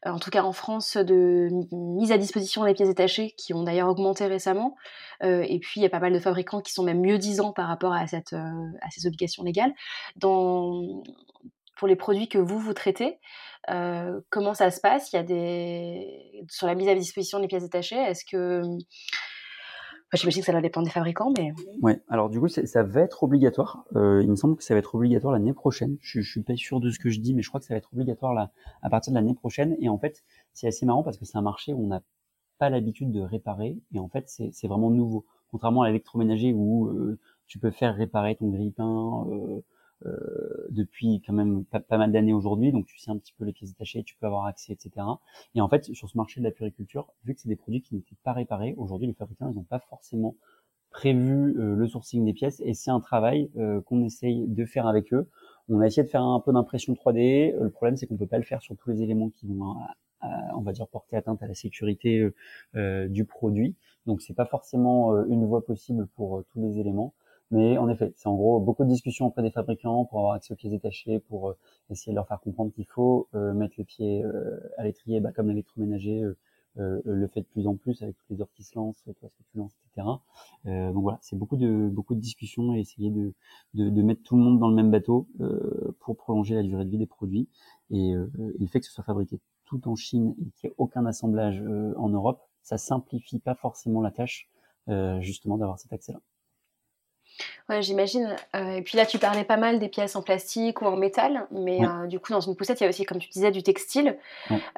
en 0.04 0.18
tout 0.18 0.30
cas 0.30 0.42
en 0.42 0.52
France, 0.52 0.96
de 0.96 1.48
mise 1.72 2.12
à 2.12 2.18
disposition 2.18 2.64
des 2.64 2.74
pièces 2.74 2.88
détachées 2.88 3.34
qui 3.36 3.52
ont 3.52 3.62
d'ailleurs 3.62 3.88
augmenté 3.88 4.26
récemment. 4.26 4.76
Euh, 5.22 5.44
et 5.46 5.58
puis 5.58 5.80
il 5.80 5.82
y 5.82 5.86
a 5.86 5.90
pas 5.90 6.00
mal 6.00 6.12
de 6.12 6.18
fabricants 6.18 6.60
qui 6.60 6.72
sont 6.72 6.82
même 6.82 7.00
mieux 7.00 7.18
disants 7.18 7.52
par 7.52 7.68
rapport 7.68 7.92
à, 7.92 8.06
cette, 8.06 8.32
euh, 8.32 8.66
à 8.80 8.90
ces 8.90 9.06
obligations 9.06 9.42
légales. 9.42 9.74
Dans, 10.16 11.02
pour 11.76 11.86
les 11.86 11.96
produits 11.96 12.28
que 12.28 12.38
vous 12.38 12.58
vous 12.58 12.72
traitez, 12.72 13.18
euh, 13.70 14.20
comment 14.30 14.54
ça 14.54 14.70
se 14.70 14.80
passe? 14.80 15.12
Il 15.12 15.16
y 15.16 15.18
a 15.18 15.22
des 15.22 16.44
sur 16.48 16.66
la 16.66 16.74
mise 16.74 16.88
à 16.88 16.94
disposition 16.94 17.38
des 17.38 17.46
pièces 17.46 17.64
détachées. 17.64 17.96
Est-ce 17.96 18.24
que 18.24 18.62
J'imagine 20.12 20.42
que 20.42 20.46
ça 20.46 20.52
va 20.52 20.60
dépendre 20.60 20.86
des 20.86 20.92
fabricants, 20.92 21.32
mais. 21.36 21.52
Ouais. 21.82 22.02
Alors 22.08 22.30
du 22.30 22.40
coup, 22.40 22.48
ça 22.48 22.82
va 22.82 23.00
être 23.00 23.22
obligatoire. 23.22 23.84
Euh, 23.94 24.20
il 24.22 24.30
me 24.30 24.34
semble 24.34 24.56
que 24.56 24.64
ça 24.64 24.74
va 24.74 24.78
être 24.78 24.94
obligatoire 24.96 25.32
l'année 25.32 25.52
prochaine. 25.52 25.98
Je, 26.00 26.20
je 26.20 26.30
suis 26.30 26.42
pas 26.42 26.56
sûr 26.56 26.80
de 26.80 26.90
ce 26.90 26.98
que 26.98 27.10
je 27.10 27.20
dis, 27.20 27.32
mais 27.32 27.42
je 27.42 27.48
crois 27.48 27.60
que 27.60 27.66
ça 27.66 27.74
va 27.74 27.78
être 27.78 27.90
obligatoire 27.92 28.34
là 28.34 28.50
à 28.82 28.90
partir 28.90 29.12
de 29.12 29.16
l'année 29.16 29.34
prochaine. 29.34 29.76
Et 29.80 29.88
en 29.88 29.98
fait, 29.98 30.24
c'est 30.52 30.66
assez 30.66 30.84
marrant 30.84 31.04
parce 31.04 31.16
que 31.16 31.24
c'est 31.24 31.38
un 31.38 31.42
marché 31.42 31.72
où 31.72 31.84
on 31.84 31.86
n'a 31.86 32.02
pas 32.58 32.70
l'habitude 32.70 33.12
de 33.12 33.20
réparer. 33.20 33.78
Et 33.94 33.98
en 33.98 34.08
fait, 34.08 34.28
c'est 34.28 34.68
vraiment 34.68 34.90
nouveau. 34.90 35.26
Contrairement 35.50 35.82
à 35.82 35.88
l'électroménager 35.88 36.52
où 36.52 36.88
euh, 36.88 37.18
tu 37.46 37.58
peux 37.58 37.70
faire 37.70 37.94
réparer 37.94 38.36
ton 38.36 38.48
grille-pain, 38.48 39.26
euh, 39.30 39.60
depuis 40.70 41.22
quand 41.26 41.32
même 41.32 41.64
pas, 41.64 41.98
mal 41.98 42.12
d'années 42.12 42.32
aujourd'hui, 42.32 42.72
donc 42.72 42.86
tu 42.86 42.98
sais 42.98 43.10
un 43.10 43.18
petit 43.18 43.32
peu 43.32 43.44
les 43.44 43.52
pièces 43.52 43.72
détachées, 43.72 44.02
tu 44.02 44.16
peux 44.16 44.26
avoir 44.26 44.46
accès, 44.46 44.72
etc. 44.72 45.06
Et 45.54 45.60
en 45.60 45.68
fait, 45.68 45.84
sur 45.92 46.08
ce 46.08 46.16
marché 46.16 46.40
de 46.40 46.44
la 46.44 46.50
puriculture, 46.50 47.12
vu 47.24 47.34
que 47.34 47.40
c'est 47.40 47.48
des 47.48 47.56
produits 47.56 47.82
qui 47.82 47.94
n'étaient 47.94 48.16
pas 48.24 48.32
réparés, 48.32 48.74
aujourd'hui 48.76 49.06
les 49.06 49.14
fabricants 49.14 49.52
n'ont 49.52 49.62
pas 49.62 49.78
forcément 49.78 50.36
prévu 50.90 51.56
euh, 51.58 51.76
le 51.76 51.86
sourcing 51.86 52.24
des 52.24 52.32
pièces, 52.32 52.60
et 52.64 52.74
c'est 52.74 52.90
un 52.90 53.00
travail 53.00 53.50
euh, 53.56 53.80
qu'on 53.82 54.02
essaye 54.04 54.46
de 54.46 54.64
faire 54.64 54.86
avec 54.86 55.12
eux. 55.12 55.28
On 55.68 55.80
a 55.80 55.86
essayé 55.86 56.02
de 56.02 56.10
faire 56.10 56.22
un 56.22 56.40
peu 56.40 56.52
d'impression 56.52 56.94
3D. 56.94 57.56
Le 57.56 57.70
problème, 57.70 57.96
c'est 57.96 58.06
qu'on 58.06 58.16
peut 58.16 58.26
pas 58.26 58.38
le 58.38 58.44
faire 58.44 58.60
sur 58.60 58.76
tous 58.76 58.90
les 58.90 59.02
éléments 59.02 59.30
qui 59.30 59.46
vont, 59.46 59.76
on 60.20 60.62
va 60.62 60.72
dire, 60.72 60.88
porter 60.88 61.16
atteinte 61.16 61.40
à 61.44 61.46
la 61.46 61.54
sécurité 61.54 62.28
du 62.74 63.24
produit. 63.24 63.76
Donc, 64.04 64.20
c'est 64.20 64.34
pas 64.34 64.46
forcément 64.46 65.14
une 65.26 65.46
voie 65.46 65.64
possible 65.64 66.08
pour 66.16 66.42
tous 66.52 66.60
les 66.60 66.80
éléments. 66.80 67.14
Mais 67.50 67.78
en 67.78 67.88
effet, 67.88 68.12
c'est 68.16 68.28
en 68.28 68.36
gros 68.36 68.60
beaucoup 68.60 68.84
de 68.84 68.88
discussions 68.88 69.26
auprès 69.26 69.42
des 69.42 69.50
fabricants 69.50 70.04
pour 70.04 70.20
avoir 70.20 70.34
accès 70.34 70.52
aux 70.52 70.56
pièces 70.56 70.72
détachées, 70.72 71.18
pour 71.18 71.50
euh, 71.50 71.58
essayer 71.90 72.12
de 72.12 72.16
leur 72.16 72.28
faire 72.28 72.40
comprendre 72.40 72.72
qu'il 72.72 72.86
faut 72.86 73.28
euh, 73.34 73.52
mettre 73.52 73.74
le 73.78 73.84
pied 73.84 74.22
euh, 74.22 74.60
à 74.78 74.84
l'étrier, 74.84 75.20
bah, 75.20 75.32
comme 75.32 75.48
l'électroménager 75.48 76.22
le 76.76 77.26
fait 77.26 77.40
de 77.40 77.46
plus 77.46 77.66
en 77.66 77.74
plus 77.74 78.00
avec 78.00 78.16
toutes 78.16 78.30
les 78.30 78.40
heures 78.40 78.52
qui 78.54 78.62
se 78.62 78.78
lancent, 78.78 79.02
toi 79.02 79.12
ce 79.28 79.36
que 79.36 79.42
tu 79.50 79.58
lances, 79.58 79.76
etc. 79.92 80.06
donc 80.64 81.02
voilà, 81.02 81.18
c'est 81.20 81.36
beaucoup 81.36 81.56
de 81.56 81.88
beaucoup 81.88 82.14
de 82.14 82.20
discussions 82.20 82.74
et 82.74 82.80
essayer 82.80 83.10
de, 83.10 83.34
de, 83.74 83.90
de, 83.90 84.02
mettre 84.02 84.22
tout 84.22 84.36
le 84.36 84.42
monde 84.42 84.58
dans 84.58 84.68
le 84.68 84.76
même 84.76 84.90
bateau 84.90 85.26
pour 85.98 86.16
prolonger 86.16 86.54
la 86.54 86.62
durée 86.62 86.84
de 86.84 86.90
vie 86.90 86.96
des 86.96 87.06
produits. 87.06 87.48
Et, 87.90 88.14
le 88.14 88.66
fait 88.66 88.80
que 88.80 88.86
ce 88.86 88.92
soit 88.92 89.04
fabriqué 89.04 89.40
tout 89.66 89.88
en 89.88 89.96
Chine 89.96 90.34
et 90.40 90.50
qu'il 90.52 90.68
n'y 90.68 90.70
ait 90.70 90.74
aucun 90.78 91.04
assemblage 91.04 91.60
en 91.96 92.08
Europe, 92.08 92.40
ça 92.62 92.78
simplifie 92.78 93.40
pas 93.40 93.56
forcément 93.56 94.00
la 94.00 94.12
tâche 94.12 94.48
justement 95.20 95.58
d'avoir 95.58 95.78
cet 95.78 95.92
accès-là. 95.92 96.20
Ouais, 97.68 97.82
j'imagine. 97.82 98.36
Euh, 98.56 98.76
et 98.76 98.82
puis 98.82 98.96
là, 98.96 99.06
tu 99.06 99.18
parlais 99.18 99.44
pas 99.44 99.56
mal 99.56 99.78
des 99.78 99.88
pièces 99.88 100.16
en 100.16 100.22
plastique 100.22 100.82
ou 100.82 100.86
en 100.86 100.96
métal, 100.96 101.46
mais 101.50 101.84
euh, 101.84 102.06
du 102.06 102.18
coup, 102.18 102.32
dans 102.32 102.40
une 102.40 102.56
poussette, 102.56 102.80
il 102.80 102.84
y 102.84 102.86
a 102.86 102.88
aussi, 102.88 103.04
comme 103.04 103.18
tu 103.18 103.28
disais, 103.28 103.50
du 103.50 103.62
textile. 103.62 104.18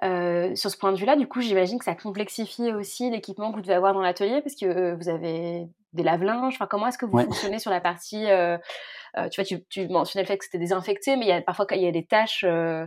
Euh, 0.05 0.55
sur 0.55 0.71
ce 0.71 0.77
point 0.77 0.93
de 0.93 0.99
vue-là, 0.99 1.17
du 1.17 1.27
coup, 1.27 1.41
j'imagine 1.41 1.79
que 1.79 1.85
ça 1.85 1.95
complexifie 1.95 2.73
aussi 2.73 3.11
l'équipement 3.11 3.51
que 3.51 3.57
vous 3.57 3.63
devez 3.63 3.75
avoir 3.75 3.95
dans 3.95 4.03
l'atelier, 4.03 4.41
parce 4.43 4.57
que 4.57 4.95
vous 4.95 5.09
avez 5.09 5.67
des 5.93 6.03
lave-linges. 6.03 6.55
Enfin, 6.55 6.67
comment 6.67 6.87
est-ce 6.87 6.99
que 6.99 7.07
vous 7.07 7.19
fonctionnez 7.19 7.59
sur 7.59 7.71
la 7.71 7.81
partie 7.81 8.27
Tu 9.31 9.41
vois, 9.41 9.45
tu, 9.45 9.65
tu, 9.69 9.89
mentionnais 9.89 10.23
le 10.23 10.29
fait 10.29 10.39
que 10.39 10.45
c'était 10.45 10.59
désinfecté, 10.59 11.17
mais 11.17 11.27
il 11.27 11.29
y 11.29 11.33
a 11.33 11.41
parfois 11.41 11.67
il 11.73 11.83
y 11.83 11.89
a 11.89 11.93
des 11.93 12.05
tâches 12.05 12.45
euh, 12.47 12.87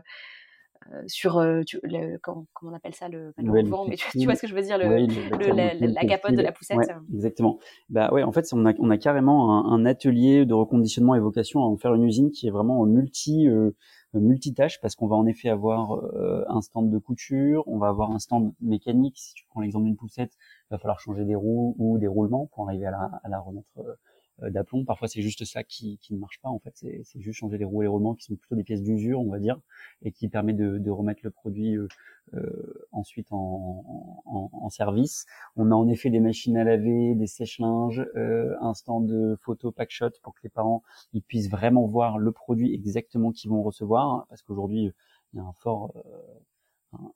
sur 1.08 1.38
euh, 1.38 1.62
le, 1.84 2.18
comment, 2.18 2.46
comment, 2.54 2.72
on 2.72 2.76
appelle 2.76 2.94
ça 2.94 3.10
le, 3.10 3.34
vent, 3.68 3.86
mais 3.88 3.96
tu, 3.96 4.26
vois 4.26 4.36
ce 4.36 4.42
que 4.42 4.48
je 4.48 4.56
veux 4.56 4.62
dire, 4.62 4.78
le, 4.78 5.88
la, 5.88 6.06
capote 6.06 6.34
de 6.34 6.42
la 6.42 6.52
poussette. 6.52 6.78
exactement. 7.14 7.60
Bah 7.90 8.12
ouais, 8.12 8.24
en 8.24 8.32
fait, 8.32 8.46
on 8.54 8.66
a, 8.66 8.74
on 8.80 8.90
a 8.90 8.98
carrément 8.98 9.66
un, 9.66 9.86
atelier 9.86 10.46
de 10.46 10.54
reconditionnement 10.54 11.16
et 11.16 11.20
vocation 11.20 11.62
à 11.62 11.66
en 11.66 11.78
faire 11.78 11.94
une 11.94 12.04
usine 12.04 12.32
qui 12.32 12.48
est 12.48 12.52
vraiment 12.52 12.86
multi 12.86 13.48
euh, 13.48 13.72
multitâche 14.14 14.80
parce 14.82 14.96
qu'on 14.96 15.08
va 15.08 15.16
en 15.16 15.26
effet 15.26 15.50
avoir 15.50 16.02
un 16.48 16.62
stand 16.62 16.90
de 16.90 16.98
couture, 16.98 17.64
on 17.68 17.78
va 17.78 17.90
avoir 17.90 18.12
un 18.12 18.20
stand 18.20 18.54
mécanique. 18.62 19.18
Si 19.18 19.34
tu 19.34 19.46
prends 19.50 19.62
l'exemple 19.62 19.86
d'une 19.86 19.98
poussette, 19.98 20.32
il 20.70 20.74
va 20.74 20.78
falloir 20.78 21.00
changer 21.00 21.26
des 21.26 21.36
roues 21.36 21.76
ou 21.78 21.98
des 21.98 22.08
roulements 22.08 22.48
pour 22.54 22.68
arriver 22.68 22.86
à 22.86 22.92
la, 22.92 23.20
à 23.24 23.30
la 23.30 23.40
remettre 23.40 23.68
euh, 23.80 23.94
d'aplomb. 24.42 24.84
Parfois, 24.84 25.08
c'est 25.08 25.22
juste 25.22 25.46
ça 25.46 25.64
qui, 25.64 25.98
qui, 26.00 26.14
ne 26.14 26.20
marche 26.20 26.40
pas. 26.42 26.50
En 26.50 26.60
fait, 26.60 26.74
c'est 26.76 27.20
juste 27.20 27.40
changer 27.40 27.58
les 27.58 27.66
roues 27.66 27.84
et 27.84 27.88
roulements 27.88 28.16
qui 28.16 28.26
sont 28.26 28.36
plutôt 28.36 28.56
des 28.56 28.64
pièces 28.64 28.84
d'usure, 28.84 29.20
on 29.20 29.30
va 29.30 29.40
dire, 29.40 29.60
et 30.02 30.12
qui 30.12 30.28
permet 30.28 30.54
de, 30.54 30.78
de 30.78 30.92
remettre 30.92 31.22
le 31.24 31.32
produit 31.32 31.76
euh, 31.76 31.88
euh, 32.34 32.88
ensuite 32.92 33.28
en, 33.32 33.84
en, 34.26 34.70
service. 34.70 35.26
On 35.56 35.72
a 35.72 35.76
en 35.76 35.88
effet 35.88 36.10
des 36.10 36.20
machines 36.20 36.58
à 36.58 36.64
laver, 36.64 37.14
des 37.14 37.28
sèche-linges, 37.28 38.04
euh, 38.16 38.56
un 38.62 38.74
stand 38.74 39.06
de 39.06 39.38
photo 39.42 39.72
packshot 39.72 40.10
pour 40.24 40.34
que 40.34 40.40
les 40.44 40.50
parents 40.50 40.82
ils 41.14 41.22
puissent 41.22 41.50
vraiment 41.50 41.86
voir 41.86 42.18
le 42.18 42.32
produit 42.32 42.74
exactement 42.74 43.32
qu'ils 43.32 43.52
vont 43.52 43.62
recevoir, 43.62 44.26
parce 44.28 44.42
qu'aujourd'hui 44.42 44.92
il 45.34 45.38
y 45.38 45.40
a 45.40 45.44
un 45.44 45.54
fort 45.54 45.94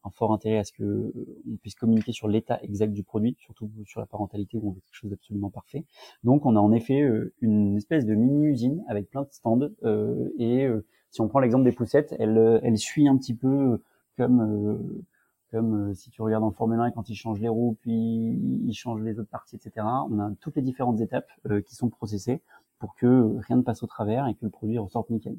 un, 0.04 0.10
fort 0.10 0.34
intérêt 0.34 0.58
à 0.58 0.64
ce 0.64 0.74
que 0.74 0.84
euh, 0.84 1.14
on 1.52 1.58
puisse 1.58 1.76
communiquer 1.76 2.12
sur 2.12 2.28
l'état 2.28 2.60
exact 2.62 2.94
du 2.94 3.04
produit, 3.04 3.36
surtout 3.40 3.70
sur 3.86 4.00
la 4.00 4.06
parentalité 4.06 4.58
où 4.58 4.70
on 4.70 4.72
veut 4.72 4.82
quelque 4.82 4.96
chose 4.96 5.12
d'absolument 5.12 5.50
parfait. 5.50 5.86
Donc 6.24 6.46
on 6.46 6.56
a 6.56 6.60
en 6.60 6.72
effet 6.72 7.02
euh, 7.02 7.34
une 7.42 7.78
espèce 7.78 8.06
de 8.06 8.16
mini-usine 8.16 8.84
avec 8.88 9.10
plein 9.10 9.24
de 9.24 9.30
stands 9.32 9.70
euh, 9.84 10.30
et 10.38 10.68
si 11.12 11.22
on 11.22 11.28
prend 11.28 11.40
l'exemple 11.40 11.64
des 11.64 11.72
poussettes, 11.72 12.16
elle, 12.20 12.60
elle 12.64 12.78
suit 12.78 13.08
un 13.08 13.18
petit 13.18 13.34
peu 13.34 13.82
comme 14.18 15.04
comme 15.52 15.96
si 15.96 16.12
tu 16.12 16.22
regardes 16.22 16.44
en 16.44 16.52
Formule 16.52 16.80
1 16.80 16.92
quand 16.92 17.10
ils 17.10 17.16
changent 17.16 17.40
les 17.40 17.50
roues, 17.50 17.76
puis 17.82 17.92
ils 17.92 18.74
changent 18.74 19.02
les 19.02 19.20
autres 19.20 19.32
parties, 19.32 19.56
etc. 19.56 19.84
On 20.12 20.20
a 20.20 20.32
toutes 20.40 20.56
les 20.56 20.62
différentes 20.62 21.02
étapes 21.02 21.32
qui 21.66 21.76
sont 21.76 21.90
processées 21.90 22.42
pour 22.78 22.94
que 22.96 23.38
rien 23.48 23.58
ne 23.58 23.64
passe 23.64 23.82
au 23.82 23.88
travers 23.88 24.28
et 24.28 24.36
que 24.36 24.46
le 24.46 24.52
produit 24.52 24.78
ressorte 24.78 25.10
nickel. 25.10 25.38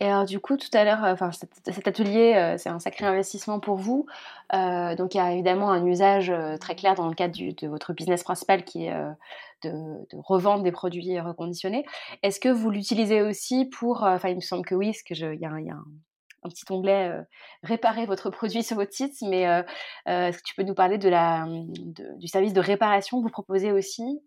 Et 0.00 0.06
alors 0.06 0.24
du 0.24 0.40
coup, 0.40 0.56
tout 0.56 0.68
à 0.72 0.84
l'heure, 0.84 1.04
euh, 1.04 1.12
enfin 1.12 1.30
cet, 1.32 1.86
atelier, 1.86 2.34
euh, 2.36 2.58
c'est 2.58 2.68
un 2.68 2.78
sacré 2.78 3.06
investissement 3.06 3.60
pour 3.60 3.76
vous. 3.76 4.06
Euh, 4.54 4.94
donc 4.96 5.14
il 5.14 5.18
y 5.18 5.20
a 5.20 5.32
évidemment 5.32 5.70
un 5.70 5.84
usage 5.84 6.32
très 6.60 6.74
clair 6.74 6.94
dans 6.94 7.08
le 7.08 7.14
cadre 7.14 7.34
de 7.36 7.68
votre 7.68 7.92
business 7.92 8.22
principal 8.22 8.64
qui 8.64 8.86
est 8.86 8.94
de, 9.62 9.72
revendre 10.12 10.62
des 10.62 10.72
produits 10.72 11.18
reconditionnés. 11.20 11.84
Est-ce 12.22 12.40
que 12.40 12.48
vous 12.48 12.70
l'utilisez 12.70 13.22
aussi 13.22 13.66
pour, 13.66 14.02
enfin 14.02 14.28
il 14.30 14.36
me 14.36 14.40
semble 14.40 14.64
que 14.64 14.74
oui, 14.74 14.92
parce 14.92 15.02
que 15.02 15.34
il 15.34 15.40
y 15.40 15.44
a, 15.44 15.50
un, 15.50 16.48
petit 16.48 16.64
onglet 16.70 17.12
réparer 17.62 18.06
votre 18.06 18.30
produit 18.30 18.62
sur 18.62 18.76
votre 18.76 18.92
site, 18.92 19.16
mais 19.22 19.42
est-ce 20.06 20.38
que 20.38 20.42
tu 20.44 20.54
peux 20.54 20.62
nous 20.62 20.74
parler 20.74 20.96
de 20.96 21.08
la, 21.08 21.46
du 22.16 22.28
service 22.28 22.54
de 22.54 22.60
réparation 22.60 23.18
que 23.18 23.24
vous 23.24 23.30
proposez 23.30 23.72
aussi 23.72 24.22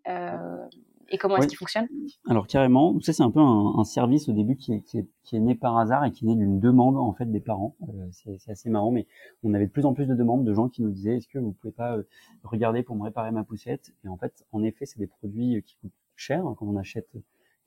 et 1.08 1.18
comment 1.18 1.36
est-ce 1.36 1.48
qu'il 1.48 1.58
fonctionne? 1.58 1.88
Alors 2.28 2.46
carrément, 2.46 2.98
ça 3.00 3.12
c'est 3.12 3.22
un 3.22 3.30
peu 3.30 3.40
un, 3.40 3.84
service 3.84 4.28
au 4.28 4.32
début 4.32 4.56
qui 4.56 4.72
est, 4.72 4.80
qui, 4.80 4.98
est, 4.98 5.06
qui 5.24 5.36
est, 5.36 5.40
né 5.40 5.54
par 5.54 5.76
hasard 5.76 6.04
et 6.04 6.12
qui 6.12 6.24
est 6.24 6.28
né 6.28 6.36
d'une 6.36 6.60
demande 6.60 6.96
en 6.96 7.12
fait 7.12 7.30
des 7.30 7.40
parents. 7.40 7.76
Euh, 7.88 8.08
c'est 8.10 8.50
assez 8.50 8.70
marrant, 8.70 8.90
mais 8.90 9.06
on 9.42 9.54
avait 9.54 9.66
de 9.66 9.70
plus 9.70 9.84
en 9.84 9.94
plus 9.94 10.06
de 10.06 10.14
demandes 10.14 10.44
de 10.44 10.54
gens 10.54 10.68
qui 10.68 10.82
nous 10.82 10.90
disaient 10.90 11.16
est-ce 11.16 11.28
que 11.28 11.38
vous 11.38 11.52
pouvez 11.52 11.72
pas 11.72 11.96
euh, 11.96 12.02
regarder 12.44 12.82
pour 12.82 12.96
me 12.96 13.02
réparer 13.02 13.30
ma 13.30 13.44
poussette? 13.44 13.92
Et 14.04 14.08
en 14.08 14.16
fait, 14.16 14.46
en 14.52 14.62
effet, 14.62 14.86
c'est 14.86 14.98
des 14.98 15.06
produits 15.06 15.62
qui 15.62 15.76
coûtent 15.76 15.92
cher 16.16 16.46
hein, 16.46 16.54
quand 16.58 16.66
on 16.66 16.76
achète 16.76 17.08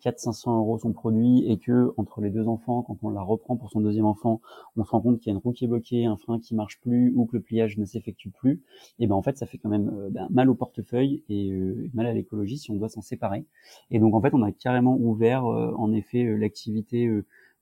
400-500 0.05 0.57
euros 0.57 0.77
son 0.77 0.93
produit 0.93 1.49
et 1.49 1.57
que 1.57 1.93
entre 1.97 2.21
les 2.21 2.29
deux 2.29 2.47
enfants, 2.47 2.83
quand 2.83 2.97
on 3.01 3.09
la 3.09 3.21
reprend 3.21 3.57
pour 3.57 3.71
son 3.71 3.81
deuxième 3.81 4.05
enfant, 4.05 4.39
on 4.77 4.83
se 4.83 4.91
rend 4.91 5.01
compte 5.01 5.19
qu'il 5.19 5.27
y 5.27 5.29
a 5.31 5.33
une 5.35 5.41
roue 5.41 5.51
qui 5.51 5.65
est 5.65 5.67
bloquée, 5.67 6.05
un 6.05 6.17
frein 6.17 6.39
qui 6.39 6.53
marche 6.53 6.79
plus 6.79 7.11
ou 7.15 7.25
que 7.25 7.37
le 7.37 7.41
pliage 7.41 7.77
ne 7.77 7.85
s'effectue 7.85 8.29
plus, 8.29 8.61
et 8.99 9.07
ben 9.07 9.15
en 9.15 9.21
fait 9.21 9.37
ça 9.37 9.45
fait 9.45 9.57
quand 9.57 9.69
même 9.69 9.89
euh, 9.89 10.09
ben, 10.09 10.27
mal 10.29 10.49
au 10.49 10.55
portefeuille 10.55 11.23
et 11.27 11.51
euh, 11.51 11.89
mal 11.93 12.05
à 12.05 12.13
l'écologie 12.13 12.57
si 12.57 12.69
on 12.71 12.75
doit 12.75 12.89
s'en 12.89 13.01
séparer. 13.01 13.45
Et 13.89 13.99
donc 13.99 14.13
en 14.13 14.21
fait 14.21 14.33
on 14.33 14.43
a 14.43 14.51
carrément 14.51 14.95
ouvert 14.97 15.45
euh, 15.45 15.73
en 15.77 15.91
effet 15.91 16.23
l'activité 16.37 17.07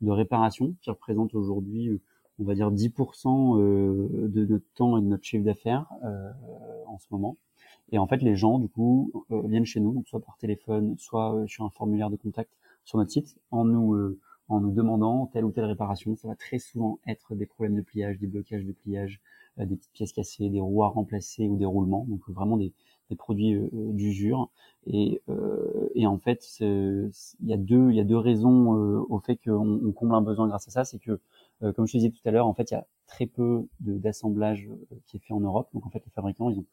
de 0.01 0.11
réparation 0.11 0.75
qui 0.81 0.89
représente 0.89 1.33
aujourd'hui 1.33 1.89
on 2.39 2.43
va 2.43 2.55
dire 2.55 2.71
10% 2.71 3.57
de 3.57 4.45
notre 4.45 4.65
temps 4.75 4.97
et 4.97 5.01
de 5.01 5.05
notre 5.05 5.23
chiffre 5.23 5.45
d'affaires 5.45 5.85
en 6.87 6.97
ce 6.97 7.05
moment. 7.11 7.37
Et 7.93 7.97
en 7.97 8.07
fait, 8.07 8.21
les 8.21 8.35
gens, 8.35 8.59
du 8.59 8.67
coup, 8.67 9.25
viennent 9.29 9.65
chez 9.65 9.79
nous, 9.79 9.93
donc 9.93 10.07
soit 10.07 10.19
par 10.19 10.37
téléphone, 10.37 10.95
soit 10.97 11.43
sur 11.47 11.63
un 11.63 11.69
formulaire 11.69 12.09
de 12.09 12.17
contact 12.17 12.51
sur 12.83 12.97
notre 12.97 13.11
site, 13.11 13.37
en 13.51 13.63
nous 13.63 14.17
en 14.49 14.59
nous 14.59 14.71
demandant 14.71 15.27
telle 15.27 15.45
ou 15.45 15.51
telle 15.51 15.65
réparation. 15.65 16.15
Ça 16.15 16.27
va 16.27 16.35
très 16.35 16.59
souvent 16.59 16.99
être 17.07 17.35
des 17.35 17.45
problèmes 17.45 17.75
de 17.75 17.81
pliage, 17.81 18.19
des 18.19 18.27
blocages 18.27 18.65
de 18.65 18.71
pliage, 18.73 19.21
des 19.57 19.75
petites 19.75 19.93
pièces 19.93 20.11
cassées, 20.11 20.49
des 20.49 20.59
roues 20.59 20.83
à 20.83 20.89
remplacer 20.89 21.47
ou 21.47 21.55
des 21.55 21.65
roulements. 21.65 22.05
Donc 22.09 22.27
vraiment 22.29 22.57
des, 22.57 22.73
des 23.09 23.15
produits 23.15 23.53
euh, 23.55 23.69
d'usure. 23.71 24.49
Et, 24.87 25.21
euh, 25.29 25.89
et 25.95 26.07
en 26.07 26.17
fait, 26.17 26.59
il 26.59 27.11
y 27.43 27.53
a 27.53 27.57
deux, 27.57 27.91
y 27.91 27.99
a 27.99 28.03
deux 28.03 28.17
raisons 28.17 28.77
euh, 28.77 29.05
au 29.09 29.19
fait 29.19 29.37
qu'on 29.37 29.79
on 29.85 29.91
comble 29.91 30.15
un 30.15 30.21
besoin 30.21 30.47
grâce 30.47 30.67
à 30.67 30.71
ça. 30.71 30.85
C'est 30.85 30.99
que, 30.99 31.19
comme 31.75 31.87
je 31.87 31.93
te 31.93 31.97
disais 31.97 32.09
tout 32.09 32.21
à 32.25 32.31
l'heure, 32.31 32.47
en 32.47 32.53
fait, 32.53 32.71
il 32.71 32.73
y 32.73 32.77
a 32.77 32.85
très 33.07 33.25
peu 33.25 33.67
d'assemblage 33.79 34.69
qui 35.05 35.17
est 35.17 35.19
fait 35.19 35.33
en 35.33 35.39
Europe. 35.39 35.69
Donc 35.73 35.85
en 35.85 35.89
fait, 35.89 36.03
les 36.05 36.11
fabricants, 36.11 36.49
ils 36.49 36.59
ont 36.59 36.65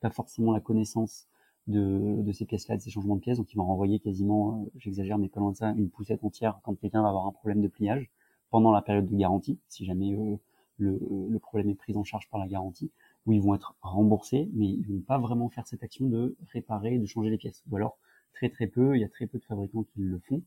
pas 0.00 0.10
forcément 0.10 0.52
la 0.52 0.60
connaissance 0.60 1.28
de, 1.66 2.22
de 2.22 2.32
ces 2.32 2.44
pièces-là, 2.44 2.76
de 2.76 2.82
ces 2.82 2.90
changements 2.90 3.16
de 3.16 3.20
pièces. 3.20 3.38
Donc 3.38 3.52
ils 3.52 3.56
vont 3.56 3.66
renvoyer 3.66 3.98
quasiment, 4.00 4.66
j'exagère, 4.76 5.18
mais 5.18 5.28
pas 5.28 5.40
loin 5.40 5.52
de 5.52 5.56
ça, 5.56 5.70
une 5.70 5.90
poussette 5.90 6.24
entière 6.24 6.60
quand 6.62 6.74
quelqu'un 6.74 7.02
va 7.02 7.08
avoir 7.08 7.26
un 7.26 7.32
problème 7.32 7.60
de 7.60 7.68
pliage 7.68 8.10
pendant 8.50 8.72
la 8.72 8.82
période 8.82 9.06
de 9.06 9.16
garantie, 9.16 9.58
si 9.68 9.84
jamais 9.84 10.10
le, 10.10 10.98
le, 11.30 11.38
problème 11.38 11.70
est 11.70 11.74
pris 11.74 11.94
en 11.96 12.04
charge 12.04 12.28
par 12.30 12.40
la 12.40 12.46
garantie 12.46 12.90
où 13.26 13.32
ils 13.32 13.42
vont 13.42 13.54
être 13.54 13.74
remboursés, 13.82 14.48
mais 14.54 14.66
ils 14.66 14.86
vont 14.86 15.00
pas 15.00 15.18
vraiment 15.18 15.48
faire 15.50 15.66
cette 15.66 15.82
action 15.82 16.06
de 16.06 16.36
réparer, 16.52 16.98
de 16.98 17.06
changer 17.06 17.30
les 17.30 17.36
pièces. 17.36 17.62
Ou 17.70 17.76
alors 17.76 17.98
très 18.32 18.48
très 18.48 18.66
peu, 18.66 18.96
il 18.96 19.00
y 19.00 19.04
a 19.04 19.08
très 19.08 19.26
peu 19.26 19.38
de 19.38 19.44
fabricants 19.44 19.82
qui 19.82 20.00
le 20.00 20.18
font. 20.18 20.42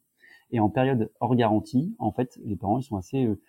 Et 0.52 0.60
en 0.60 0.70
période 0.70 1.12
hors 1.20 1.36
garantie, 1.36 1.96
en 2.00 2.12
fait, 2.12 2.40
les 2.44 2.56
parents 2.56 2.80
ils 2.80 2.84
sont 2.84 2.98
assez 2.98 3.26
euh, 3.26 3.32
euh, 3.32 3.40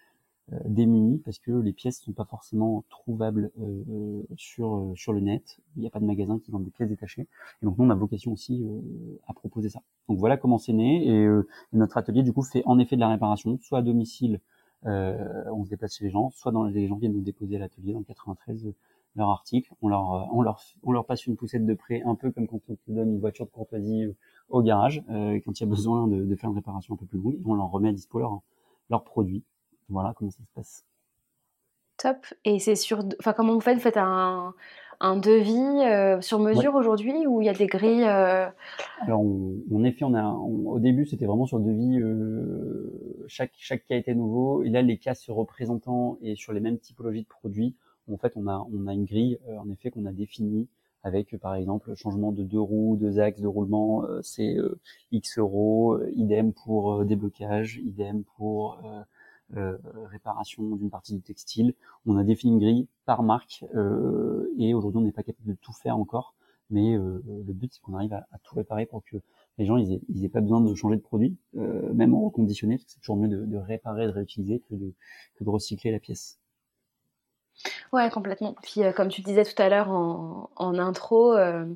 démunis 0.65 1.19
parce 1.25 1.39
que 1.39 1.53
les 1.53 1.73
pièces 1.73 2.01
sont 2.01 2.13
pas 2.13 2.25
forcément 2.25 2.85
trouvables 2.89 3.51
euh, 3.61 4.23
sur 4.37 4.93
sur 4.97 5.13
le 5.13 5.21
net. 5.21 5.61
Il 5.77 5.81
n'y 5.81 5.87
a 5.87 5.91
pas 5.91 6.01
de 6.01 6.05
magasin 6.05 6.39
qui 6.39 6.51
vendent 6.51 6.65
des 6.65 6.71
pièces 6.71 6.89
détachées. 6.89 7.29
Et 7.63 7.67
donc 7.67 7.79
nous 7.79 7.85
on 7.85 7.91
a 7.91 7.95
vocation 7.95 8.33
aussi 8.33 8.65
à 9.27 9.35
proposer 9.35 9.69
ça. 9.69 9.83
Donc 10.09 10.19
voilà 10.19 10.37
comment 10.37 10.59
c'est 10.59 10.73
né 10.73 11.09
et, 11.09 11.29
notre 11.73 11.97
atelier 11.97 12.23
du 12.23 12.33
coup 12.33 12.43
fait 12.43 12.63
en 12.67 12.79
effet 12.79 12.97
de 12.97 13.01
la 13.01 13.09
réparation, 13.09 13.59
soit 13.63 13.79
à 13.79 13.83
domicile, 13.83 14.41
on 14.85 15.65
se 15.65 15.71
déplace 15.71 15.97
chez 15.97 16.05
les 16.05 16.11
gens, 16.11 16.31
soit 16.31 16.53
dans 16.53 16.65
les 16.65 16.89
gens 16.89 16.97
viennent 16.97 17.15
nous 17.15 17.21
déposer 17.23 17.57
à 17.57 17.59
l'atelier 17.61 17.93
dans 17.93 18.01
le 18.01 18.05
93 18.05 18.73
leur 19.15 19.29
article, 19.31 19.73
on 19.83 19.89
leur, 19.89 20.15
euh, 20.15 20.25
on 20.33 20.43
leur, 20.43 20.61
on 20.83 20.93
leur 20.93 21.05
passe 21.05 21.27
une 21.27 21.37
poussette 21.37 21.67
de 21.67 21.75
prêt, 21.75 22.03
un 22.05 22.15
peu 22.15 22.31
comme 22.31 22.47
quand 22.47 22.61
on 22.69 22.75
te 22.75 22.91
donne 22.91 23.11
une 23.11 23.21
voiture 23.21 23.47
de 23.47 23.51
courtoisie 23.51 24.05
euh, 24.05 24.17
au 24.49 24.63
garage, 24.63 25.03
euh, 25.11 25.39
quand 25.45 25.59
il 25.59 25.63
y 25.63 25.67
a 25.67 25.69
besoin 25.69 26.09
de, 26.09 26.25
de, 26.25 26.37
faire 26.37 26.51
une 26.51 26.57
réparation 26.57 26.95
un 26.95 26.97
peu 26.97 27.07
plus 27.07 27.19
longue, 27.19 27.39
on 27.45 27.55
leur 27.55 27.71
remet 27.71 27.91
à 27.91 27.93
dispo 27.93 28.19
leur, 28.19 28.41
leur 28.91 29.05
produit. 29.05 29.43
Voilà 29.93 30.15
comment 30.17 30.31
ça 30.31 30.43
se 30.43 30.51
passe. 30.55 30.85
Top. 31.99 32.27
Et 32.45 32.59
c'est 32.59 32.75
sur, 32.75 33.05
enfin 33.21 33.33
comment 33.33 33.55
vous 33.55 33.61
faites? 33.61 33.77
Vous 33.77 33.83
faites 33.83 33.97
un, 33.97 34.55
un 34.99 35.17
devis 35.17 36.21
sur 36.21 36.41
mesure 36.41 36.75
aujourd'hui 36.75 37.27
ou 37.27 37.41
il 37.43 37.45
y 37.45 37.49
a 37.49 37.55
des 37.55 37.67
grilles 37.67 38.05
Alors, 38.05 39.21
on, 39.21 39.57
en 39.73 39.85
effet, 39.85 40.05
on 40.05 40.15
a, 40.15 40.29
au 40.29 40.79
début, 40.81 41.07
c'était 41.07 41.27
vraiment 41.27 41.47
sur 41.47 41.59
le 41.59 41.65
devis. 41.65 42.01
chaque 43.29 43.53
chaque 43.57 43.85
cas 43.85 43.97
était 43.97 44.15
nouveau. 44.15 44.65
Et 44.65 44.71
là, 44.71 44.83
les 44.83 44.97
cas 44.97 45.15
se 45.15 45.31
représentant 45.31 46.19
et 46.23 46.35
sur 46.35 46.53
les 46.53 46.61
mêmes 46.61 46.79
typologies 46.79 47.23
de 47.23 47.29
produits, 47.29 47.77
en 48.11 48.17
fait, 48.17 48.33
on 48.37 48.47
a, 48.47 48.67
on 48.73 48.87
a 48.87 48.95
une 48.95 49.05
grille, 49.05 49.39
euh, 49.49 49.59
en 49.59 49.71
effet, 49.71 49.91
qu'on 49.91 50.07
a 50.07 50.13
définie 50.13 50.69
avec, 51.05 51.37
par 51.39 51.55
exemple, 51.55 51.95
changement 51.97 52.31
de 52.31 52.45
deux 52.45 52.61
roues, 52.61 52.97
deux 52.97 53.19
axes 53.19 53.41
de 53.41 53.47
roulement, 53.47 54.05
euh, 54.05 54.21
c'est 54.23 54.57
euh, 54.57 54.79
X 55.11 55.39
euros, 55.39 55.99
idem 56.15 56.53
pour 56.53 57.05
déblocage, 57.05 57.79
idem 57.79 58.23
pour 58.37 58.81
réparation 59.55 60.77
d'une 60.77 60.91
partie 60.91 61.15
du 61.15 61.23
textile. 61.23 61.75
On 62.07 62.17
a 62.17 62.25
défini 62.25 62.53
une 62.55 62.59
grille 62.59 62.89
par 63.05 63.23
marque 63.23 63.65
et 64.59 64.75
aujourd'hui, 64.75 64.99
on 64.99 65.05
n'est 65.05 65.13
pas 65.13 65.23
capable 65.23 65.49
de 65.49 65.57
tout 65.61 65.73
faire 65.73 65.97
encore. 65.99 66.35
Mais 66.71 66.97
le 66.97 67.53
but, 67.53 67.73
c'est 67.75 67.81
qu'on 67.83 67.95
arrive 67.95 68.15
à, 68.15 68.27
tout 68.45 68.55
réparer 68.55 68.87
pour 68.87 69.05
que 69.05 69.17
les 69.59 69.67
gens 69.67 69.77
ils 69.77 70.25
aient, 70.25 70.29
pas 70.29 70.41
besoin 70.41 70.61
de 70.61 70.75
changer 70.75 70.97
de 70.97 71.03
produit, 71.03 71.37
même 71.55 72.15
en 72.15 72.23
reconditionné, 72.23 72.77
parce 72.77 72.85
que 72.85 72.93
c'est 72.93 73.01
toujours 73.01 73.17
mieux 73.17 73.29
de, 73.29 73.57
réparer, 73.57 74.07
de 74.07 74.13
réutiliser 74.13 74.61
que 74.61 74.75
de, 74.75 74.95
recycler 75.45 75.91
la 75.91 75.99
pièce. 75.99 76.39
Ouais, 77.93 78.09
complètement. 78.11 78.55
Puis, 78.63 78.83
euh, 78.83 78.93
comme 78.93 79.09
tu 79.09 79.21
disais 79.21 79.45
tout 79.45 79.61
à 79.61 79.69
l'heure 79.69 79.91
en, 79.91 80.79
intro, 80.79 81.35
euh, 81.35 81.67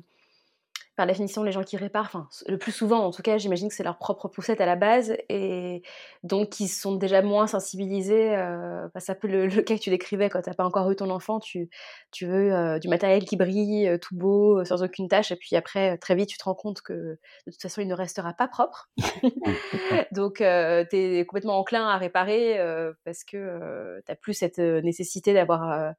par 0.97 1.05
définition, 1.05 1.43
les 1.43 1.51
gens 1.51 1.63
qui 1.63 1.77
réparent, 1.77 2.07
enfin, 2.07 2.27
le 2.47 2.57
plus 2.57 2.71
souvent, 2.71 3.05
en 3.05 3.11
tout 3.11 3.21
cas, 3.21 3.37
j'imagine 3.37 3.69
que 3.69 3.75
c'est 3.75 3.83
leur 3.83 3.99
propre 3.99 4.27
poussette 4.27 4.59
à 4.61 4.65
la 4.65 4.75
base, 4.75 5.15
et 5.29 5.83
donc 6.23 6.59
ils 6.59 6.67
sont 6.67 6.95
déjà 6.95 7.21
moins 7.21 7.45
sensibilisés. 7.45 8.35
Euh, 8.35 8.87
bah, 8.95 8.99
ça 8.99 9.13
peut 9.13 9.27
le, 9.27 9.45
le, 9.45 9.61
cas 9.61 9.75
que 9.75 9.79
tu 9.79 9.91
décrivais 9.91 10.27
quand 10.29 10.41
tu 10.41 10.49
n'as 10.49 10.55
pas 10.55 10.65
encore 10.65 10.89
eu 10.89 10.95
ton 10.95 11.11
enfant, 11.11 11.39
tu, 11.39 11.69
tu 12.11 12.25
veux 12.25 12.51
euh, 12.51 12.79
du 12.79 12.87
matériel 12.87 13.25
qui 13.25 13.37
brille, 13.37 13.87
euh, 13.87 13.99
tout 13.99 14.15
beau, 14.15 14.65
sans 14.65 14.81
aucune 14.81 15.07
tâche, 15.07 15.31
et 15.31 15.35
puis 15.35 15.55
après, 15.55 15.99
très 15.99 16.15
vite, 16.15 16.29
tu 16.29 16.37
te 16.39 16.45
rends 16.45 16.55
compte 16.55 16.81
que 16.81 16.93
de 16.93 17.51
toute 17.51 17.61
façon, 17.61 17.81
il 17.81 17.87
ne 17.87 17.93
restera 17.93 18.33
pas 18.33 18.47
propre. 18.47 18.89
donc, 20.11 20.37
tu 20.37 20.43
es 20.43 21.25
complètement 21.27 21.59
enclin 21.59 21.87
à 21.87 21.97
réparer 21.97 22.59
parce 23.05 23.23
que 23.23 23.99
tu 24.03 24.11
n'as 24.11 24.15
plus 24.15 24.33
cette 24.33 24.57
nécessité 24.57 25.35
d'avoir 25.35 25.93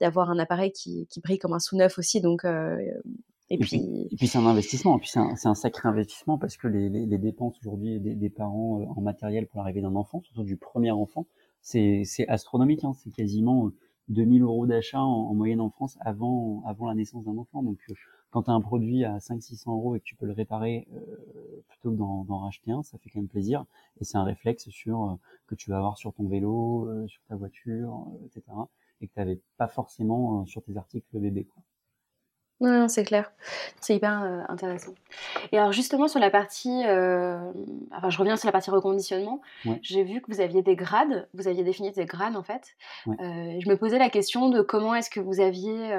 d'avoir 0.00 0.30
un 0.30 0.40
appareil 0.40 0.72
qui, 0.72 1.06
qui, 1.08 1.20
brille 1.20 1.38
comme 1.38 1.52
un 1.52 1.60
sous-neuf 1.60 1.96
aussi. 1.96 2.20
Donc, 2.20 2.44
et, 3.50 3.58
puis, 3.58 4.08
et 4.10 4.16
puis 4.16 4.28
c'est 4.28 4.38
un 4.38 4.46
investissement. 4.46 4.96
Et 4.96 5.00
puis 5.00 5.08
c'est 5.08 5.18
un, 5.18 5.34
un, 5.44 5.54
sacré 5.54 5.88
investissement 5.88 6.38
parce 6.38 6.56
que 6.56 6.68
les, 6.68 6.88
les, 6.88 7.06
les 7.06 7.18
dépenses 7.18 7.58
aujourd'hui 7.60 8.00
des, 8.00 8.14
des, 8.14 8.30
parents 8.30 8.80
euh, 8.80 8.84
en 8.96 9.00
matériel 9.00 9.46
pour 9.46 9.58
l'arrivée 9.60 9.82
d'un 9.82 9.94
enfant, 9.94 10.22
surtout 10.22 10.44
du 10.44 10.56
premier 10.56 10.90
enfant, 10.90 11.26
c'est 11.60 12.04
astronomique. 12.28 12.84
Hein. 12.84 12.92
C'est 12.94 13.10
quasiment 13.10 13.70
2000 14.08 14.42
euh, 14.42 14.46
euros 14.46 14.66
d'achat 14.66 15.00
en, 15.00 15.34
moyenne 15.34 15.60
en 15.60 15.70
France 15.70 15.96
avant, 16.00 16.62
avant 16.66 16.88
la 16.88 16.94
naissance 16.94 17.24
d'un 17.24 17.36
enfant. 17.36 17.62
Donc 17.62 17.78
euh, 17.90 17.94
quand 18.30 18.44
tu 18.44 18.50
as 18.50 18.54
un 18.54 18.60
produit 18.60 19.04
à 19.04 19.18
500-600 19.18 19.70
euros 19.70 19.96
et 19.96 20.00
que 20.00 20.04
tu 20.04 20.16
peux 20.16 20.26
le 20.26 20.32
réparer 20.32 20.88
euh, 20.94 21.62
plutôt 21.68 21.90
que 21.90 21.96
d'en 21.96 22.38
racheter 22.38 22.72
un, 22.72 22.82
ça 22.82 22.98
fait 22.98 23.10
quand 23.10 23.20
même 23.20 23.28
plaisir. 23.28 23.64
Et 24.00 24.04
c'est 24.04 24.16
un 24.16 24.24
réflexe 24.24 24.68
sur 24.70 25.18
que 25.46 25.54
tu 25.54 25.70
vas 25.70 25.76
avoir 25.76 25.98
sur 25.98 26.14
ton 26.14 26.26
vélo, 26.26 26.88
sur 27.06 27.22
ta 27.28 27.36
voiture, 27.36 28.06
etc. 28.24 28.42
Et 29.00 29.08
que 29.08 29.12
tu 29.12 29.18
n'avais 29.18 29.40
pas 29.58 29.68
forcément 29.68 30.46
sur 30.46 30.62
tes 30.62 30.76
articles 30.76 31.06
bébé. 31.18 31.44
Quoi. 31.44 31.62
Non, 32.62 32.86
c'est 32.86 33.02
clair. 33.02 33.32
C'est 33.80 33.96
hyper 33.96 34.22
euh, 34.22 34.40
intéressant. 34.48 34.94
Et 35.50 35.58
alors 35.58 35.72
justement 35.72 36.06
sur 36.06 36.20
la 36.20 36.30
partie, 36.30 36.86
euh, 36.86 37.36
enfin 37.90 38.08
je 38.08 38.16
reviens 38.16 38.36
sur 38.36 38.46
la 38.46 38.52
partie 38.52 38.70
reconditionnement. 38.70 39.42
J'ai 39.82 40.04
vu 40.04 40.20
que 40.20 40.32
vous 40.32 40.40
aviez 40.40 40.62
des 40.62 40.76
grades, 40.76 41.28
vous 41.34 41.48
aviez 41.48 41.64
défini 41.64 41.90
des 41.90 42.06
grades 42.06 42.36
en 42.36 42.44
fait. 42.44 42.76
Euh, 43.08 43.58
je 43.58 43.68
me 43.68 43.76
posais 43.76 43.98
la 43.98 44.10
question 44.10 44.48
de 44.48 44.62
comment 44.62 44.94
est-ce 44.94 45.10
que 45.10 45.18
vous 45.18 45.40
aviez 45.40 45.92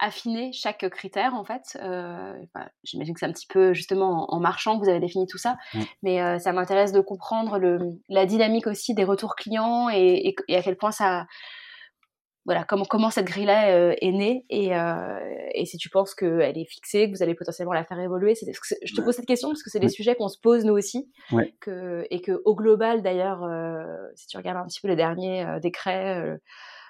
affiné 0.00 0.52
chaque 0.52 0.88
critère 0.90 1.34
en 1.34 1.44
fait. 1.44 1.78
J'imagine 2.82 3.14
que 3.14 3.20
c'est 3.20 3.26
un 3.26 3.32
petit 3.32 3.46
peu 3.46 3.74
justement 3.74 4.34
en, 4.34 4.40
marchant 4.40 4.76
que 4.76 4.82
vous 4.82 4.90
avez 4.90 4.98
défini 4.98 5.28
tout 5.28 5.38
ça, 5.38 5.56
mais 6.02 6.40
ça 6.40 6.52
m'intéresse 6.52 6.90
de 6.90 7.00
comprendre 7.00 7.58
le, 7.58 7.92
la 8.08 8.26
dynamique 8.26 8.66
aussi 8.66 8.92
des 8.92 9.04
retours 9.04 9.36
clients 9.36 9.88
et 9.88 10.34
à 10.48 10.62
quel 10.62 10.76
point 10.76 10.90
ça 10.90 11.28
voilà 12.44 12.64
comment 12.64 12.84
comment 12.84 13.10
cette 13.10 13.26
grille 13.26 13.46
là 13.46 13.70
euh, 13.70 13.94
est 14.00 14.12
née 14.12 14.44
et, 14.50 14.76
euh, 14.76 15.18
et 15.54 15.64
si 15.64 15.78
tu 15.78 15.88
penses 15.88 16.14
qu'elle 16.14 16.58
est 16.58 16.64
fixée 16.64 17.10
que 17.10 17.16
vous 17.16 17.22
allez 17.22 17.34
potentiellement 17.34 17.72
la 17.72 17.84
faire 17.84 17.98
évoluer 17.98 18.34
c'est, 18.34 18.50
je 18.82 18.94
te 18.94 19.00
pose 19.00 19.14
cette 19.14 19.26
question 19.26 19.48
parce 19.48 19.62
que 19.62 19.70
c'est 19.70 19.80
des 19.80 19.88
sujets 19.88 20.14
qu'on 20.14 20.28
se 20.28 20.38
pose 20.38 20.64
nous 20.64 20.74
aussi 20.74 21.10
que 21.60 22.06
et 22.10 22.20
que 22.20 22.42
au 22.44 22.54
global 22.54 23.02
d'ailleurs 23.02 23.44
euh, 23.44 23.84
si 24.14 24.26
tu 24.26 24.36
regardes 24.36 24.58
un 24.58 24.66
petit 24.66 24.80
peu 24.80 24.88
les 24.88 24.96
derniers 24.96 25.46
décrets 25.62 26.38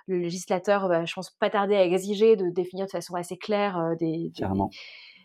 le 0.06 0.18
législateur 0.18 0.88
va 0.88 1.04
je 1.04 1.14
pense 1.14 1.30
pas 1.30 1.50
tarder 1.50 1.76
à 1.76 1.84
exiger 1.84 2.36
de 2.36 2.50
définir 2.50 2.86
de 2.86 2.90
façon 2.90 3.14
assez 3.14 3.36
claire 3.36 3.94
des, 3.98 4.32
des, 4.34 4.44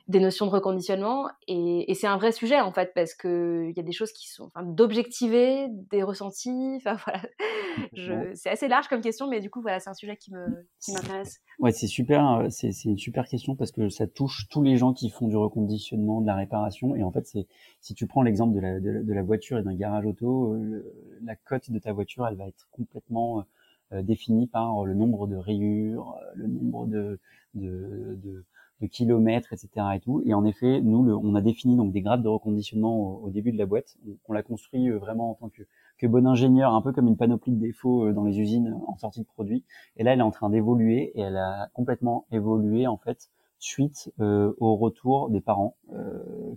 des 0.10 0.20
notions 0.20 0.48
de 0.48 0.52
reconditionnement 0.52 1.30
et, 1.48 1.90
et 1.90 1.94
c'est 1.94 2.08
un 2.08 2.18
vrai 2.18 2.32
sujet 2.32 2.60
en 2.60 2.72
fait 2.72 2.94
parce 2.96 3.14
que 3.14 3.68
il 3.70 3.78
y 3.78 3.80
a 3.80 3.84
des 3.84 3.92
choses 3.92 4.12
qui 4.12 4.28
sont 4.28 4.46
enfin, 4.46 4.64
d'objectiver 4.64 5.68
des 5.70 6.02
ressentis 6.02 6.78
enfin 6.78 6.98
voilà. 7.06 8.34
C'est 8.34 8.50
assez 8.50 8.68
large 8.68 8.88
comme 8.88 9.02
question 9.02 9.28
mais 9.28 9.40
du 9.40 9.52
coup 9.52 9.62
voilà 9.62 9.80
c'est 9.80 9.92
un 9.92 9.94
sujet 9.94 10.18
qui 10.18 10.34
me 10.34 10.66
qui 10.82 10.94
m'intéresse. 10.94 11.40
Ouais 11.60 11.72
c'est 11.72 11.86
super 11.86 12.28
euh, 12.32 12.48
c'est 12.50 12.72
c'est 12.72 12.90
une 12.90 12.98
super 12.98 13.28
question 13.28 13.56
parce 13.56 13.72
que 13.72 13.90
ça 13.90 14.08
touche 14.08 14.48
tous 14.50 14.64
les 14.64 14.78
gens 14.78 14.94
qui 14.94 15.12
font 15.12 15.28
du 15.28 15.38
reconditionnement 15.38 16.22
de 16.22 16.26
la 16.26 16.36
réparation 16.36 16.96
et 16.96 17.04
en 17.04 17.12
fait 17.12 17.28
c'est 17.28 17.46
si 17.80 17.94
tu 17.94 18.08
prends 18.08 18.24
l'exemple 18.24 18.56
de 18.56 18.62
la 18.62 18.80
de, 18.80 19.14
la 19.14 19.22
voiture 19.22 19.60
et 19.60 19.64
d'un 19.64 19.76
garage 19.76 20.08
auto 20.08 20.56
euh, 20.56 20.92
la 21.24 21.36
cote 21.36 21.70
de 21.70 21.78
ta 21.78 21.94
voiture 21.94 22.28
elle 22.28 22.36
va 22.36 22.48
être 22.48 22.68
complètement 22.72 23.46
euh, 23.94 24.02
définie 24.02 24.48
par 24.48 24.86
le 24.86 24.96
nombre 24.96 25.28
de 25.28 25.36
rayures 25.36 26.16
le 26.34 26.48
nombre 26.48 26.88
de, 26.88 27.20
de, 27.54 28.18
de 28.24 28.44
de 28.82 28.88
kilomètres, 28.88 29.54
etc. 29.54 29.70
et 29.96 30.00
tout. 30.00 30.22
Et 30.26 30.34
en 30.34 30.46
effet, 30.46 30.82
nous, 30.82 31.10
on 31.10 31.36
a 31.36 31.42
défini 31.42 31.76
donc 31.76 31.92
des 31.92 32.02
grades 32.02 32.24
de 32.24 32.28
reconditionnement 32.28 33.22
au, 33.22 33.30
début 33.30 33.52
de 33.52 33.58
la 33.58 33.66
boîte. 33.66 33.98
On, 34.28 34.34
l'a 34.34 34.44
construit 34.44 34.90
euh, 34.90 34.98
vraiment 34.98 35.32
en 35.32 35.34
tant 35.36 35.50
que, 35.50 36.08
bon 36.08 36.26
ingénieur, 36.26 36.74
un 36.74 36.82
peu 36.82 36.94
comme 36.94 37.08
une 37.08 37.18
panoplie 37.18 37.52
de 37.52 37.60
défauts 37.60 38.08
euh, 38.08 38.14
dans 38.14 38.24
les 38.24 38.40
usines 38.40 38.80
en 38.88 38.98
sortie 38.98 39.22
de 39.22 39.26
produit. 39.26 39.64
Et 39.98 40.04
là, 40.04 40.14
elle 40.14 40.20
est 40.20 40.24
en 40.24 40.32
train 40.32 40.50
d'évoluer 40.50 41.12
et 41.16 41.22
elle 41.22 41.38
a 41.38 41.70
complètement 41.74 42.26
évolué 42.32 42.88
en 42.88 42.98
fait 42.98 43.30
suite 43.60 44.14
euh, 44.22 44.54
au 44.60 44.78
retour 44.78 45.30
des 45.30 45.42
parents 45.42 45.76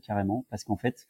carrément, 0.06 0.44
parce 0.50 0.62
qu'en 0.62 0.76
fait, 0.76 1.08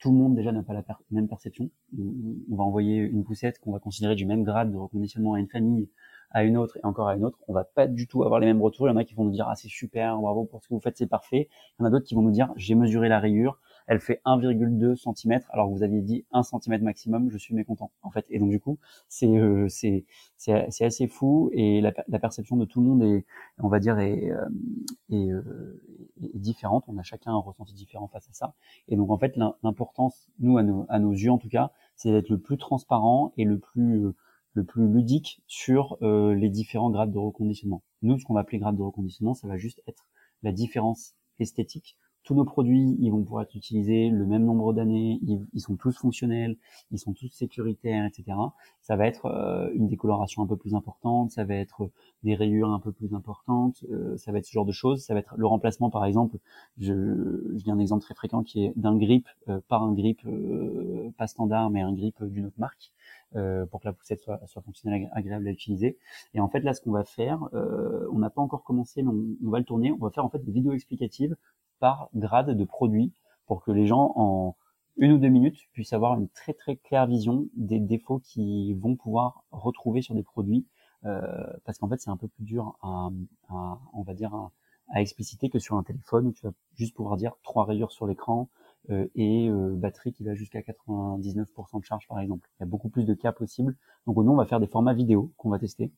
tout 0.00 0.10
le 0.10 0.16
monde 0.16 0.34
déjà 0.34 0.50
n'a 0.50 0.62
pas 0.62 0.72
la 0.72 0.82
même 1.10 1.28
perception. 1.28 1.70
On, 1.98 2.56
va 2.56 2.64
envoyer 2.64 2.96
une 2.96 3.22
poussette 3.22 3.58
qu'on 3.60 3.72
va 3.72 3.78
considérer 3.78 4.14
du 4.14 4.26
même 4.26 4.42
grade 4.42 4.72
de 4.72 4.76
reconditionnement 4.76 5.34
à 5.34 5.40
une 5.40 5.48
famille 5.48 5.88
à 6.32 6.44
une 6.44 6.56
autre 6.56 6.76
et 6.76 6.84
encore 6.84 7.08
à 7.08 7.16
une 7.16 7.24
autre, 7.24 7.38
on 7.48 7.52
va 7.52 7.64
pas 7.64 7.88
du 7.88 8.06
tout 8.06 8.22
avoir 8.22 8.38
les 8.38 8.46
mêmes 8.46 8.62
retours. 8.62 8.86
Il 8.86 8.90
y 8.90 8.92
en 8.92 8.96
a 8.96 9.04
qui 9.04 9.14
vont 9.14 9.24
nous 9.24 9.32
dire 9.32 9.46
ah 9.48 9.56
c'est 9.56 9.68
super, 9.68 10.16
bravo 10.18 10.44
pour 10.44 10.62
ce 10.62 10.68
que 10.68 10.74
vous 10.74 10.80
faites, 10.80 10.96
c'est 10.96 11.08
parfait. 11.08 11.48
Il 11.78 11.82
y 11.82 11.84
en 11.84 11.86
a 11.86 11.90
d'autres 11.90 12.06
qui 12.06 12.14
vont 12.14 12.22
nous 12.22 12.30
dire 12.30 12.52
j'ai 12.56 12.74
mesuré 12.74 13.08
la 13.08 13.18
rayure, 13.18 13.58
elle 13.90 13.98
fait 13.98 14.20
1,2 14.24 14.94
cm 14.94 15.40
alors 15.48 15.66
que 15.68 15.74
vous 15.74 15.82
aviez 15.82 16.00
dit 16.00 16.24
1 16.30 16.44
cm 16.44 16.80
maximum, 16.80 17.28
je 17.28 17.36
suis 17.36 17.56
mécontent 17.56 17.90
en 18.02 18.10
fait. 18.12 18.24
Et 18.30 18.38
donc 18.38 18.50
du 18.50 18.60
coup, 18.60 18.78
c'est 19.08 19.26
euh, 19.26 19.66
c'est 19.68 20.04
c'est 20.36 20.84
assez 20.84 21.08
fou 21.08 21.50
et 21.52 21.80
la, 21.80 21.90
perception 22.20 22.56
de 22.56 22.64
tout 22.64 22.80
le 22.80 22.86
monde 22.86 23.02
est 23.02 23.26
on 23.58 23.66
va 23.66 23.80
dire 23.80 23.98
est, 23.98 24.30
euh, 24.30 24.48
est, 25.10 25.32
euh, 25.32 25.82
est, 26.22 26.38
différente, 26.38 26.84
on 26.86 26.98
a 26.98 27.02
chacun 27.02 27.32
un 27.32 27.38
ressenti 27.38 27.74
différent 27.74 28.06
face 28.06 28.28
à 28.30 28.32
ça. 28.32 28.54
Et 28.86 28.94
donc 28.94 29.10
en 29.10 29.18
fait, 29.18 29.36
l'importance 29.64 30.30
nous 30.38 30.56
à 30.56 30.62
nos 30.62 30.86
à 30.88 31.00
nos 31.00 31.10
yeux 31.10 31.32
en 31.32 31.38
tout 31.38 31.48
cas, 31.48 31.72
c'est 31.96 32.12
d'être 32.12 32.28
le 32.28 32.38
plus 32.38 32.58
transparent 32.58 33.32
et 33.36 33.44
le 33.44 33.58
plus 33.58 34.04
le 34.54 34.64
plus 34.64 34.86
ludique 34.86 35.42
sur 35.48 35.98
les 36.00 36.48
différents 36.48 36.90
grades 36.90 37.10
de 37.10 37.18
reconditionnement. 37.18 37.82
Nous, 38.02 38.20
ce 38.20 38.24
qu'on 38.24 38.34
va 38.34 38.40
appeler 38.42 38.60
grade 38.60 38.76
de 38.76 38.82
reconditionnement, 38.82 39.34
ça 39.34 39.48
va 39.48 39.56
juste 39.56 39.82
être 39.88 40.06
la 40.44 40.52
différence 40.52 41.16
esthétique 41.40 41.96
tous 42.22 42.34
nos 42.34 42.44
produits, 42.44 42.96
ils 43.00 43.10
vont 43.10 43.22
pouvoir 43.22 43.42
être 43.42 43.54
utilisés 43.54 44.10
le 44.10 44.26
même 44.26 44.44
nombre 44.44 44.72
d'années, 44.72 45.18
ils, 45.22 45.60
sont 45.60 45.76
tous 45.76 45.96
fonctionnels, 45.96 46.56
ils 46.90 46.98
sont 46.98 47.12
tous 47.12 47.28
sécuritaires, 47.28 48.04
etc. 48.04 48.36
Ça 48.82 48.96
va 48.96 49.06
être 49.06 49.26
euh, 49.26 49.70
une 49.74 49.88
décoloration 49.88 50.42
un 50.42 50.46
peu 50.46 50.56
plus 50.56 50.74
importante, 50.74 51.30
ça 51.30 51.44
va 51.44 51.54
être 51.54 51.90
des 52.22 52.34
rayures 52.34 52.70
un 52.70 52.78
peu 52.78 52.92
plus 52.92 53.14
importantes, 53.14 53.84
euh, 53.90 54.16
ça 54.16 54.32
va 54.32 54.38
être 54.38 54.44
ce 54.44 54.52
genre 54.52 54.66
de 54.66 54.72
choses. 54.72 55.02
Ça 55.02 55.14
va 55.14 55.20
être 55.20 55.34
le 55.36 55.46
remplacement, 55.46 55.90
par 55.90 56.04
exemple, 56.04 56.36
je, 56.78 56.92
je 57.56 57.64
dis 57.64 57.70
un 57.70 57.78
exemple 57.78 58.02
très 58.02 58.14
fréquent 58.14 58.42
qui 58.42 58.64
est 58.64 58.72
d'un 58.76 58.96
grip 58.96 59.26
euh, 59.48 59.60
par 59.68 59.82
un 59.82 59.92
grip 59.94 60.20
pas 61.16 61.26
standard, 61.26 61.70
mais 61.70 61.80
un 61.80 61.92
grip 61.92 62.22
d'une 62.22 62.46
autre 62.46 62.58
marque. 62.58 62.92
pour 63.70 63.80
que 63.80 63.86
la 63.86 63.92
poussette 63.92 64.20
soit, 64.20 64.40
soit 64.46 64.62
fonctionnelle, 64.62 65.08
agréable 65.12 65.48
à 65.48 65.50
utiliser. 65.50 65.98
Et 66.34 66.40
en 66.40 66.48
fait, 66.48 66.60
là, 66.60 66.74
ce 66.74 66.80
qu'on 66.80 66.90
va 66.90 67.04
faire, 67.04 67.48
on 68.12 68.18
n'a 68.18 68.30
pas 68.30 68.42
encore 68.42 68.64
commencé, 68.64 69.02
mais 69.02 69.10
on, 69.10 69.46
on, 69.46 69.50
va 69.50 69.58
le 69.58 69.64
tourner. 69.64 69.92
On 69.92 69.96
va 69.96 70.10
faire 70.10 70.24
en 70.24 70.30
fait 70.30 70.44
des 70.44 70.52
vidéos 70.52 70.72
explicatives 70.72 71.36
par 71.80 72.08
grade 72.14 72.56
de 72.56 72.64
produit 72.64 73.12
pour 73.46 73.64
que 73.64 73.72
les 73.72 73.86
gens 73.86 74.12
en 74.16 74.54
une 74.96 75.12
ou 75.12 75.18
deux 75.18 75.28
minutes 75.28 75.58
puissent 75.72 75.92
avoir 75.92 76.18
une 76.18 76.28
très 76.28 76.52
très 76.52 76.76
claire 76.76 77.06
vision 77.06 77.46
des 77.56 77.80
défauts 77.80 78.20
qu'ils 78.20 78.76
vont 78.78 78.96
pouvoir 78.96 79.44
retrouver 79.50 80.02
sur 80.02 80.14
des 80.14 80.22
produits 80.22 80.66
euh, 81.06 81.46
parce 81.64 81.78
qu'en 81.78 81.88
fait 81.88 82.00
c'est 82.00 82.10
un 82.10 82.16
peu 82.16 82.28
plus 82.28 82.44
dur 82.44 82.76
à, 82.82 83.08
on 83.48 84.02
va 84.02 84.14
dire 84.14 84.34
à, 84.34 85.00
expliciter 85.00 85.48
que 85.48 85.58
sur 85.58 85.76
un 85.76 85.82
téléphone 85.82 86.26
où 86.26 86.32
tu 86.32 86.44
vas 86.44 86.52
juste 86.74 86.94
pouvoir 86.94 87.16
dire 87.16 87.32
trois 87.42 87.64
rayures 87.64 87.92
sur 87.92 88.06
l'écran 88.06 88.50
euh, 88.90 89.06
et 89.14 89.48
euh, 89.48 89.74
batterie 89.76 90.12
qui 90.12 90.24
va 90.24 90.34
jusqu'à 90.34 90.60
99% 90.60 91.80
de 91.80 91.84
charge 91.84 92.06
par 92.08 92.18
exemple. 92.18 92.48
Il 92.58 92.62
y 92.62 92.64
a 92.64 92.66
beaucoup 92.66 92.88
plus 92.88 93.04
de 93.04 93.14
cas 93.14 93.32
possibles. 93.32 93.76
Donc 94.06 94.16
nous 94.16 94.30
on 94.30 94.36
va 94.36 94.46
faire 94.46 94.60
des 94.60 94.66
formats 94.66 94.92
vidéo 94.92 95.32
qu'on 95.36 95.48
va 95.48 95.58
tester 95.58 95.92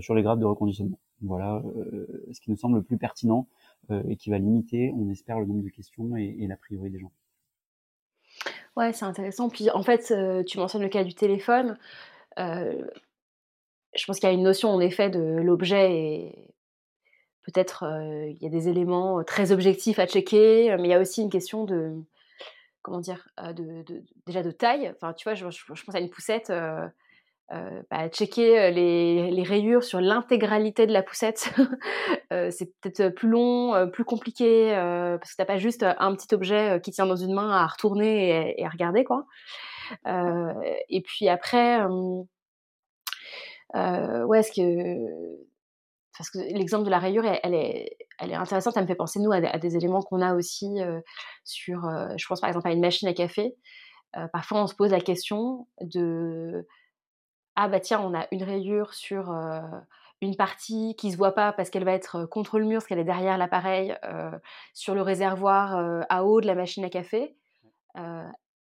sur 0.00 0.14
les 0.14 0.22
grades 0.22 0.40
de 0.40 0.44
reconditionnement. 0.44 0.98
Voilà 1.22 1.62
ce 2.32 2.40
qui 2.40 2.50
nous 2.50 2.56
semble 2.56 2.76
le 2.76 2.82
plus 2.82 2.98
pertinent 2.98 3.48
euh, 3.90 4.02
et 4.08 4.16
qui 4.16 4.28
va 4.28 4.38
limiter, 4.38 4.92
on 4.94 5.10
espère, 5.10 5.40
le 5.40 5.46
nombre 5.46 5.62
de 5.62 5.70
questions 5.70 6.14
et, 6.16 6.46
la 6.46 6.56
priorité 6.56 6.90
des 6.90 6.98
gens. 6.98 7.12
Ouais, 8.76 8.92
c'est 8.92 9.06
intéressant. 9.06 9.48
Puis 9.48 9.70
en 9.70 9.82
fait, 9.82 10.10
euh, 10.10 10.42
tu 10.44 10.58
mentionnes 10.58 10.82
le 10.82 10.88
cas 10.88 11.04
du 11.04 11.14
téléphone. 11.14 11.78
Euh, 12.38 12.84
je 13.96 14.04
pense 14.04 14.20
qu'il 14.20 14.28
y 14.28 14.32
a 14.32 14.34
une 14.34 14.42
notion 14.42 14.68
en 14.68 14.80
effet 14.80 15.08
de 15.08 15.18
l'objet 15.18 15.96
et 15.96 16.54
peut-être 17.42 17.84
il 18.28 18.36
y 18.42 18.46
a 18.46 18.50
des 18.50 18.68
éléments 18.68 19.24
très 19.24 19.50
objectifs 19.52 19.98
à 19.98 20.06
checker, 20.06 20.76
mais 20.76 20.84
il 20.84 20.90
y 20.90 20.94
a 20.94 21.00
aussi 21.00 21.22
une 21.22 21.30
question 21.30 21.64
de 21.64 21.94
comment 22.82 23.00
dire, 23.00 23.28
de, 23.54 23.84
déjà 24.26 24.42
de 24.42 24.50
taille. 24.50 24.92
Enfin, 24.94 25.14
tu 25.14 25.24
vois, 25.24 25.34
je, 25.34 25.44
pense 25.44 25.94
à 25.94 26.00
une 26.00 26.10
poussette. 26.10 26.50
Euh, 26.50 26.86
bah, 27.50 28.08
checker 28.10 28.58
euh, 28.58 28.70
les, 28.70 29.42
rayures 29.42 29.82
sur 29.82 30.00
l'intégralité 30.00 30.86
de 30.86 30.92
la 30.92 31.02
poussette, 31.02 31.50
euh, 32.32 32.50
c'est 32.50 32.74
peut-être 32.80 33.14
plus 33.14 33.28
long, 33.28 33.88
plus 33.90 34.04
compliqué, 34.04 34.70
parce 35.18 35.32
que 35.32 35.36
t'as 35.36 35.46
pas 35.46 35.56
juste 35.56 35.82
un 35.82 36.14
petit 36.14 36.34
objet 36.34 36.80
qui 36.82 36.90
tient 36.90 37.06
dans 37.06 37.16
une 37.16 37.34
main 37.34 37.50
à 37.50 37.66
retourner 37.66 38.54
et, 38.58 38.64
à 38.64 38.68
regarder, 38.68 39.04
quoi. 39.04 39.24
et 40.06 41.02
puis 41.02 41.28
après, 41.28 41.82
ouais, 43.74 44.42
parce 46.18 46.30
que 46.30 46.38
l'exemple 46.52 46.84
de 46.84 46.90
la 46.90 46.98
rayure, 46.98 47.24
elle, 47.24 47.54
est, 47.54 47.96
elle 48.18 48.34
intéressante. 48.34 48.74
Ça 48.74 48.82
me 48.82 48.86
fait 48.86 48.94
penser 48.94 49.20
nous 49.20 49.32
à, 49.32 49.40
des 49.40 49.76
éléments 49.76 50.02
qu'on 50.02 50.20
a 50.20 50.34
aussi 50.34 50.80
sur, 51.44 51.88
je 52.16 52.26
pense 52.26 52.40
par 52.40 52.50
exemple 52.50 52.68
à 52.68 52.72
une 52.72 52.80
machine 52.80 53.08
à 53.08 53.14
café. 53.14 53.56
parfois, 54.34 54.62
on 54.62 54.66
se 54.66 54.74
pose 54.74 54.90
la 54.90 55.00
question 55.00 55.66
de 55.80 56.66
ah 57.60 57.66
bah 57.66 57.80
tiens, 57.80 58.00
on 58.00 58.14
a 58.14 58.28
une 58.30 58.44
rayure 58.44 58.94
sur 58.94 59.32
une 60.20 60.36
partie 60.36 60.94
qui 60.96 61.10
se 61.10 61.16
voit 61.16 61.34
pas 61.34 61.52
parce 61.52 61.70
qu'elle 61.70 61.82
va 61.82 61.90
être 61.90 62.24
contre 62.24 62.60
le 62.60 62.66
mur, 62.66 62.78
parce 62.78 62.86
qu'elle 62.86 63.00
est 63.00 63.04
derrière 63.04 63.36
l'appareil, 63.36 63.96
sur 64.74 64.94
le 64.94 65.02
réservoir 65.02 66.04
à 66.08 66.24
eau 66.24 66.40
de 66.40 66.46
la 66.46 66.54
machine 66.54 66.84
à 66.84 66.88
café. 66.88 67.34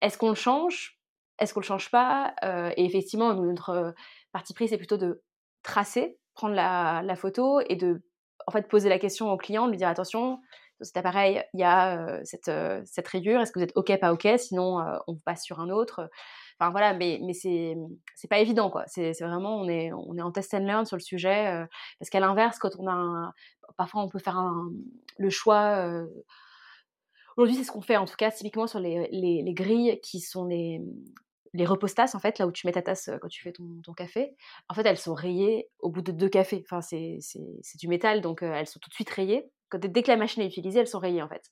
Est-ce 0.03 0.17
qu'on 0.19 0.29
le 0.29 0.37
change? 0.37 1.01
Est-ce 1.41 1.53
qu'on 1.53 1.59
le 1.59 1.67
change 1.67 1.91
pas? 1.91 2.33
Et 2.77 2.85
effectivement, 2.85 3.35
notre 3.35 3.93
parti 4.31 4.55
pris, 4.55 4.69
c'est 4.69 4.79
plutôt 4.79 4.99
de 4.99 5.21
tracer, 5.65 6.21
prendre 6.35 6.55
la, 6.55 7.03
la, 7.03 7.17
photo 7.17 7.59
et 7.69 7.75
de 7.75 8.05
en 8.47 8.53
fait 8.53 8.69
poser 8.69 8.89
la 8.89 9.01
question 9.01 9.33
au 9.33 9.37
client, 9.37 9.67
de 9.67 9.73
lui 9.73 9.79
dire 9.79 9.89
attention, 9.89 10.39
cet 10.81 10.97
appareil, 10.97 11.43
il 11.55 11.61
y 11.61 11.65
a 11.65 12.21
cette, 12.23 12.53
cette, 12.85 13.09
rayure, 13.09 13.41
est-ce 13.41 13.51
que 13.51 13.59
vous 13.59 13.65
êtes 13.65 13.77
OK, 13.77 13.99
pas 13.99 14.13
OK? 14.13 14.29
Sinon, 14.39 14.79
on 15.09 15.17
passe 15.17 15.43
sur 15.43 15.59
un 15.59 15.71
autre. 15.71 16.09
Enfin 16.59 16.71
voilà, 16.71 16.95
mais, 16.95 17.21
mais 17.23 17.35
c'est, 17.35 17.77
pas 18.31 18.39
évident 18.39 18.71
quoi. 18.71 18.85
C'est, 18.87 19.13
vraiment, 19.21 19.57
on 19.61 19.69
est, 19.69 19.93
on 19.93 20.17
est 20.17 20.23
en 20.23 20.33
test 20.33 20.55
and 20.55 20.61
learn 20.61 20.87
sur 20.87 20.97
le 20.97 21.03
sujet. 21.03 21.49
Euh, 21.49 21.67
parce 21.99 22.09
qu'à 22.11 22.21
l'inverse, 22.21 22.59
quand 22.59 22.71
on 22.79 22.89
a 22.89 23.33
parfois 23.77 24.03
on 24.03 24.09
peut 24.09 24.19
faire 24.19 24.43
le 25.19 25.31
choix. 25.31 25.87
Euh, 25.87 26.07
aujourd'hui, 27.37 27.57
c'est 27.57 27.65
ce 27.65 27.73
qu'on 27.73 27.83
fait 27.83 27.99
en 27.99 28.07
tout 28.07 28.17
cas, 28.17 28.31
typiquement 28.31 28.67
sur 28.67 28.81
les, 28.81 29.09
les, 29.13 29.43
les, 29.43 29.55
grilles 29.55 30.01
qui 30.03 30.21
sont 30.21 30.47
les, 30.47 30.81
les 31.53 31.67
repostas 31.67 32.15
en 32.15 32.21
fait, 32.21 32.39
là 32.39 32.47
où 32.47 32.53
tu 32.53 32.67
mets 32.67 32.73
ta 32.73 32.83
tasse 32.83 33.09
euh, 33.09 33.19
quand 33.19 33.29
tu 33.29 33.43
fais 33.43 33.53
ton, 33.53 33.83
ton, 33.85 33.93
café. 33.93 34.35
En 34.71 34.75
fait, 34.75 34.87
elles 34.87 34.99
sont 34.99 35.15
rayées 35.15 35.69
au 35.81 35.91
bout 35.91 36.03
de 36.03 36.13
deux 36.13 36.31
cafés. 36.31 36.65
Enfin, 36.65 36.81
c'est, 36.81 37.19
c'est, 37.21 37.45
c'est 37.61 37.79
du 37.79 37.89
métal, 37.89 38.23
donc 38.23 38.43
elles 38.43 38.67
sont 38.67 38.81
tout 38.81 38.89
de 38.89 38.95
suite 38.95 39.11
rayées. 39.11 39.51
Quand, 39.69 39.79
dès 39.79 40.03
que 40.03 40.11
la 40.11 40.17
machine 40.17 40.43
est 40.43 40.47
utilisée, 40.47 40.81
elles 40.81 40.89
sont 40.89 41.01
rayées 41.01 41.23
en 41.23 41.29
fait. 41.29 41.51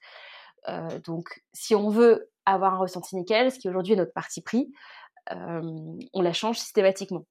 Donc, 1.04 1.44
si 1.52 1.74
on 1.74 1.90
veut 1.90 2.30
avoir 2.46 2.74
un 2.74 2.78
ressenti 2.78 3.16
nickel, 3.16 3.50
ce 3.50 3.58
qui 3.58 3.68
aujourd'hui 3.68 3.94
est 3.94 3.96
notre 3.96 4.12
parti 4.12 4.42
pris, 4.42 4.72
euh, 5.32 5.62
on 6.12 6.22
la 6.22 6.32
change 6.32 6.58
systématiquement. 6.58 7.26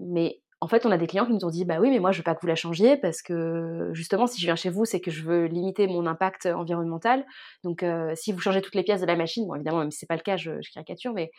Mais 0.00 0.40
en 0.60 0.66
fait, 0.66 0.84
on 0.86 0.90
a 0.90 0.98
des 0.98 1.06
clients 1.06 1.24
qui 1.24 1.32
nous 1.32 1.44
ont 1.44 1.50
dit 1.50 1.64
bah 1.64 1.78
oui, 1.80 1.88
mais 1.90 2.00
moi 2.00 2.10
je 2.10 2.18
veux 2.18 2.24
pas 2.24 2.34
que 2.34 2.40
vous 2.40 2.48
la 2.48 2.56
changiez 2.56 2.96
parce 2.96 3.22
que 3.22 3.90
justement, 3.92 4.26
si 4.26 4.40
je 4.40 4.46
viens 4.46 4.56
chez 4.56 4.70
vous, 4.70 4.84
c'est 4.84 5.00
que 5.00 5.10
je 5.10 5.22
veux 5.22 5.44
limiter 5.44 5.86
mon 5.86 6.04
impact 6.06 6.46
environnemental. 6.46 7.24
Donc, 7.62 7.84
euh, 7.84 8.12
si 8.16 8.32
vous 8.32 8.40
changez 8.40 8.60
toutes 8.60 8.74
les 8.74 8.82
pièces 8.82 9.00
de 9.00 9.06
la 9.06 9.14
machine, 9.14 9.46
bon 9.46 9.54
évidemment, 9.54 9.78
même 9.78 9.92
si 9.92 9.98
c'est 10.00 10.06
pas 10.06 10.16
le 10.16 10.22
cas, 10.22 10.36
je, 10.36 10.50
caricature, 10.74 11.12
mais 11.14 11.30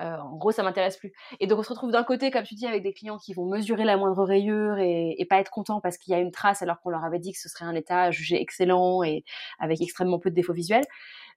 euh, 0.00 0.16
en 0.18 0.36
gros, 0.36 0.52
ça 0.52 0.62
m'intéresse 0.62 0.98
plus. 0.98 1.12
Et 1.40 1.46
donc, 1.46 1.60
on 1.60 1.62
se 1.62 1.70
retrouve 1.70 1.90
d'un 1.90 2.04
côté, 2.04 2.30
comme 2.30 2.44
tu 2.44 2.54
dis, 2.54 2.66
avec 2.66 2.82
des 2.82 2.92
clients 2.92 3.16
qui 3.16 3.32
vont 3.32 3.46
mesurer 3.46 3.84
la 3.84 3.96
moindre 3.96 4.24
rayure 4.24 4.78
et, 4.78 5.14
et 5.18 5.24
pas 5.24 5.38
être 5.38 5.50
contents 5.50 5.80
parce 5.80 5.96
qu'il 5.96 6.12
y 6.12 6.14
a 6.14 6.20
une 6.20 6.32
trace 6.32 6.60
alors 6.60 6.80
qu'on 6.80 6.90
leur 6.90 7.04
avait 7.04 7.18
dit 7.18 7.32
que 7.32 7.38
ce 7.38 7.48
serait 7.48 7.64
un 7.64 7.74
état 7.74 8.10
jugé 8.10 8.38
excellent 8.40 9.02
et 9.02 9.24
avec 9.58 9.80
extrêmement 9.80 10.18
peu 10.18 10.28
de 10.28 10.34
défauts 10.34 10.52
visuels. 10.52 10.84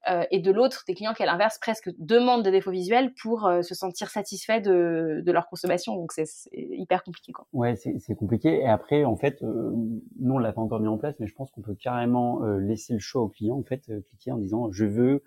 Euh, 0.07 0.23
et 0.31 0.39
de 0.39 0.51
l'autre, 0.51 0.83
des 0.87 0.93
clients 0.93 1.13
qui, 1.13 1.23
à 1.23 1.25
l'inverse, 1.25 1.57
presque 1.59 1.89
demandent 1.97 2.43
des 2.43 2.51
défauts 2.51 2.71
visuels 2.71 3.13
pour 3.21 3.45
euh, 3.45 3.61
se 3.61 3.75
sentir 3.75 4.09
satisfaits 4.09 4.61
de, 4.61 5.21
de, 5.25 5.31
leur 5.31 5.47
consommation. 5.47 5.95
Donc, 5.95 6.13
c'est 6.13 6.25
hyper 6.53 7.03
compliqué. 7.03 7.33
Quoi. 7.33 7.45
Ouais, 7.51 7.75
c'est 7.75 8.15
compliqué. 8.15 8.61
Et 8.61 8.67
après, 8.67 9.03
en 9.03 9.17
fait, 9.17 9.43
euh, 9.43 9.71
nous, 10.19 10.35
on 10.35 10.37
l'a 10.37 10.53
pas 10.53 10.61
encore 10.61 10.79
mis 10.79 10.87
en 10.87 10.97
place, 10.97 11.15
mais 11.19 11.27
je 11.27 11.35
pense 11.35 11.51
qu'on 11.51 11.61
peut 11.61 11.75
carrément 11.75 12.41
laisser 12.59 12.93
le 12.93 12.99
choix 12.99 13.21
au 13.21 13.29
client, 13.29 13.57
en 13.57 13.63
fait, 13.63 13.81
cliquer 14.09 14.31
en 14.31 14.37
disant, 14.37 14.71
je 14.71 14.85
veux 14.85 15.23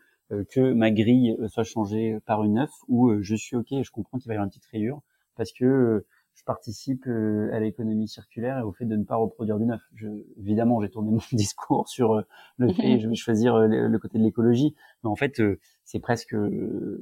que 0.48 0.72
ma 0.72 0.90
grille 0.90 1.36
soit 1.48 1.64
changée 1.64 2.16
par 2.24 2.42
une 2.42 2.54
neuve 2.54 2.70
ou 2.88 3.20
je 3.20 3.34
suis 3.34 3.54
OK 3.54 3.66
je 3.70 3.90
comprends 3.90 4.16
qu'il 4.16 4.28
va 4.28 4.34
y 4.34 4.36
avoir 4.36 4.46
une 4.46 4.50
petite 4.50 4.64
rayure 4.64 5.02
parce 5.36 5.52
que 5.52 6.06
je 6.34 6.44
participe 6.44 7.06
euh, 7.06 7.50
à 7.52 7.60
l'économie 7.60 8.08
circulaire 8.08 8.58
et 8.58 8.62
au 8.62 8.72
fait 8.72 8.84
de 8.84 8.96
ne 8.96 9.04
pas 9.04 9.16
reproduire 9.16 9.58
du 9.58 9.66
neuf. 9.66 9.80
Je, 9.94 10.08
évidemment, 10.38 10.80
j'ai 10.80 10.90
tourné 10.90 11.10
mon 11.12 11.20
discours 11.32 11.88
sur 11.88 12.12
euh, 12.12 12.22
le 12.56 12.72
fait 12.72 12.98
je 13.00 13.08
vais 13.08 13.14
choisir 13.14 13.54
euh, 13.54 13.66
le, 13.66 13.98
côté 13.98 14.18
de 14.18 14.24
l'écologie, 14.24 14.74
mais 15.02 15.10
en 15.10 15.16
fait, 15.16 15.40
c'est 15.84 16.00
presque 16.00 16.34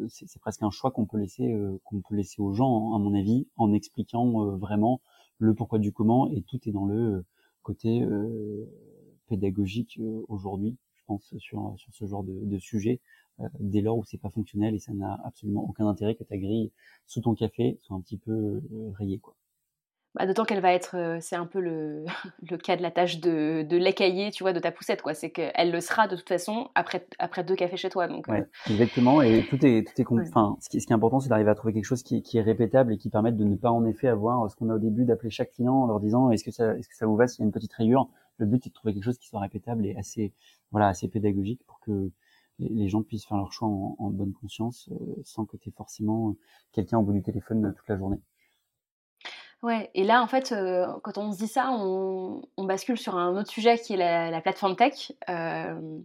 c'est 0.09 0.40
presque 0.40 0.62
un 0.62 0.71
choix 0.71 0.90
qu'on 0.90 1.07
peut 1.07 1.19
laisser 1.19 1.55
qu'on 1.85 2.01
peut 2.01 2.16
laisser 2.16 2.43
aux 2.43 2.53
gens, 2.53 2.95
à 2.95 2.99
mon 2.99 3.14
avis, 3.14 3.47
en 3.57 3.73
expliquant 3.73 4.57
vraiment 4.57 5.01
le 5.38 5.55
pourquoi 5.55 5.79
du 5.79 5.93
comment. 5.93 6.31
Et 6.31 6.43
tout 6.43 6.59
est 6.66 6.73
dans 6.73 6.87
le 6.87 7.25
côté 7.62 8.07
pédagogique 9.29 10.01
aujourd'hui, 10.29 10.77
je 10.95 11.03
pense 11.07 11.35
sur 11.38 11.75
sur 11.77 11.95
ce 11.95 12.07
genre 12.07 12.25
de, 12.25 12.45
de 12.45 12.59
sujet 12.59 13.01
dès 13.59 13.81
lors 13.81 13.98
où 13.98 14.05
c'est 14.05 14.18
pas 14.18 14.31
fonctionnel 14.31 14.74
et 14.74 14.79
ça 14.79 14.92
n'a 14.92 15.18
absolument 15.24 15.64
aucun 15.68 15.87
intérêt 15.87 16.14
que 16.14 16.24
ta 16.24 16.37
grille 16.37 16.72
sous 17.07 17.20
ton 17.20 17.35
café 17.35 17.79
soit 17.83 17.96
un 17.96 18.00
petit 18.00 18.18
peu 18.18 18.33
euh, 18.33 18.92
rayée 18.98 19.18
quoi. 19.18 19.35
Bah, 20.16 20.26
d'autant 20.26 20.44
qu'elle 20.44 20.61
va 20.61 20.72
être, 20.72 21.18
c'est 21.20 21.37
un 21.37 21.46
peu 21.46 21.61
le, 21.61 22.05
le 22.50 22.57
cas 22.57 22.76
de 22.76 22.83
la 22.83 22.90
tâche 22.90 23.20
de, 23.20 23.62
de 23.62 23.76
l'écailler, 23.76 24.33
tu 24.33 24.42
vois, 24.42 24.53
de 24.53 24.59
ta 24.59 24.72
poussette, 24.72 25.03
quoi. 25.03 25.14
C'est 25.14 25.31
qu'elle 25.31 25.70
le 25.70 25.81
sera 25.81 26.09
de 26.09 26.16
toute 26.16 26.29
façon 26.29 26.68
après, 26.74 27.07
après 27.20 27.44
deux 27.44 27.55
cafés 27.55 27.76
chez 27.76 27.90
toi. 27.90 28.09
Donc, 28.09 28.26
ouais, 28.26 28.44
exactement. 28.68 29.22
Et 29.22 29.46
tout 29.48 29.64
est, 29.64 29.87
tout 29.87 30.03
est, 30.03 30.07
enfin, 30.11 30.57
ce 30.61 30.68
qui, 30.68 30.81
ce 30.81 30.87
qui 30.87 30.92
est 30.92 30.96
important, 30.96 31.20
c'est 31.20 31.29
d'arriver 31.29 31.50
à 31.50 31.55
trouver 31.55 31.72
quelque 31.72 31.85
chose 31.85 32.03
qui, 32.03 32.22
qui, 32.22 32.38
est 32.38 32.42
répétable 32.42 32.92
et 32.92 32.98
qui 32.98 33.09
permette 33.09 33.37
de 33.37 33.44
ne 33.44 33.55
pas 33.55 33.70
en 33.70 33.85
effet 33.87 34.09
avoir 34.09 34.50
ce 34.50 34.57
qu'on 34.57 34.68
a 34.70 34.74
au 34.74 34.79
début 34.81 35.05
d'appeler 35.05 35.31
chaque 35.31 35.53
client 35.53 35.74
en 35.74 35.87
leur 35.87 36.00
disant 36.00 36.33
est-ce 36.33 36.42
que 36.42 36.50
ça, 36.50 36.76
est-ce 36.76 36.88
que 36.88 36.96
ça 36.96 37.07
vous 37.07 37.14
va 37.14 37.29
s'il 37.29 37.42
y 37.42 37.44
a 37.44 37.46
une 37.46 37.53
petite 37.53 37.72
rayure? 37.72 38.09
Le 38.38 38.46
but, 38.46 38.64
c'est 38.64 38.70
de 38.70 38.74
trouver 38.74 38.94
quelque 38.94 39.05
chose 39.05 39.18
qui 39.18 39.29
soit 39.29 39.40
répétable 39.40 39.87
et 39.87 39.94
assez, 39.96 40.33
voilà, 40.72 40.88
assez 40.88 41.07
pédagogique 41.07 41.61
pour 41.66 41.79
que 41.79 42.11
les 42.61 42.88
gens 42.88 43.03
puissent 43.03 43.27
faire 43.27 43.38
leur 43.38 43.53
choix 43.53 43.68
en, 43.68 44.11
bonne 44.11 44.33
conscience 44.33 44.88
sans 45.25 45.46
que 45.46 45.57
tu 45.57 45.70
forcément 45.70 46.37
quelqu'un 46.73 46.99
au 46.99 47.03
bout 47.03 47.12
du 47.12 47.23
téléphone 47.23 47.75
toute 47.77 47.88
la 47.88 47.96
journée. 47.96 48.20
Ouais, 49.62 49.90
et 49.94 50.05
là, 50.05 50.23
en 50.23 50.27
fait, 50.27 50.53
euh, 50.53 50.87
quand 51.03 51.18
on 51.18 51.33
se 51.33 51.38
dit 51.38 51.46
ça, 51.46 51.70
on, 51.70 52.42
bascule 52.59 52.96
sur 52.96 53.16
un 53.16 53.37
autre 53.37 53.51
sujet 53.51 53.79
qui 53.79 53.92
est 53.94 54.31
la, 54.31 54.40
plateforme 54.40 54.75
tech. 54.75 55.12
Euh, 55.29 55.99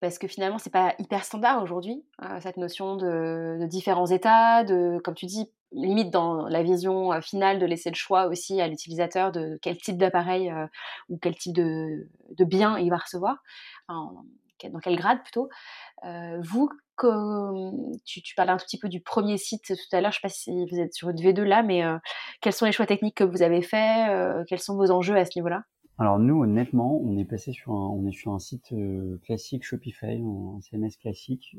parce 0.00 0.18
que 0.18 0.28
finalement, 0.28 0.58
c'est 0.58 0.70
pas 0.70 0.94
hyper 0.98 1.24
standard 1.24 1.62
aujourd'hui, 1.62 2.04
euh, 2.22 2.40
cette 2.40 2.56
notion 2.56 2.96
de, 2.96 3.66
différents 3.66 4.06
états, 4.06 4.64
de, 4.64 5.00
comme 5.02 5.14
tu 5.14 5.26
dis, 5.26 5.50
limite 5.72 6.10
dans 6.10 6.46
la 6.46 6.62
vision 6.62 7.20
finale, 7.20 7.58
de 7.58 7.66
laisser 7.66 7.90
le 7.90 7.94
choix 7.94 8.26
aussi 8.26 8.60
à 8.60 8.68
l'utilisateur 8.68 9.32
de 9.32 9.58
quel 9.62 9.76
type 9.78 9.98
d'appareil 9.98 10.52
ou 11.08 11.18
quel 11.18 11.36
type 11.36 11.54
de, 11.54 12.06
bien 12.38 12.78
il 12.78 12.90
va 12.90 12.96
recevoir, 12.96 13.42
dans 14.66 14.80
quel 14.80 14.96
grade 14.96 15.22
plutôt. 15.22 15.48
vous, 16.40 16.68
tu, 18.04 18.22
tu, 18.22 18.34
parlais 18.34 18.52
un 18.52 18.56
tout 18.56 18.64
petit 18.64 18.78
peu 18.78 18.88
du 18.88 19.00
premier 19.00 19.36
site 19.38 19.66
tout 19.68 19.96
à 19.96 20.00
l'heure, 20.00 20.12
je 20.12 20.18
ne 20.18 20.20
sais 20.20 20.28
pas 20.28 20.28
si 20.28 20.66
vous 20.70 20.80
êtes 20.80 20.94
sur 20.94 21.10
une 21.10 21.16
V2 21.16 21.42
là, 21.42 21.62
mais 21.62 21.84
euh, 21.84 21.96
quels 22.40 22.52
sont 22.52 22.66
les 22.66 22.72
choix 22.72 22.86
techniques 22.86 23.16
que 23.16 23.24
vous 23.24 23.42
avez 23.42 23.62
faits 23.62 24.10
euh, 24.10 24.44
Quels 24.46 24.60
sont 24.60 24.76
vos 24.76 24.90
enjeux 24.90 25.16
à 25.16 25.24
ce 25.24 25.30
niveau-là? 25.36 25.64
Alors 25.98 26.18
nous, 26.18 26.42
honnêtement, 26.42 27.00
on 27.02 27.16
est 27.18 27.24
passé 27.24 27.52
sur 27.52 27.72
un, 27.72 27.88
on 27.88 28.06
est 28.06 28.12
sur 28.12 28.32
un 28.32 28.38
site 28.38 28.72
euh, 28.72 29.20
classique 29.24 29.64
Shopify, 29.64 30.22
un 30.22 30.60
CMS 30.60 30.96
classique. 31.00 31.56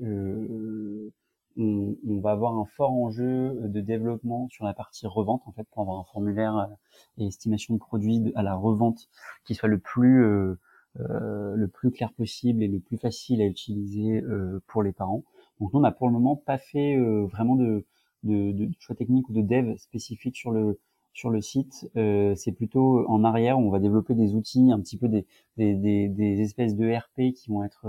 On, 1.58 1.96
on, 2.08 2.20
va 2.22 2.32
avoir 2.32 2.58
un 2.58 2.66
fort 2.66 2.92
enjeu 2.92 3.54
de 3.62 3.82
développement 3.82 4.48
sur 4.50 4.64
la 4.64 4.74
partie 4.74 5.08
revente 5.08 5.42
en 5.46 5.52
fait 5.52 5.68
pour 5.72 5.82
avoir 5.82 6.00
un 6.00 6.06
formulaire 6.06 6.70
et 7.18 7.28
estimation 7.28 7.74
de 7.74 7.80
produits 7.80 8.32
à 8.36 8.44
la 8.44 8.56
revente 8.56 9.10
qui 9.44 9.56
soit 9.56 9.68
le 9.68 9.80
plus 9.80 10.24
euh, 10.24 10.58
le 10.98 11.68
plus 11.68 11.92
clair 11.92 12.12
possible 12.14 12.64
et 12.64 12.68
le 12.68 12.80
plus 12.80 12.98
facile 12.98 13.42
à 13.42 13.46
utiliser 13.46 14.22
euh, 14.22 14.60
pour 14.68 14.84
les 14.84 14.92
parents. 14.92 15.24
Donc 15.60 15.74
nous, 15.74 15.80
on 15.80 15.84
n'a 15.84 15.92
pour 15.92 16.08
le 16.08 16.14
moment 16.14 16.36
pas 16.36 16.58
fait 16.58 16.96
euh, 16.96 17.26
vraiment 17.26 17.56
de, 17.56 17.86
de, 18.24 18.52
de, 18.52 18.70
choix 18.80 18.96
technique 18.96 19.30
ou 19.30 19.34
de 19.34 19.42
dev 19.42 19.76
spécifique 19.78 20.36
sur 20.36 20.52
le 20.52 20.80
sur 21.12 21.32
le 21.32 21.42
site. 21.42 21.90
c'est 21.96 22.52
plutôt 22.56 23.06
en 23.10 23.26
arrière 23.26 23.60
où 23.60 23.64
on 23.64 23.72
va 23.72 23.80
développer 23.80 24.14
des 24.14 24.36
outils, 24.36 24.72
un 24.72 24.80
petit 24.80 24.96
peu 24.96 25.10
des, 25.10 25.26
des, 25.58 25.74
des, 25.76 26.08
des 26.08 26.40
espèces 26.40 26.78
de 26.78 26.96
RP 26.96 27.34
qui 27.34 27.50
vont 27.50 27.64
être, 27.64 27.86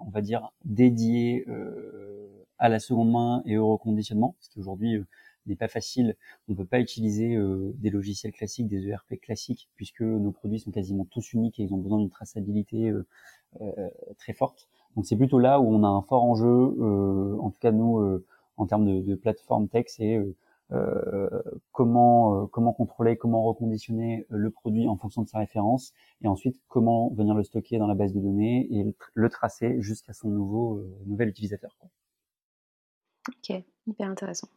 on 0.00 0.10
va 0.10 0.22
dire, 0.22 0.50
dédiés 0.64 1.46
à 2.58 2.68
la 2.68 2.80
seconde 2.80 3.12
main 3.12 3.42
et 3.44 3.58
au 3.58 3.68
reconditionnement, 3.68 4.34
parce 4.38 4.48
qu'aujourd'hui 4.48 5.04
n'est 5.46 5.56
pas 5.56 5.68
facile. 5.68 6.16
On 6.48 6.52
ne 6.52 6.56
peut 6.56 6.64
pas 6.64 6.80
utiliser 6.80 7.34
euh, 7.34 7.72
des 7.78 7.90
logiciels 7.90 8.32
classiques, 8.32 8.68
des 8.68 8.88
ERP 8.88 9.20
classiques, 9.20 9.68
puisque 9.76 10.02
nos 10.02 10.32
produits 10.32 10.60
sont 10.60 10.70
quasiment 10.70 11.04
tous 11.04 11.32
uniques 11.32 11.60
et 11.60 11.64
ils 11.64 11.74
ont 11.74 11.78
besoin 11.78 11.98
d'une 11.98 12.10
traçabilité 12.10 12.90
euh, 12.90 13.06
euh, 13.60 13.88
très 14.18 14.32
forte. 14.32 14.68
Donc 14.96 15.06
c'est 15.06 15.16
plutôt 15.16 15.38
là 15.38 15.60
où 15.60 15.66
on 15.66 15.82
a 15.84 15.88
un 15.88 16.02
fort 16.02 16.24
enjeu, 16.24 17.38
en 17.38 17.50
tout 17.50 17.58
cas 17.60 17.70
nous, 17.70 18.22
en 18.56 18.66
termes 18.66 18.86
de, 18.86 19.02
de 19.02 19.14
plateforme 19.14 19.68
tech, 19.68 19.84
c'est 19.88 20.18
comment 21.70 22.46
comment 22.46 22.72
contrôler, 22.72 23.18
comment 23.18 23.42
reconditionner 23.42 24.24
le 24.30 24.50
produit 24.50 24.88
en 24.88 24.96
fonction 24.96 25.20
de 25.20 25.28
sa 25.28 25.38
référence, 25.38 25.92
et 26.22 26.28
ensuite 26.28 26.58
comment 26.68 27.10
venir 27.10 27.34
le 27.34 27.44
stocker 27.44 27.76
dans 27.76 27.86
la 27.86 27.94
base 27.94 28.14
de 28.14 28.20
données 28.20 28.66
et 28.70 28.96
le, 29.12 29.28
tracer 29.28 29.82
jusqu'à 29.82 30.14
son 30.14 30.30
nouveau 30.30 30.82
nouvel 31.04 31.28
utilisateur. 31.28 31.76
Ok, 33.28 33.62
hyper 33.86 34.08
intéressant 34.08 34.48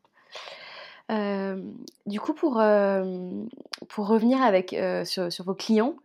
du 1.10 2.20
coup, 2.20 2.34
pour, 2.34 2.62
pour 3.90 4.08
revenir 4.08 4.42
avec, 4.42 4.76
sur, 5.06 5.32
sur, 5.32 5.46
vos 5.46 5.56
clients, 5.56 5.96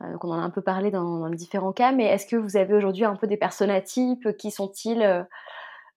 on 0.00 0.30
en 0.30 0.32
a 0.32 0.42
un 0.42 0.50
peu 0.50 0.62
parlé 0.62 0.90
dans, 0.90 1.18
dans 1.18 1.26
les 1.26 1.36
différents 1.36 1.72
cas, 1.72 1.92
mais 1.92 2.04
est-ce 2.04 2.26
que 2.26 2.36
vous 2.36 2.56
avez 2.56 2.74
aujourd'hui 2.74 3.04
un 3.04 3.16
peu 3.16 3.26
des 3.26 3.36
personnes 3.36 3.82
types 3.82 4.36
Qui 4.36 4.50
sont-ils 4.50 5.26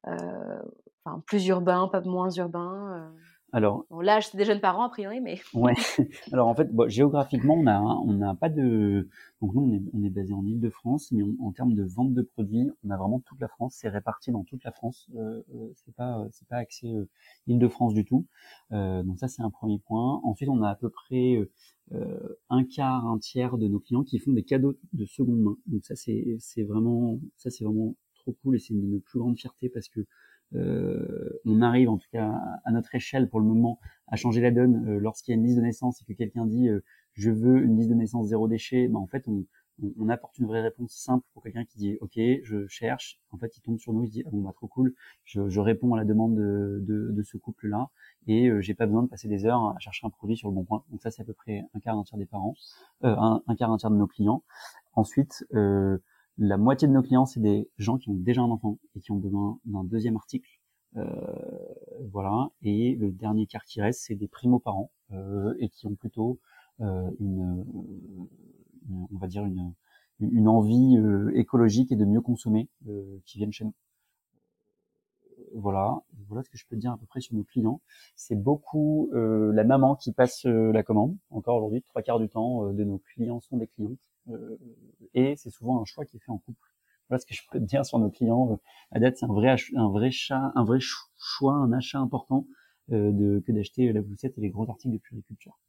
enfin, 0.06 1.22
Plus 1.26 1.46
urbains, 1.48 1.88
pas 1.88 2.02
moins 2.02 2.30
urbains 2.32 3.12
alors, 3.56 3.86
bon, 3.90 4.02
là, 4.02 4.20
c'est 4.20 4.36
des 4.36 4.44
jeunes 4.44 4.60
parents 4.60 4.84
a 4.84 4.90
priori, 4.90 5.22
mais. 5.22 5.40
ouais. 5.54 5.76
Alors 6.34 6.50
en 6.50 6.56
fait, 6.56 6.76
bon, 6.76 6.90
géographiquement, 6.90 7.54
on 7.54 7.68
a, 7.68 7.80
on 7.80 8.12
n'a 8.12 8.36
pas 8.36 8.50
de. 8.50 9.08
Donc 9.42 9.54
nous, 9.54 9.62
on 9.62 9.72
est, 9.72 9.82
on 9.94 10.04
est 10.04 10.10
basé 10.10 10.34
en 10.34 10.46
Île-de-France, 10.46 11.14
mais 11.14 11.24
en 11.40 11.54
termes 11.54 11.74
de 11.74 11.84
vente 11.86 12.14
de 12.14 12.22
produits, 12.22 12.70
on 12.84 12.90
a 12.90 12.98
vraiment 12.98 13.22
toute 13.22 13.40
la 13.40 13.48
France. 13.48 13.76
C'est 13.78 13.88
réparti 13.88 14.32
dans 14.32 14.44
toute 14.44 14.62
la 14.66 14.74
France. 14.74 15.10
Euh, 15.16 15.42
euh 15.56 15.72
c'est 15.74 15.96
pas, 15.96 16.28
c'est 16.32 16.46
pas 16.50 16.58
axé 16.58 16.94
euh, 16.94 17.08
Île-de-France 17.48 17.94
du 17.94 18.04
tout. 18.04 18.26
Euh, 18.74 19.04
donc 19.04 19.20
ça, 19.20 19.30
c'est 19.30 19.42
un 19.42 19.52
premier 19.52 19.80
point. 19.80 20.20
Ensuite, 20.26 20.50
on 20.50 20.62
a 20.62 20.70
à 20.72 20.76
peu 20.76 20.90
près 20.90 21.38
euh, 21.94 22.38
un 22.50 22.66
quart, 22.66 23.08
un 23.08 23.20
tiers 23.20 23.58
de 23.58 23.70
nos 23.70 23.80
clients 23.80 24.04
qui 24.04 24.20
font 24.20 24.34
des 24.34 24.44
cadeaux 24.44 24.76
de 24.92 25.06
seconde 25.06 25.40
main. 25.40 25.58
Donc 25.68 25.86
ça, 25.86 25.96
c'est, 25.96 26.36
c'est 26.40 26.64
vraiment, 26.64 27.22
ça, 27.38 27.50
c'est 27.50 27.64
vraiment 27.64 27.96
trop 28.16 28.36
cool 28.44 28.58
et 28.58 28.60
c'est 28.60 28.74
une 28.74 28.82
de 28.82 28.88
nos 28.88 29.00
plus 29.00 29.20
grandes 29.20 29.38
fiertés 29.40 29.70
parce 29.70 29.88
que 29.88 30.02
euh, 30.02 30.06
on 30.54 31.62
arrive 31.62 31.90
en 31.90 31.98
tout 31.98 32.08
cas 32.12 32.32
à 32.64 32.72
notre 32.72 32.94
échelle 32.96 33.30
pour 33.30 33.40
le 33.40 33.46
moment 33.46 33.80
à 34.08 34.16
changer 34.16 34.42
la 34.42 34.52
donne 34.52 34.88
euh, 34.88 35.00
lorsqu'il 35.00 35.32
y 35.32 35.36
a 35.36 35.38
une 35.38 35.46
liste 35.46 35.58
de 35.58 35.62
naissance 35.62 36.02
et 36.02 36.06
que 36.06 36.14
quelqu'un 36.14 36.46
dit 36.46 36.70
euh, 36.70 36.84
je 37.14 37.32
veux 37.32 37.62
une 37.64 37.78
liste 37.78 37.90
de 37.90 37.96
naissance 37.96 38.28
zéro 38.28 38.48
déchet, 38.48 38.88
ben 38.88 39.00
en 39.00 39.08
fait 39.08 39.28
on, 39.28 39.46
on, 39.98 40.10
apporte 40.10 40.38
une 40.38 40.46
vraie 40.46 40.62
réponse 40.62 40.94
simple 40.94 41.26
pour 41.34 41.44
quelqu'un 41.44 41.66
qui 41.66 41.78
dit 41.78 41.98
ok 42.02 42.20
je 42.44 42.68
cherche, 42.68 43.20
en 43.32 43.38
fait 43.38 43.58
il 43.58 43.62
tombe 43.62 43.80
sur 43.80 43.94
nous, 43.94 44.04
il 44.04 44.10
dit 44.10 44.24
ah 44.26 44.30
bon 44.32 44.42
bah 44.42 44.52
trop 44.54 44.68
cool, 44.68 44.94
je, 45.24 45.50
je 45.50 45.60
réponds 45.60 45.94
à 45.94 45.98
la 45.98 46.06
demande 46.06 46.36
de, 46.36 46.80
de, 46.82 47.12
de 47.12 47.24
ce 47.24 47.38
couple 47.38 47.68
là 47.68 47.90
et 48.28 48.50
j'ai 48.60 48.74
pas 48.74 48.86
besoin 48.86 49.04
de 49.04 49.08
passer 49.08 49.28
des 49.28 49.46
heures 49.46 49.76
à 49.76 49.80
chercher 49.80 50.06
un 50.06 50.10
produit 50.10 50.38
sur 50.38 50.50
le 50.50 50.56
bon 50.56 50.64
point. 50.64 50.84
Donc 50.92 51.02
ça 51.02 51.10
c'est 51.10 51.22
à 51.22 51.26
peu 51.26 51.34
près 51.34 51.64
un 51.74 51.80
quart 51.80 51.98
un 51.98 52.04
tiers 52.04 52.18
des 52.18 52.26
parents, 52.26 52.56
un, 53.02 53.42
un, 53.48 53.56
quart 53.56 53.72
un 53.72 53.78
tiers 53.78 53.92
de 53.92 53.98
nos 53.98 54.08
clients. 54.08 54.44
Ensuite 54.94 55.46
euh, 55.54 55.98
la 56.38 56.58
moitié 56.58 56.88
de 56.88 56.94
nos 56.94 57.02
clients, 57.02 57.26
c'est 57.26 57.40
des 57.40 57.70
gens 57.78 57.98
qui 57.98 58.10
ont 58.10 58.16
déjà 58.16 58.42
un 58.42 58.52
enfant 58.52 58.78
et 58.96 59.00
qui 59.00 59.12
ont 59.12 59.18
besoin 59.18 59.60
d'un 59.66 59.84
deuxième 59.84 60.16
article. 60.16 60.50
Euh, 60.98 61.06
voilà. 62.12 62.50
Et 62.62 62.96
le 62.96 63.12
dernier 63.12 63.46
quart 63.48 63.66
qui 63.66 63.82
reste, 63.82 64.02
c'est 64.06 64.16
des 64.16 64.28
primo-parents 64.28 64.92
euh, 65.12 65.54
et 65.60 65.70
qui 65.70 65.88
ont 65.88 65.96
plutôt 65.96 66.40
euh, 66.82 67.10
une, 67.20 67.66
on 68.90 69.18
va 69.18 69.28
dire 69.28 69.46
une, 69.46 70.48
envie 70.48 70.98
écologique 71.34 71.92
et 71.92 71.96
de 71.96 72.06
mieux 72.06 72.22
consommer 72.22 72.70
qui 73.26 73.38
viennent 73.38 73.52
chez 73.52 73.66
nous. 73.66 73.74
Voilà, 75.54 76.02
voilà 76.28 76.44
ce 76.44 76.50
que 76.50 76.58
je 76.58 76.66
peux 76.68 76.76
dire 76.76 76.92
à 76.92 76.98
peu 76.98 77.06
près 77.06 77.20
sur 77.20 77.36
nos 77.36 77.44
clients. 77.44 77.82
C'est 78.16 78.36
beaucoup 78.36 79.10
la 79.14 79.64
maman 79.66 79.96
qui 79.96 80.14
passe 80.14 80.46
la 80.46 80.84
commande. 80.84 81.18
Encore 81.32 81.58
aujourd'hui, 81.58 81.82
trois 81.82 82.02
quarts 82.02 82.20
du 82.20 82.30
temps 82.30 82.72
de 82.72 82.84
nos 82.86 83.00
clients 83.00 83.42
sont 83.42 83.58
des 83.58 83.68
clientes 83.68 84.00
euh, 84.00 84.15
et 85.14 85.36
c'est 85.38 85.50
souvent 85.50 85.82
un 85.82 85.86
choix 85.86 86.06
qui 86.06 86.18
est 86.18 86.20
fait 86.20 86.32
en 86.32 86.38
couple. 86.38 86.70
Voilà 87.10 87.20
ce 87.20 87.26
que 87.26 87.34
je 87.34 87.42
peux 87.52 87.60
te 87.60 87.64
dire 87.66 87.86
sur 87.86 88.00
nos 88.00 88.10
clients. 88.10 88.52
Euh, 88.52 88.56
à 88.92 89.00
date, 89.00 89.18
c'est 89.18 89.26
un 89.26 89.34
vrai, 89.34 89.56
un 89.76 89.90
vrai 89.90 90.10
chat, 90.12 90.52
un 90.56 90.64
vrai 90.64 90.80
choix, 90.80 91.54
un 91.54 91.72
achat 91.72 92.00
important 92.00 92.48
euh, 92.92 93.12
de, 93.12 93.44
que 93.46 93.52
d'acheter 93.52 93.94
la 93.94 94.02
poussette 94.02 94.38
et 94.38 94.42
les 94.42 94.50
gros 94.50 94.68
articles 94.70 94.94
de 94.94 95.00
puriculture. 95.00 95.60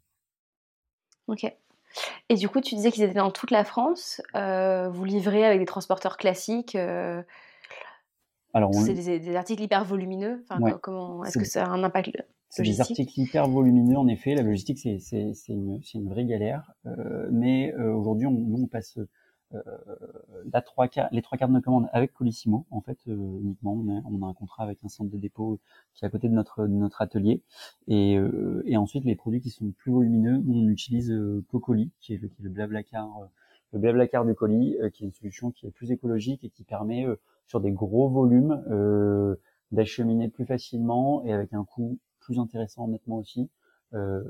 Ok. 1.27 1.45
Et 2.29 2.35
du 2.35 2.49
coup, 2.49 2.61
tu 2.61 2.75
disais 2.75 2.91
qu'ils 2.91 3.05
étaient 3.05 3.15
dans 3.15 3.31
toute 3.31 3.51
la 3.51 3.65
France. 3.65 4.21
vous 4.35 5.05
livrez 5.05 5.45
avec 5.45 5.59
des 5.61 5.67
transporteurs 5.67 6.17
classiques. 6.17 6.75
Alors, 6.75 8.73
c'est 8.73 8.95
des, 8.95 9.37
articles 9.37 9.63
hyper 9.63 9.85
volumineux. 9.85 10.45
Enfin, 10.49 10.79
comment 10.83 11.25
est-ce 11.25 11.39
que 11.39 11.45
ça 11.45 11.65
a 11.65 11.69
un 11.69 11.85
impact 11.85 12.17
c'est 12.57 12.63
des 12.63 12.81
articles 12.81 13.21
hyper 13.21 13.49
volumineux, 13.49 13.99
en 13.99 14.09
effet. 14.09 14.35
La 14.35 14.43
logistique, 14.43 14.79
c'est, 14.79 14.99
c'est, 14.99 15.35
c'est, 15.35 15.53
une, 15.53 15.81
c'est 15.83 15.99
une 15.99 16.09
vraie 16.09 16.25
galère. 16.25 16.73
Euh, 16.87 17.29
mais 17.31 17.75
euh, 17.75 17.93
aujourd'hui, 17.93 18.27
on, 18.27 18.31
nous, 18.31 18.63
on 18.63 18.67
passe 18.67 18.99
euh, 19.55 19.61
la 20.51 20.63
trois 20.63 20.89
quarts, 20.89 21.09
les 21.13 21.21
trois 21.21 21.37
quarts 21.37 21.49
de 21.49 21.55
nos 21.55 21.61
commandes 21.61 21.89
avec 21.93 22.15
Colissimo, 22.15 22.67
en 22.71 22.81
fait, 22.81 22.99
euh, 23.09 23.41
uniquement. 23.43 23.75
On 23.75 23.99
a, 23.99 24.03
on 24.11 24.23
a, 24.23 24.27
un 24.27 24.33
contrat 24.33 24.63
avec 24.63 24.79
un 24.85 24.89
centre 24.89 25.11
de 25.11 25.19
dépôt 25.19 25.61
qui 25.95 26.05
est 26.05 26.09
à 26.09 26.11
côté 26.11 26.29
de 26.29 26.35
notre, 26.35 26.63
de 26.63 26.73
notre 26.73 27.03
atelier. 27.03 27.43
Et, 27.89 28.17
euh, 28.17 28.63
et 28.65 28.79
ensuite, 28.79 29.05
les 29.05 29.17
produits 29.17 29.41
qui 29.41 29.51
sont 29.51 29.71
plus 29.73 29.93
volumineux, 29.93 30.43
on 30.49 30.67
utilise 30.69 31.15
Cocoli, 31.51 31.91
qui 32.01 32.15
est 32.15 32.19
le, 32.19 32.29
qui 32.29 32.41
est 32.41 32.45
le 32.45 32.51
blablacar, 32.51 33.29
le 33.73 33.79
blablacar 33.79 34.25
du 34.25 34.35
colis, 34.35 34.77
qui 34.95 35.05
est 35.05 35.07
une 35.07 35.13
solution 35.13 35.51
qui 35.51 35.67
est 35.67 35.71
plus 35.71 35.91
écologique 35.91 36.43
et 36.43 36.49
qui 36.49 36.65
permet, 36.65 37.07
sur 37.47 37.61
des 37.61 37.71
gros 37.71 38.09
volumes, 38.09 38.65
d'acheminer 39.73 40.29
plus 40.29 40.47
facilement 40.47 41.23
et 41.25 41.33
avec 41.33 41.53
un 41.53 41.65
coût 41.65 41.99
plus 42.27 42.39
intéressant 42.41 42.89
nettement 42.89 43.19
aussi. 43.19 43.49
Euh, 43.95 44.25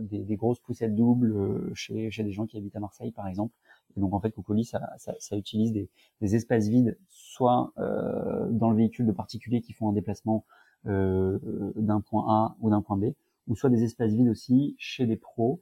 des, 0.00 0.34
grosses 0.34 0.58
poussettes 0.58 0.96
doubles 0.96 1.30
euh, 1.30 1.70
chez, 1.74 2.10
chez 2.10 2.24
des 2.24 2.32
gens 2.32 2.44
qui 2.44 2.58
habitent 2.58 2.74
à 2.74 2.80
Marseille 2.80 3.12
par 3.12 3.28
exemple. 3.28 3.54
Et 3.96 4.00
donc 4.00 4.12
en 4.12 4.20
fait 4.20 4.32
Cocoli 4.32 4.64
ça, 4.64 4.80
ça, 4.98 5.14
ça 5.20 5.36
utilise 5.36 5.72
des, 5.72 5.88
des, 6.20 6.34
espaces 6.34 6.66
vides 6.66 6.98
soit 7.08 7.72
euh, 7.78 8.48
dans 8.50 8.68
le 8.68 8.76
véhicule 8.76 9.06
de 9.06 9.12
particuliers 9.12 9.60
qui 9.60 9.72
font 9.72 9.88
un 9.88 9.92
déplacement 9.92 10.44
euh, 10.86 11.38
d'un 11.76 12.00
point 12.00 12.24
A 12.28 12.56
ou 12.60 12.68
d'un 12.68 12.82
point 12.82 12.96
B, 12.96 13.12
ou 13.46 13.54
soit 13.54 13.70
des 13.70 13.84
espaces 13.84 14.12
vides 14.12 14.28
aussi 14.28 14.74
chez 14.76 15.06
des 15.06 15.16
pros 15.16 15.60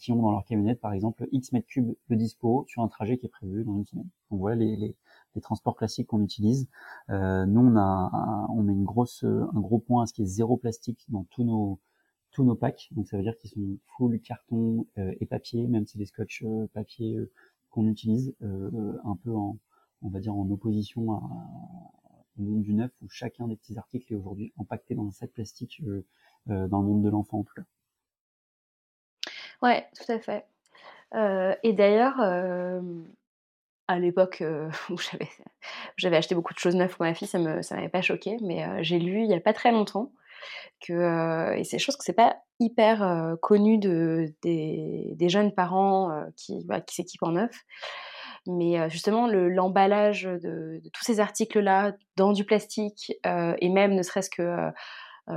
qui 0.00 0.10
ont 0.10 0.20
dans 0.20 0.32
leur 0.32 0.44
camionnette, 0.44 0.80
par 0.80 0.92
exemple, 0.92 1.28
X 1.30 1.52
mètres 1.52 1.68
cubes 1.68 1.94
de 2.08 2.16
dispo 2.16 2.64
sur 2.66 2.82
un 2.82 2.88
trajet 2.88 3.16
qui 3.16 3.26
est 3.26 3.28
prévu 3.28 3.62
dans 3.62 3.76
une 3.76 3.84
semaine. 3.84 4.08
Donc 4.28 4.40
voilà 4.40 4.56
les, 4.56 4.96
les 5.38 5.42
transports 5.42 5.76
classiques 5.76 6.08
qu'on 6.08 6.22
utilise. 6.22 6.68
Euh, 7.10 7.46
nous, 7.46 7.60
on 7.60 7.76
a, 7.76 8.46
on 8.50 8.62
met 8.62 8.72
une 8.72 8.84
grosse, 8.84 9.24
un 9.24 9.60
gros 9.60 9.78
point 9.78 10.02
à 10.02 10.06
ce 10.06 10.12
qui 10.12 10.22
est 10.22 10.26
zéro 10.26 10.56
plastique 10.56 11.04
dans 11.08 11.24
tous 11.30 11.44
nos 11.44 11.80
tous 12.30 12.44
nos 12.44 12.54
packs. 12.54 12.88
Donc 12.92 13.08
ça 13.08 13.16
veut 13.16 13.22
dire 13.22 13.36
qu'ils 13.38 13.50
sont 13.50 13.78
full 13.96 14.20
carton 14.20 14.86
euh, 14.98 15.14
et 15.20 15.26
papier, 15.26 15.66
même 15.66 15.86
si 15.86 15.98
les 15.98 16.06
scotch 16.06 16.42
euh, 16.44 16.66
papier 16.72 17.16
euh, 17.16 17.30
qu'on 17.70 17.86
utilise, 17.86 18.34
un 18.40 19.16
peu 19.22 19.34
en, 19.34 19.58
on 20.00 20.08
va 20.08 20.20
dire 20.20 20.34
en 20.34 20.50
opposition 20.50 21.12
à, 21.12 21.20
au 22.38 22.42
monde 22.42 22.62
du 22.62 22.72
neuf 22.72 22.90
où 23.02 23.08
chacun 23.10 23.46
des 23.46 23.56
petits 23.56 23.76
articles 23.76 24.10
est 24.10 24.16
aujourd'hui 24.16 24.54
empaqueté 24.56 24.94
dans 24.94 25.06
un 25.06 25.10
sac 25.10 25.30
plastique 25.32 25.82
dans 26.46 26.80
le 26.80 26.86
monde 26.86 27.02
de 27.02 27.10
l'enfant 27.10 27.40
en 27.40 27.44
tout 27.44 27.52
cas. 27.54 27.62
Ouais, 29.60 29.86
tout 29.94 30.10
à 30.10 30.18
fait. 30.18 30.46
et 31.62 31.72
d'ailleurs, 31.74 32.16
à 33.88 33.98
l'époque 33.98 34.42
où 34.90 34.96
j'avais, 34.98 35.28
j'avais 35.96 36.16
acheté 36.16 36.34
beaucoup 36.34 36.54
de 36.54 36.58
choses 36.58 36.76
neuves 36.76 36.94
pour 36.94 37.04
ma 37.04 37.14
fille, 37.14 37.26
ça 37.26 37.62
ça 37.62 37.74
m'avait 37.74 37.88
pas 37.88 38.02
choqué, 38.02 38.36
mais 38.42 38.84
j'ai 38.84 38.98
lu 38.98 39.22
il 39.24 39.30
y 39.30 39.34
a 39.34 39.40
pas 39.40 39.52
très 39.52 39.72
longtemps 39.72 40.12
que, 40.80 41.56
et 41.56 41.64
c'est 41.64 41.78
chose 41.78 41.96
que 41.96 42.04
c'est 42.04 42.12
pas 42.12 42.36
hyper 42.60 43.36
connu 43.42 43.78
de, 43.78 44.32
des, 44.42 45.12
des, 45.16 45.28
jeunes 45.28 45.52
parents 45.52 46.24
qui, 46.36 46.64
bah, 46.64 46.80
qui 46.80 46.94
s'équipent 46.94 47.24
en 47.24 47.32
neuf. 47.32 47.64
Mais 48.46 48.88
justement, 48.88 49.26
l'emballage 49.26 50.22
de, 50.22 50.80
de, 50.82 50.88
tous 50.92 51.04
ces 51.04 51.20
articles-là 51.20 51.92
dans 52.16 52.32
du 52.32 52.44
plastique, 52.44 53.12
et 53.24 53.68
même 53.68 53.94
ne 53.94 54.02
serait-ce 54.02 54.30
que 54.30 54.70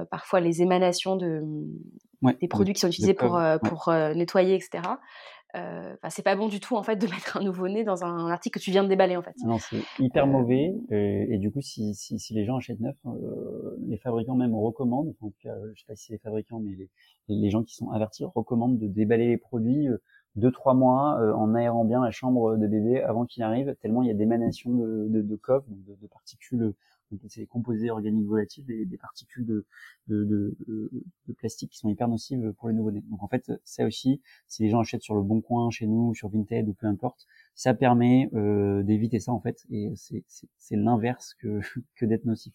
parfois 0.10 0.40
les 0.40 0.62
émanations 0.62 1.16
de, 1.16 1.42
des 2.40 2.48
produits 2.48 2.74
qui 2.74 2.80
sont 2.80 2.88
utilisés 2.88 3.14
pour, 3.14 3.42
pour 3.64 3.92
nettoyer, 3.92 4.56
etc. 4.56 4.84
Euh, 5.56 5.96
c'est 6.10 6.24
pas 6.24 6.36
bon 6.36 6.48
du 6.48 6.60
tout 6.62 6.78
en 6.78 6.84
fait 6.84 6.96
de 6.96 7.08
mettre 7.12 7.38
un 7.38 7.44
nouveau-né 7.44 7.84
dans 7.84 8.04
un 8.04 8.28
article 8.28 8.60
que 8.60 8.64
tu 8.64 8.72
viens 8.72 8.84
de 8.84 8.90
déballer 8.90 9.18
en 9.18 9.22
fait. 9.22 9.36
Non, 9.44 9.58
c'est 9.58 9.82
hyper 10.00 10.24
euh, 10.24 10.28
mauvais 10.28 10.74
et, 10.90 11.38
du 11.38 11.52
coup 11.52 11.62
si, 11.62 11.94
si, 11.94 12.20
si, 12.20 12.34
les 12.34 12.46
gens 12.46 12.58
achètent 12.58 12.80
neuf, 12.80 12.96
euh, 13.06 13.78
les 13.88 13.98
fabricants 13.98 14.36
même 14.36 14.56
recommandent, 14.56 15.14
donc 15.22 15.34
je 15.44 15.80
sais 15.80 15.86
pas 15.88 15.96
si 15.96 16.06
c'est 16.06 16.14
les 16.14 16.20
fabricants 16.20 16.60
mais 16.60 16.72
les, 16.76 16.90
les 17.28 17.50
gens 17.50 17.64
qui 17.64 17.76
sont 17.76 17.92
avertis 17.92 18.24
recommandent 18.24 18.78
de 18.78 18.88
déballer 18.88 19.28
les 19.28 19.38
produits 19.38 19.88
deux 20.38 20.52
trois 20.52 20.74
mois 20.74 21.20
en 21.36 21.54
aérant 21.54 21.84
bien 21.84 22.02
la 22.02 22.12
chambre 22.12 22.56
de 22.56 22.68
bébé 22.68 23.02
avant 23.02 23.26
qu'il 23.26 23.44
arrive, 23.44 23.76
tellement 23.82 24.04
il 24.04 24.08
y 24.08 24.12
a 24.12 24.14
d'émanations 24.14 24.72
de, 24.72 25.08
de, 25.10 25.22
de 25.22 25.36
coffre, 25.36 25.68
de, 25.70 25.96
de 26.02 26.08
particules 26.08 26.74
c'est 27.28 27.42
des 27.42 27.48
composés 27.48 27.90
organiques 27.90 28.26
volatiles, 28.26 28.66
des, 28.66 28.86
des 28.86 28.98
particules 28.98 29.46
de, 29.46 29.66
de, 30.08 30.24
de, 30.26 30.56
de, 31.28 31.34
plastique 31.34 31.72
qui 31.72 31.78
sont 31.78 31.90
hyper 31.90 32.08
nocives 32.08 32.54
pour 32.58 32.70
les 32.70 32.76
nouveau-nés. 32.76 33.04
Donc 33.10 33.24
en 33.24 33.28
fait, 33.28 33.52
ça 33.64 33.86
aussi, 33.86 34.22
si 34.48 34.64
les 34.64 34.70
gens 34.70 34.80
achètent 34.80 35.04
sur 35.04 35.16
le 35.16 35.22
Bon 35.22 35.42
Coin, 35.42 35.70
chez 35.70 35.88
nous, 35.88 36.14
sur 36.14 36.30
Vinted 36.30 36.68
ou 36.68 36.74
peu 36.74 36.88
importe, 36.88 37.28
ça 37.56 37.74
permet 37.74 38.30
euh, 38.34 38.84
d'éviter 38.84 39.20
ça 39.20 39.32
en 39.32 39.40
fait, 39.40 39.66
et 39.70 39.92
c'est 39.96 40.76
l'inverse 40.76 41.36
que, 41.36 41.60
que 41.96 42.06
d'être 42.06 42.26
nocif. 42.26 42.54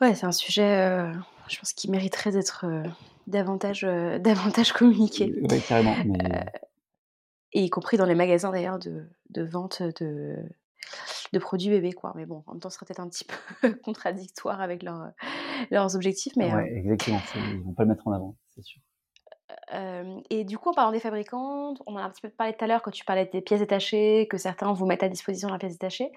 Ouais, 0.00 0.14
c'est 0.14 0.26
un 0.26 0.32
sujet, 0.32 0.80
euh, 0.80 1.12
je 1.48 1.58
pense, 1.58 1.74
qui 1.74 1.90
mériterait 1.90 2.30
d'être 2.30 2.64
euh, 2.66 2.82
davantage, 3.26 3.82
davantage 4.20 4.72
communiqué. 4.72 5.32
Oui, 5.42 5.60
carrément. 5.68 5.94
Mais... 6.06 6.46
et 7.52 7.64
y 7.64 7.70
compris 7.70 7.96
dans 7.98 8.06
les 8.06 8.14
magasins 8.14 8.50
d'ailleurs 8.50 8.78
de, 8.78 9.06
de 9.30 9.42
vente 9.42 9.82
de, 9.82 10.36
de 11.32 11.38
produits 11.38 11.70
bébés, 11.70 11.92
quoi. 11.92 12.12
Mais 12.16 12.26
bon, 12.26 12.42
en 12.46 12.52
même 12.52 12.60
temps, 12.60 12.70
ce 12.70 12.76
serait 12.76 12.86
peut-être 12.86 13.00
un 13.00 13.08
petit 13.08 13.24
peu 13.24 13.72
contradictoire 13.84 14.60
avec 14.60 14.82
leurs 14.82 15.96
objectifs. 15.96 16.34
Mais, 16.36 16.52
ouais, 16.52 16.72
exactement. 16.76 17.20
Ils 17.34 17.62
vont 17.62 17.72
pas 17.72 17.84
le 17.84 17.90
mettre 17.90 18.06
en 18.06 18.12
avant, 18.12 18.36
c'est 18.48 18.62
sûr. 18.62 18.80
et 20.30 20.44
du 20.44 20.58
coup, 20.58 20.70
en 20.70 20.74
parlant 20.74 20.92
des 20.92 21.00
fabricants, 21.00 21.74
on 21.86 21.94
en 21.94 21.98
a 21.98 22.02
un 22.02 22.10
petit 22.10 22.22
peu 22.22 22.30
parlé 22.30 22.54
tout 22.54 22.64
à 22.64 22.66
l'heure 22.66 22.82
quand 22.82 22.90
tu 22.90 23.04
parlais 23.04 23.26
des 23.26 23.40
pièces 23.40 23.60
détachées, 23.60 24.26
que 24.28 24.38
certains 24.38 24.72
vous 24.72 24.86
mettent 24.86 25.02
à 25.02 25.08
disposition 25.08 25.48
la 25.48 25.58
pièce 25.58 25.72
détachée. 25.72 26.10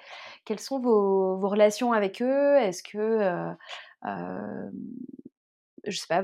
Quelles 0.46 0.60
sont 0.60 0.80
vos, 0.80 1.38
relations 1.48 1.94
avec 1.94 2.22
eux? 2.22 2.58
Est-ce 2.58 2.84
que, 2.84 2.98
euh, 2.98 3.52
euh, 4.06 4.70
je 5.86 5.98
sais 5.98 6.08
pas, 6.08 6.24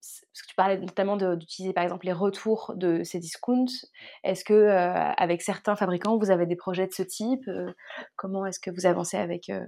parce 0.00 0.42
que 0.42 0.48
tu 0.48 0.54
parlais 0.54 0.78
notamment 0.78 1.16
d'utiliser 1.16 1.72
par 1.72 1.84
exemple 1.84 2.06
les 2.06 2.12
retours 2.12 2.72
de 2.76 3.02
ces 3.02 3.18
discounts. 3.18 3.66
Est-ce 4.22 4.44
que 4.44 4.54
euh, 4.54 4.92
avec 5.16 5.42
certains 5.42 5.74
fabricants 5.74 6.18
vous 6.18 6.30
avez 6.30 6.46
des 6.46 6.56
projets 6.56 6.86
de 6.86 6.92
ce 6.92 7.02
type 7.02 7.46
euh, 7.48 7.72
Comment 8.16 8.46
est-ce 8.46 8.60
que 8.60 8.70
vous 8.70 8.86
avancez 8.86 9.16
avec 9.16 9.50
euh, 9.50 9.64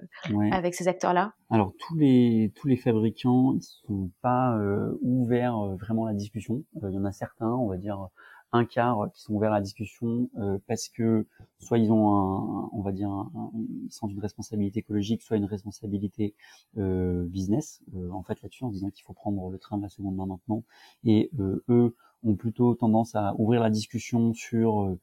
avec 0.53 0.75
ces 0.75 0.87
acteurs-là? 0.87 1.33
Alors 1.51 1.73
tous 1.79 1.97
les 1.97 2.53
tous 2.55 2.69
les 2.69 2.77
fabricants 2.77 3.55
ils 3.57 3.63
sont 3.63 4.11
pas 4.23 4.57
ouverts 5.03 5.77
vraiment 5.81 6.07
à 6.07 6.13
la 6.13 6.17
discussion. 6.17 6.63
Il 6.75 6.91
y 6.91 6.99
en 6.99 7.05
a 7.05 7.13
certains, 7.13 7.51
on 7.51 7.69
va 7.69 7.77
dire 7.77 8.09
un 8.53 8.65
quart 8.65 9.11
qui 9.13 9.23
sont 9.23 9.35
ouverts 9.35 9.53
à 9.53 9.57
la 9.57 9.61
discussion 9.61 10.29
euh, 10.39 10.59
parce 10.67 10.89
que 10.89 11.27
soit 11.59 11.79
ils 11.79 11.93
ont 11.93 12.09
un, 12.15 12.71
on 12.73 12.83
va 12.83 12.93
dire, 12.93 13.09
un, 13.09 13.31
ils 13.55 13.93
sont 13.93 14.09
d'une 14.09 14.21
responsabilité 14.21 14.81
écologique, 14.81 15.23
soit 15.23 15.37
une 15.37 15.45
responsabilité 15.45 16.35
euh, 16.79 17.25
business. 17.27 17.83
Euh, 17.95 18.11
en 18.11 18.23
fait, 18.23 18.43
là-dessus, 18.43 18.65
en 18.65 18.71
disant 18.71 18.91
qu'il 18.91 19.05
faut 19.05 19.13
prendre 19.13 19.51
le 19.51 19.59
train 19.59 19.79
de 19.79 19.83
la 19.83 19.89
seconde 19.89 20.17
main 20.17 20.27
maintenant, 20.27 20.65
et 21.05 21.31
eux 21.69 21.95
ont 22.23 22.35
plutôt 22.35 22.75
tendance 22.75 23.15
à 23.15 23.35
ouvrir 23.39 23.61
la 23.61 23.71
discussion 23.71 24.35
sur 24.35 24.97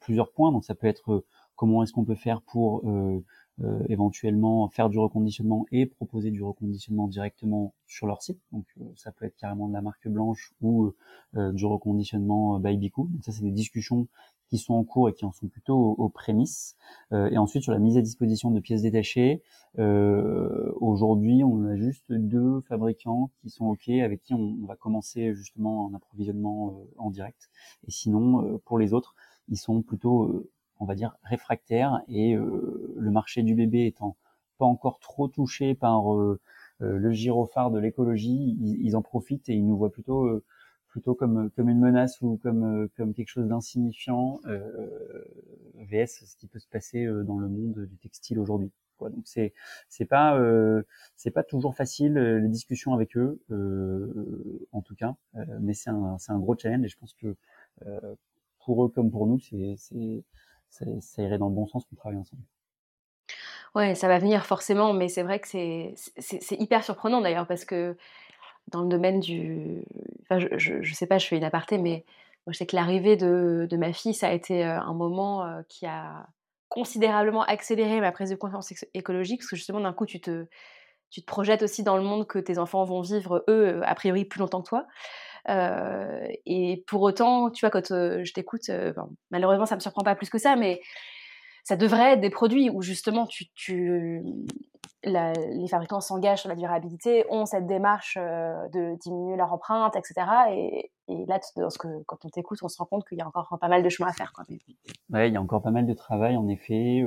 plusieurs 0.00 0.32
points. 0.32 0.50
Donc, 0.50 0.64
ça 0.64 0.74
peut 0.74 0.86
être 0.86 1.24
comment 1.56 1.82
est-ce 1.82 1.92
qu'on 1.92 2.06
peut 2.06 2.14
faire 2.14 2.40
pour 2.40 2.82
euh, 3.64 3.80
éventuellement 3.88 4.68
faire 4.68 4.88
du 4.88 5.00
reconditionnement 5.00 5.66
et 5.72 5.86
proposer 5.86 6.30
du 6.30 6.44
reconditionnement 6.44 7.08
directement 7.08 7.74
sur 7.88 8.06
leur 8.06 8.22
site. 8.22 8.38
Donc 8.52 8.66
euh, 8.80 8.84
ça 8.94 9.10
peut 9.10 9.24
être 9.24 9.34
carrément 9.34 9.66
de 9.66 9.72
la 9.72 9.80
marque 9.80 10.06
blanche 10.06 10.52
ou 10.60 10.92
euh, 11.34 11.50
du 11.50 11.66
reconditionnement 11.66 12.60
by 12.60 12.76
Biku. 12.76 13.08
Donc 13.10 13.24
ça 13.24 13.32
c'est 13.32 13.42
des 13.42 13.50
discussions 13.50 14.06
qui 14.48 14.58
sont 14.58 14.74
en 14.74 14.84
cours 14.84 15.08
et 15.08 15.12
qui 15.12 15.24
en 15.24 15.32
sont 15.32 15.48
plutôt 15.48 15.76
aux, 15.76 16.08
prémices. 16.08 16.74
et 17.12 17.36
ensuite 17.36 17.64
sur 17.64 17.72
la 17.72 17.78
mise 17.78 17.98
à 17.98 18.00
disposition 18.00 18.50
de 18.50 18.60
pièces 18.60 18.80
détachées, 18.80 19.42
aujourd'hui 19.76 21.44
on 21.44 21.66
a 21.66 21.76
juste 21.76 22.10
deux 22.10 22.62
fabricants 22.62 23.30
qui 23.42 23.50
sont 23.50 23.66
ok 23.66 23.90
avec 23.90 24.22
qui 24.22 24.32
on, 24.32 24.56
va 24.64 24.74
commencer 24.74 25.34
justement 25.34 25.90
un 25.90 25.94
approvisionnement 25.94 26.80
en 26.96 27.10
direct. 27.10 27.50
Et 27.88 27.90
sinon 27.90 28.58
pour 28.64 28.78
les 28.78 28.94
autres 28.94 29.14
ils 29.50 29.58
sont 29.58 29.82
plutôt 29.82 30.48
on 30.80 30.84
va 30.84 30.94
dire, 30.94 31.16
réfractaire 31.22 32.02
et 32.08 32.34
euh, 32.34 32.94
le 32.96 33.10
marché 33.10 33.42
du 33.42 33.54
bébé 33.54 33.86
étant 33.86 34.16
pas 34.58 34.66
encore 34.66 34.98
trop 34.98 35.28
touché 35.28 35.74
par 35.74 36.14
euh, 36.14 36.40
euh, 36.82 36.98
le 36.98 37.12
gyrophare 37.12 37.70
de 37.70 37.78
l'écologie, 37.78 38.56
ils, 38.60 38.96
en 38.96 39.02
profitent 39.02 39.48
et 39.48 39.54
ils 39.54 39.66
nous 39.66 39.76
voient 39.76 39.92
plutôt 39.92 40.42
plutôt 40.88 41.14
comme 41.14 41.50
comme 41.50 41.68
une 41.68 41.80
menace 41.80 42.20
ou 42.22 42.38
comme 42.42 42.88
comme 42.96 43.12
quelque 43.12 43.28
chose 43.28 43.46
d'insignifiant 43.46 44.40
vs 45.74 46.06
ce 46.06 46.36
qui 46.36 46.46
peut 46.46 46.58
se 46.58 46.68
passer 46.68 47.06
dans 47.24 47.38
le 47.38 47.48
monde 47.48 47.86
du 47.86 47.96
textile 47.98 48.38
aujourd'hui. 48.38 48.70
Donc 49.00 49.26
c'est 49.26 49.52
c'est 49.88 50.06
pas 50.06 50.40
c'est 51.14 51.30
pas 51.30 51.44
toujours 51.44 51.76
facile 51.76 52.14
les 52.14 52.48
discussions 52.48 52.94
avec 52.94 53.16
eux 53.16 53.40
en 54.72 54.82
tout 54.82 54.94
cas, 54.94 55.14
mais 55.60 55.74
c'est 55.74 55.90
un 55.90 56.16
c'est 56.18 56.32
un 56.32 56.38
gros 56.38 56.56
challenge 56.56 56.84
et 56.84 56.88
je 56.88 56.96
pense 56.96 57.14
que 57.14 57.36
pour 58.64 58.84
eux 58.84 58.88
comme 58.88 59.10
pour 59.10 59.26
nous 59.26 59.38
c'est 59.38 59.76
ça, 60.68 60.84
irait 61.22 61.38
dans 61.38 61.48
le 61.48 61.54
bon 61.54 61.66
sens 61.66 61.84
qu'on 61.84 61.96
travaille 61.96 62.18
ensemble. 62.18 62.42
Ouais, 63.74 63.94
ça 63.94 64.08
va 64.08 64.18
venir 64.18 64.46
forcément, 64.46 64.92
mais 64.92 65.08
c'est 65.08 65.22
vrai 65.22 65.40
que 65.40 65.48
c'est 65.48 66.60
hyper 66.60 66.82
surprenant 66.82 67.20
d'ailleurs 67.20 67.46
parce 67.46 67.64
que 67.64 67.96
dans 68.68 68.82
le 68.82 68.88
domaine 68.88 69.20
du. 69.20 69.82
Enfin, 70.22 70.38
je, 70.38 70.82
je, 70.82 70.94
sais 70.94 71.06
pas, 71.06 71.18
je 71.18 71.26
fais 71.26 71.36
une 71.36 71.44
aparté, 71.44 71.78
mais 71.78 72.04
je 72.46 72.56
sais 72.56 72.66
que 72.66 72.76
l'arrivée 72.76 73.16
de, 73.16 73.66
de, 73.68 73.76
ma 73.76 73.92
fille, 73.92 74.14
ça 74.14 74.28
a 74.28 74.32
été 74.32 74.64
euh, 74.64 74.80
un 74.80 74.94
moment 74.94 75.44
euh, 75.44 75.62
qui 75.68 75.86
a 75.86 76.26
considérablement 76.68 77.42
accéléré 77.42 78.00
ma 78.00 78.12
prise 78.12 78.30
de 78.30 78.36
conscience 78.36 78.72
écologique 78.94 79.40
parce 79.40 79.50
que 79.50 79.56
justement, 79.56 79.80
d'un 79.80 79.92
coup, 79.92 80.06
tu 80.06 80.20
te, 80.20 80.46
tu 81.10 81.20
te 81.20 81.26
projettes 81.26 81.62
aussi 81.62 81.82
dans 81.82 81.96
le 81.96 82.02
monde 82.02 82.26
que 82.26 82.38
tes 82.38 82.58
enfants 82.58 82.84
vont 82.84 83.00
vivre, 83.00 83.44
eux, 83.48 83.80
a 83.84 83.94
priori, 83.94 84.24
plus 84.24 84.40
longtemps 84.40 84.62
que 84.62 84.68
toi. 84.68 84.86
Euh, 85.48 86.26
et 86.46 86.84
pour 86.86 87.02
autant, 87.02 87.50
tu 87.50 87.64
vois, 87.64 87.70
quand 87.70 87.90
euh, 87.90 88.24
je 88.24 88.32
t'écoute, 88.32 88.68
euh, 88.68 88.92
malheureusement, 89.30 89.66
ça 89.66 89.74
me 89.74 89.80
surprend 89.80 90.02
pas 90.02 90.14
plus 90.14 90.30
que 90.30 90.38
ça, 90.38 90.56
mais 90.56 90.80
ça 91.64 91.76
devrait 91.76 92.14
être 92.14 92.20
des 92.20 92.30
produits 92.30 92.70
où 92.70 92.82
justement 92.82 93.28
les 95.04 95.68
fabricants 95.68 96.00
s'engagent 96.00 96.40
sur 96.40 96.48
la 96.48 96.56
durabilité, 96.56 97.24
ont 97.30 97.44
cette 97.46 97.66
démarche 97.66 98.16
de 98.16 98.98
diminuer 99.00 99.36
leur 99.36 99.52
empreinte, 99.52 99.94
etc. 99.94 100.26
Et, 100.50 100.90
là, 101.26 101.38
que, 101.38 102.02
quand 102.04 102.24
on 102.24 102.28
t'écoute, 102.28 102.58
on 102.62 102.68
se 102.68 102.78
rend 102.78 102.86
compte 102.86 103.06
qu'il 103.06 103.18
y 103.18 103.20
a 103.20 103.26
encore 103.26 103.54
pas 103.60 103.68
mal 103.68 103.82
de 103.82 103.88
chemin 103.88 104.08
à 104.08 104.12
faire. 104.12 104.32
Quoi. 104.32 104.44
Ouais, 105.10 105.28
il 105.28 105.34
y 105.34 105.36
a 105.36 105.42
encore 105.42 105.62
pas 105.62 105.70
mal 105.70 105.86
de 105.86 105.92
travail, 105.92 106.36
en 106.38 106.48
effet. 106.48 107.04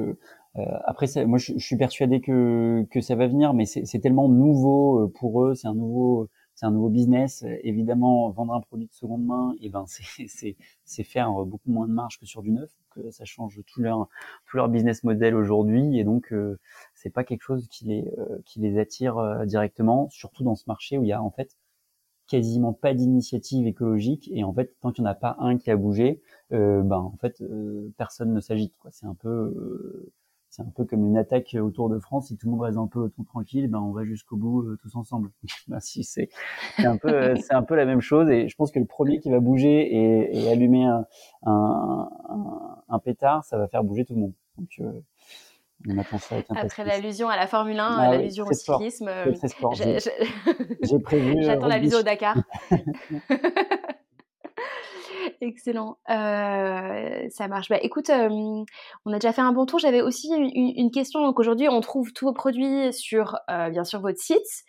après, 0.86 1.08
moi, 1.26 1.40
je, 1.40 1.58
suis 1.58 1.78
persuadé 1.78 2.22
que 2.22 2.86
ça 3.02 3.16
va 3.16 3.28
venir, 3.28 3.56
mais 3.56 3.66
c'est 3.66 4.00
tellement 4.00 4.30
nouveau 4.30 5.12
pour 5.20 5.44
eux, 5.44 5.56
c'est 5.56 5.68
un 5.68 5.76
nouveau 5.76 6.30
c'est 6.62 6.68
un 6.68 6.72
nouveau 6.72 6.90
business. 6.90 7.44
Évidemment, 7.64 8.30
vendre 8.30 8.54
un 8.54 8.62
produit 8.62 8.86
de 8.86 8.94
seconde 8.94 9.26
main, 9.26 9.54
et 9.60 9.66
eh 9.66 9.70
ben 9.70 9.86
c'est 9.88 11.04
faire 11.04 11.32
beaucoup 11.46 11.72
moins 11.72 11.88
de 11.88 11.94
marge 11.94 12.20
que 12.20 12.28
sur 12.28 12.44
du 12.44 12.52
neuf. 12.52 12.70
Donc, 12.96 13.12
ça 13.12 13.26
change 13.26 13.60
tout 13.66 13.82
leur 13.82 14.08
tout 14.46 14.58
leur 14.58 14.70
business 14.70 15.04
model 15.04 15.36
aujourd'hui, 15.36 15.98
et 16.00 16.04
donc 16.04 16.32
c'est 16.94 17.10
pas 17.10 17.24
quelque 17.24 17.42
chose 17.42 17.68
qui 17.68 17.86
les 17.86 18.06
qui 18.46 18.60
les 18.60 18.78
attire 18.78 19.46
directement, 19.48 20.08
surtout 20.12 20.44
dans 20.44 20.56
ce 20.56 20.66
marché 20.68 21.00
où 21.00 21.04
il 21.04 21.08
y 21.08 21.14
a 21.14 21.24
en 21.24 21.32
fait 21.32 21.56
quasiment 22.28 22.74
pas 22.74 22.94
d'initiative 22.94 23.68
écologique 23.68 24.30
et 24.32 24.44
en 24.44 24.54
fait 24.54 24.74
tant 24.80 24.92
qu'il 24.92 25.04
n'y 25.04 25.10
en 25.10 25.12
a 25.12 25.16
pas 25.16 25.36
un 25.40 25.58
qui 25.58 25.72
a 25.72 25.76
bougé 25.76 26.22
euh, 26.54 26.82
ben 26.82 27.00
en 27.00 27.18
fait 27.20 27.42
euh, 27.42 27.92
personne 27.98 28.34
ne 28.34 28.40
s'agite 28.40 28.74
quoi 28.78 28.90
c'est 28.92 29.06
un 29.06 29.16
peu 29.16 29.28
euh, 29.28 30.14
c'est 30.52 30.62
un 30.62 30.72
peu 30.76 30.86
comme 30.86 31.06
une 31.08 31.18
attaque 31.18 31.56
autour 31.60 31.90
de 31.90 31.98
France. 31.98 32.28
Si 32.28 32.38
tout 32.38 32.48
le 32.48 32.52
monde 32.52 32.62
reste 32.62 32.78
un 32.78 32.88
peu 32.88 33.10
tout 33.10 33.24
tranquille 33.24 33.68
ben 33.68 33.80
on 33.80 33.92
va 33.92 34.04
jusqu'au 34.04 34.36
bout 34.36 34.62
euh, 34.62 34.78
tous 34.82 34.96
ensemble. 34.96 35.32
Ben, 35.68 35.80
si 35.80 36.04
c'est 36.04 36.30
c'est 36.78 36.86
un 36.86 36.98
peu 36.98 37.36
c'est 37.42 37.54
un 37.54 37.64
peu 37.64 37.76
la 37.76 37.86
même 37.86 38.02
chose. 38.02 38.30
Et 38.30 38.48
je 38.48 38.56
pense 38.56 38.72
que 38.72 38.80
le 38.80 38.86
premier 38.86 39.20
qui 39.20 39.32
va 39.32 39.40
bouger 39.40 39.82
et, 39.82 40.38
et 40.38 40.52
allumer 40.52 40.86
un, 40.86 41.06
un, 41.44 42.10
un, 42.90 43.00
pétard 43.00 43.44
ça 43.46 43.58
va 43.58 43.68
faire 43.68 43.84
bouger 43.84 44.06
tout 44.06 44.14
le 44.14 44.20
monde. 44.20 44.34
Donc 44.58 44.70
après 46.50 46.86
l'allusion 46.86 47.30
à 47.30 47.36
la 47.36 47.48
Formule 47.48 47.80
1, 47.80 47.84
ah 47.84 48.12
l'allusion 48.12 48.46
au 48.46 48.54
cyclisme, 48.54 49.08
euh, 49.08 49.34
j'ai 50.84 51.00
prévu. 51.00 51.38
Euh, 51.38 51.42
J'attends 51.42 51.68
la 51.68 51.80
vidéo 51.80 52.00
au 52.00 52.04
Dakar. 52.04 52.38
Excellent, 55.42 55.98
euh, 56.10 57.28
ça 57.30 57.48
marche. 57.48 57.70
Bah, 57.70 57.80
écoute, 57.82 58.10
on 58.10 58.66
a 59.08 59.20
déjà 59.20 59.34
fait 59.34 59.42
un 59.42 59.52
bon 59.52 59.66
tour. 59.66 59.80
J'avais 59.80 60.02
aussi 60.02 60.30
une, 60.30 60.92
question. 60.92 61.22
Donc 61.22 61.40
aujourd'hui, 61.40 61.68
on 61.68 61.82
trouve 61.82 62.14
tous 62.14 62.26
vos 62.26 62.34
produits 62.34 62.94
sur, 62.94 63.38
bien 63.48 63.84
sûr, 63.84 64.02
votre 64.02 64.20
site. 64.20 64.66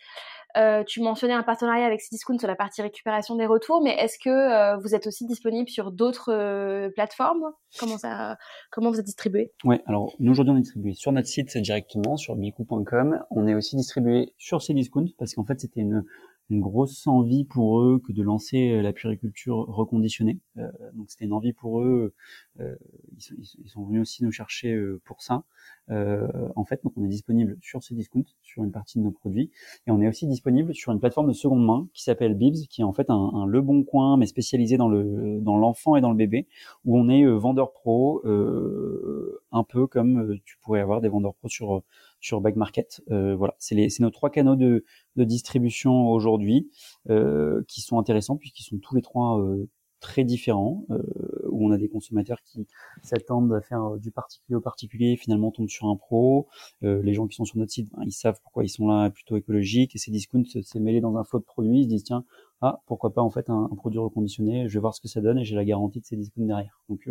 Euh, 0.57 0.85
tu 0.85 1.01
mentionnais 1.01 1.33
un 1.33 1.43
partenariat 1.43 1.87
avec 1.87 2.01
Cdiscount 2.01 2.39
sur 2.39 2.49
la 2.49 2.57
partie 2.57 2.83
récupération 2.83 3.37
des 3.37 3.47
retours, 3.47 3.83
mais 3.83 3.93
est-ce 3.93 4.19
que 4.19 4.29
euh, 4.29 4.77
vous 4.77 4.95
êtes 4.95 5.07
aussi 5.07 5.27
disponible 5.27 5.69
sur 5.69 5.91
d'autres 5.91 6.31
euh, 6.33 6.91
plateformes? 6.91 7.53
Comment 7.79 7.97
ça, 7.97 8.37
comment 8.71 8.91
vous 8.91 9.01
êtes 9.01 9.07
distribué? 9.07 9.53
Oui, 9.65 9.77
alors 9.87 10.13
nous 10.19 10.33
aujourd'hui 10.33 10.53
on 10.53 10.57
est 10.57 10.63
distribué 10.63 10.93
sur 10.93 11.13
notre 11.13 11.29
site 11.29 11.57
directement 11.57 12.17
sur 12.19 12.37
bicou.com. 12.37 13.25
On 13.31 13.47
est 13.47 13.55
aussi 13.55 13.77
distribué 13.77 14.35
sur 14.37 14.61
Cdiscount 14.61 15.07
parce 15.19 15.35
qu'en 15.35 15.45
fait 15.45 15.59
c'était 15.61 15.81
une 15.81 16.05
une 16.53 16.61
grosse 16.61 17.07
envie 17.07 17.45
pour 17.45 17.81
eux 17.81 17.99
que 17.99 18.13
de 18.13 18.23
lancer 18.23 18.73
euh, 18.73 18.83
la 18.83 18.93
puriculture 18.93 19.57
reconditionnée. 19.57 20.39
Euh, 20.59 20.71
donc 20.95 21.11
c'était 21.11 21.25
une 21.25 21.33
envie 21.33 21.53
pour 21.53 21.81
eux. 21.81 22.15
Euh, 22.61 22.77
ils, 23.17 23.69
sont, 23.69 23.85
venus 23.85 24.03
aussi 24.03 24.23
nous 24.23 24.31
chercher 24.31 24.79
pour 25.05 25.23
ça. 25.23 25.45
en 25.89 26.65
fait, 26.65 26.83
donc 26.85 26.93
on 26.97 27.05
est 27.05 27.09
disponible 27.09 27.57
sur 27.63 27.83
ces 27.83 27.95
discounts, 27.95 28.25
sur 28.43 28.65
une 28.65 28.73
partie 28.73 28.99
de 28.99 29.05
nos 29.05 29.11
produits, 29.11 29.51
et 29.87 29.91
on 29.91 30.01
est 30.01 30.09
aussi 30.09 30.27
disponible 30.27 30.75
sur 30.75 30.93
une 30.93 31.01
plateforme 31.01 31.29
de 31.29 31.33
seconde 31.33 31.65
main 31.65 31.89
qui 31.95 32.03
s'appelle 32.03 32.35
Bibs, 32.35 32.67
qui 32.69 32.83
est 32.83 32.85
en 32.85 32.93
fait 32.93 33.09
un, 33.09 33.31
un, 33.35 33.47
Le 33.47 33.61
Bon 33.63 33.83
Coin 33.85 34.17
mais 34.17 34.27
spécialisé 34.27 34.77
dans 34.77 34.89
le 34.89 35.41
dans 35.41 35.57
l'enfant 35.57 35.97
et 35.97 36.01
dans 36.01 36.11
le 36.11 36.17
bébé, 36.17 36.47
où 36.85 36.99
on 36.99 37.09
est 37.09 37.25
vendeur 37.27 37.73
pro, 37.73 38.23
un 38.25 39.65
peu 39.65 39.87
comme 39.87 40.39
tu 40.45 40.59
pourrais 40.59 40.81
avoir 40.81 41.01
des 41.01 41.09
vendeurs 41.09 41.35
pro 41.35 41.49
sur 41.49 41.83
sur 42.23 42.41
Back 42.41 42.57
Market. 42.57 43.03
Euh, 43.11 43.37
voilà, 43.37 43.55
c'est 43.59 44.01
nos 44.01 44.11
trois 44.11 44.31
canaux 44.31 44.57
de, 44.57 44.85
de 45.17 45.25
distribution 45.25 46.09
aujourd'hui 46.09 46.71
euh, 47.11 47.63
qui 47.69 47.83
sont 47.83 47.99
intéressants 47.99 48.37
puisqu'ils 48.37 48.65
sont 48.65 48.79
tous 48.79 48.95
les 48.95 49.03
trois 49.03 49.39
euh, 49.41 49.69
très 50.01 50.25
différents, 50.25 50.85
euh, 50.91 51.01
où 51.49 51.67
on 51.67 51.71
a 51.71 51.79
des 51.79 51.89
consommateurs 51.89 52.43
qui 52.43 52.67
s'attendent 53.03 53.53
à 53.53 53.61
faire 53.61 53.97
du 53.99 54.11
particulier 54.11 54.57
au 54.57 54.61
particulier, 54.61 55.17
finalement 55.17 55.53
tombent 55.53 55.69
sur 55.69 55.87
un 55.87 55.97
pro. 55.97 56.49
Euh, 56.83 57.01
les 57.03 57.15
gens 57.15 57.29
qui 57.29 57.37
sont 57.37 57.45
sur 57.45 57.57
notre 57.57 57.71
site, 57.71 57.89
ben, 57.93 58.03
ils 58.05 58.13
savent 58.13 58.41
pourquoi 58.43 58.65
ils 58.65 58.69
sont 58.69 58.89
là, 58.89 59.11
plutôt 59.11 59.37
écologiques, 59.37 59.95
et 59.95 59.99
ces 59.99 60.11
discounts 60.11 60.45
s'est 60.45 60.81
mêlé 60.81 61.01
dans 61.01 61.17
un 61.17 61.25
flot 61.25 61.39
de 61.39 61.45
produits, 61.45 61.81
ils 61.81 61.85
se 61.85 61.89
disent 61.89 62.05
tiens, 62.05 62.25
ah 62.63 62.81
pourquoi 62.87 63.13
pas 63.13 63.23
en 63.23 63.31
fait 63.31 63.51
un, 63.51 63.69
produit 63.77 63.99
reconditionné, 63.99 64.69
je 64.69 64.75
vais 64.75 64.81
voir 64.81 64.95
ce 64.95 65.01
que 65.01 65.09
ça 65.09 65.21
donne 65.21 65.39
et 65.39 65.45
j'ai 65.45 65.57
la 65.57 65.65
garantie 65.65 66.01
de 66.01 66.07
ces 66.07 66.17
discounts 66.17 66.47
derrière. 66.47 66.83
Donc 66.89 67.09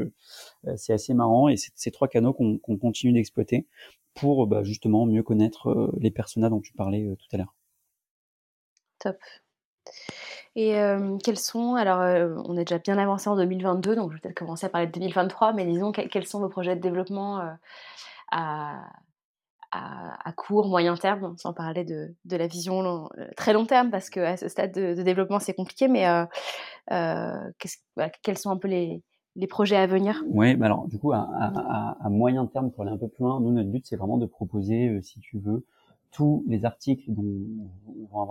c'est 0.75 0.93
assez 0.93 1.13
marrant 1.13 1.47
et 1.49 1.57
c'est 1.57 1.71
ces 1.75 1.91
trois 1.91 2.07
canaux 2.07 2.33
qu'on 2.33 2.77
continue 2.77 3.13
d'exploiter 3.13 3.67
pour 4.13 4.47
bah, 4.47 4.63
justement 4.63 5.05
mieux 5.05 5.23
connaître 5.23 5.69
euh, 5.69 5.91
les 5.99 6.11
personas 6.11 6.49
dont 6.49 6.61
tu 6.61 6.73
parlais 6.73 7.05
euh, 7.05 7.15
tout 7.15 7.27
à 7.33 7.37
l'heure. 7.37 7.55
Top. 8.99 9.17
Et 10.55 10.77
euh, 10.77 11.17
quels 11.23 11.39
sont, 11.39 11.75
alors 11.75 11.99
on 12.45 12.57
est 12.57 12.65
déjà 12.65 12.77
bien 12.77 12.97
avancé 12.97 13.29
en 13.29 13.37
2022, 13.37 13.95
donc 13.95 14.11
je 14.11 14.17
vais 14.17 14.21
peut-être 14.21 14.37
commencer 14.37 14.65
à 14.65 14.69
parler 14.69 14.87
de 14.87 14.91
2023, 14.91 15.53
mais 15.53 15.65
disons 15.65 15.93
quels 15.93 16.27
sont 16.27 16.39
vos 16.39 16.49
projets 16.49 16.75
de 16.75 16.81
développement 16.81 17.41
à, 18.31 18.89
à, 19.71 20.33
court, 20.35 20.67
moyen 20.67 20.95
terme, 20.95 21.35
sans 21.37 21.53
parler 21.53 21.83
de, 21.83 22.13
la 22.29 22.47
vision 22.47 23.09
très 23.35 23.53
long 23.53 23.65
terme, 23.65 23.89
parce 23.89 24.09
qu'à 24.09 24.37
ce 24.37 24.47
stade 24.47 24.73
de, 24.73 25.01
développement 25.01 25.39
c'est 25.39 25.53
compliqué, 25.53 25.87
mais 25.87 26.05
quels 28.21 28.37
sont 28.37 28.49
un 28.49 28.57
peu 28.57 28.67
les, 28.67 29.03
projets 29.47 29.77
à 29.77 29.87
venir? 29.87 30.23
Oui, 30.27 30.55
bah 30.55 30.65
alors 30.65 30.87
du 30.87 30.99
coup, 30.99 31.13
à, 31.13 31.97
moyen 32.09 32.45
terme, 32.47 32.71
pour 32.71 32.83
aller 32.83 32.91
un 32.91 32.97
peu 32.97 33.07
plus 33.07 33.23
loin, 33.23 33.39
nous, 33.39 33.51
notre 33.51 33.69
but, 33.69 33.85
c'est 33.85 33.95
vraiment 33.95 34.17
de 34.17 34.25
proposer, 34.25 34.89
euh, 34.89 35.01
si 35.01 35.19
tu 35.19 35.39
veux, 35.39 35.65
tous 36.11 36.43
les 36.47 36.65
articles 36.65 37.05
dont 37.07 37.23
vont 38.11 38.21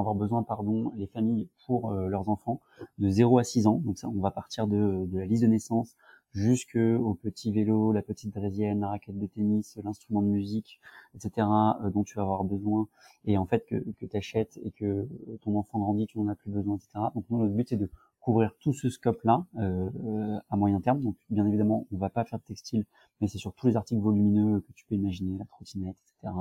avoir, 0.00 0.14
besoin 0.14 0.42
pardon, 0.42 0.90
les 0.96 1.06
familles 1.06 1.48
pour 1.66 1.92
euh, 1.92 2.08
leurs 2.08 2.30
enfants 2.30 2.60
de 2.98 3.10
0 3.10 3.38
à 3.38 3.44
6 3.44 3.66
ans. 3.66 3.82
Donc 3.84 3.98
ça, 3.98 4.08
on 4.08 4.20
va 4.20 4.30
partir 4.30 4.66
de 4.66 5.06
la 5.12 5.26
liste 5.26 5.42
de 5.42 5.48
naissance 5.48 5.96
jusqu'au 6.32 7.14
petit 7.22 7.52
vélo, 7.52 7.92
la 7.92 8.02
petite 8.02 8.34
draisienne, 8.34 8.80
la 8.80 8.88
raquette 8.88 9.18
de 9.18 9.26
tennis, 9.26 9.78
l'instrument 9.84 10.22
de 10.22 10.28
musique, 10.28 10.80
etc., 11.14 11.46
euh, 11.82 11.90
dont 11.90 12.04
tu 12.04 12.16
vas 12.16 12.22
avoir 12.22 12.44
besoin, 12.44 12.88
et 13.24 13.38
en 13.38 13.46
fait 13.46 13.64
que, 13.66 13.76
que 13.76 14.06
tu 14.06 14.16
achètes 14.16 14.58
et 14.64 14.70
que 14.70 15.08
ton 15.42 15.56
enfant 15.58 15.78
grandit, 15.78 16.06
tu 16.06 16.18
n'en 16.18 16.28
as 16.28 16.34
plus 16.34 16.50
besoin, 16.50 16.76
etc. 16.76 16.90
Donc 17.14 17.24
nous, 17.30 17.38
notre 17.38 17.54
but, 17.54 17.68
c'est 17.68 17.76
de 17.76 17.90
couvrir 18.22 18.52
tout 18.60 18.72
ce 18.72 18.88
scope-là 18.88 19.44
euh, 19.58 19.90
euh, 20.04 20.38
à 20.48 20.56
moyen 20.56 20.80
terme. 20.80 21.00
Donc, 21.00 21.16
bien 21.28 21.44
évidemment, 21.46 21.86
on 21.92 21.96
va 21.96 22.08
pas 22.08 22.24
faire 22.24 22.38
de 22.38 22.44
textile, 22.44 22.84
mais 23.20 23.26
c'est 23.26 23.38
sur 23.38 23.52
tous 23.52 23.66
les 23.66 23.76
articles 23.76 24.00
volumineux 24.00 24.60
que 24.60 24.72
tu 24.72 24.86
peux 24.86 24.94
imaginer, 24.94 25.36
la 25.38 25.44
trottinette, 25.44 25.96
etc., 25.96 26.32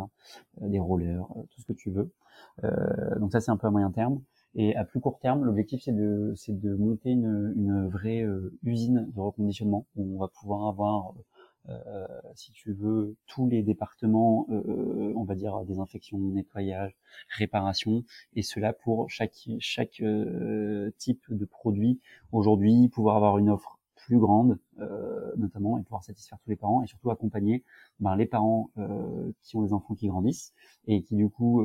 euh, 0.62 0.68
des 0.70 0.80
rollers, 0.80 1.26
euh, 1.36 1.42
tout 1.50 1.62
ce 1.62 1.66
que 1.66 1.74
tu 1.74 1.90
veux. 1.90 2.12
Euh, 2.64 3.20
donc 3.20 3.32
ça, 3.32 3.42
c'est 3.42 3.52
un 3.52 3.58
peu 3.58 3.68
à 3.68 3.72
moyen 3.72 3.92
terme. 3.92 4.22
Et 4.56 4.76
à 4.76 4.84
plus 4.84 5.00
court 5.00 5.20
terme, 5.20 5.46
l'objectif, 5.46 5.82
c'est 5.84 5.96
de, 5.96 6.34
c'est 6.36 6.60
de 6.60 6.76
monter 6.76 7.12
une, 7.12 7.54
une 7.56 7.88
vraie 7.88 8.26
usine 8.64 9.10
de 9.14 9.20
reconditionnement 9.20 9.86
où 9.96 10.16
on 10.16 10.20
va 10.20 10.28
pouvoir 10.28 10.68
avoir 10.68 11.14
euh, 11.70 12.08
si 12.36 12.52
tu 12.54 12.74
veux, 12.74 13.16
tous 13.28 13.48
les 13.48 13.62
départements, 13.62 14.48
euh, 14.50 15.14
on 15.16 15.24
va 15.24 15.36
dire 15.36 15.64
désinfection, 15.66 16.18
nettoyage, 16.18 16.96
réparation, 17.38 18.04
et 18.34 18.42
cela 18.42 18.74
pour 18.74 19.10
chaque 19.10 19.48
chaque 19.60 20.02
euh, 20.02 20.92
type 20.98 21.24
de 21.30 21.46
produit. 21.46 22.00
Aujourd'hui, 22.32 22.90
pouvoir 22.90 23.16
avoir 23.18 23.38
une 23.38 23.50
offre 23.50 23.80
plus 23.96 24.18
grande, 24.18 24.58
notamment, 25.38 25.78
et 25.78 25.84
pouvoir 25.84 26.04
satisfaire 26.04 26.40
tous 26.44 26.50
les 26.50 26.56
parents, 26.56 26.82
et 26.84 26.88
surtout 26.88 27.12
accompagner 27.12 27.64
ben, 28.00 28.16
les 28.16 28.26
parents 28.26 28.72
qui 29.44 29.56
ont 29.56 29.62
des 29.62 29.74
enfants 29.74 29.94
qui 29.94 30.08
grandissent 30.08 30.54
et 30.88 31.04
qui 31.04 31.16
du 31.16 31.30
coup, 31.30 31.64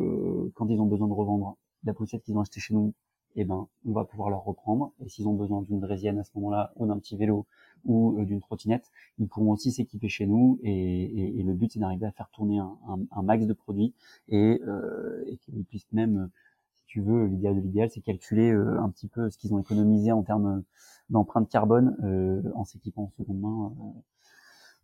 quand 0.55 0.69
ils 0.69 0.79
ont 0.79 0.85
besoin 0.87 1.09
de 1.09 1.15
revendre 1.15 1.57
la 1.85 1.95
poussette 1.95 2.23
qu'ils 2.23 2.37
ont 2.37 2.41
achetée 2.41 2.61
chez 2.61 2.75
nous, 2.75 2.95
eh 3.37 3.45
ben, 3.45 3.69
on 3.85 3.93
va 3.93 4.05
pouvoir 4.05 4.31
leur 4.31 4.45
reprendre. 4.45 4.93
Et 5.05 5.09
s'ils 5.09 5.29
ont 5.29 5.35
besoin 5.35 5.63
d'une 5.63 5.81
draisienne 5.81 6.19
à 6.19 6.25
ce 6.25 6.31
moment-là, 6.37 6.73
ou 6.77 6.87
d'un 6.87 6.99
petit 6.99 7.17
vélo, 7.17 7.47
ou 7.85 8.19
euh, 8.19 8.25
d'une 8.25 8.41
trottinette, 8.41 8.91
ils 9.19 9.29
pourront 9.29 9.53
aussi 9.53 9.71
s'équiper 9.73 10.09
chez 10.09 10.27
nous. 10.27 10.59
Et, 10.63 11.43
le 11.43 11.53
but, 11.53 11.73
c'est 11.73 11.79
d'arriver 11.79 12.07
à 12.07 12.13
faire 12.13 12.29
tourner 12.31 12.59
un, 12.59 13.23
max 13.23 13.47
de 13.47 13.53
produits 13.53 13.95
et, 14.29 14.61
euh, 14.67 15.23
et 15.27 15.37
qu'ils 15.37 15.65
puissent 15.65 15.93
même, 15.93 16.31
si 16.73 16.85
tu 16.87 17.01
veux, 17.01 17.27
l'idéal 17.27 17.57
de 17.57 17.61
l'idéal, 17.61 17.91
c'est 17.91 18.01
calculer 18.01 18.51
euh, 18.51 18.81
un 18.81 18.89
petit 18.89 19.07
peu 19.07 19.31
ce 19.31 19.39
qu'ils 19.39 19.55
ont 19.55 19.61
économisé 19.61 20.13
en 20.13 20.23
termes 20.23 20.63
d'empreinte 21.11 21.49
carbone 21.49 21.97
euh, 22.03 22.43
en 22.55 22.65
s'équipant 22.65 23.05
en 23.05 23.11
seconde 23.17 23.41
main 23.41 23.73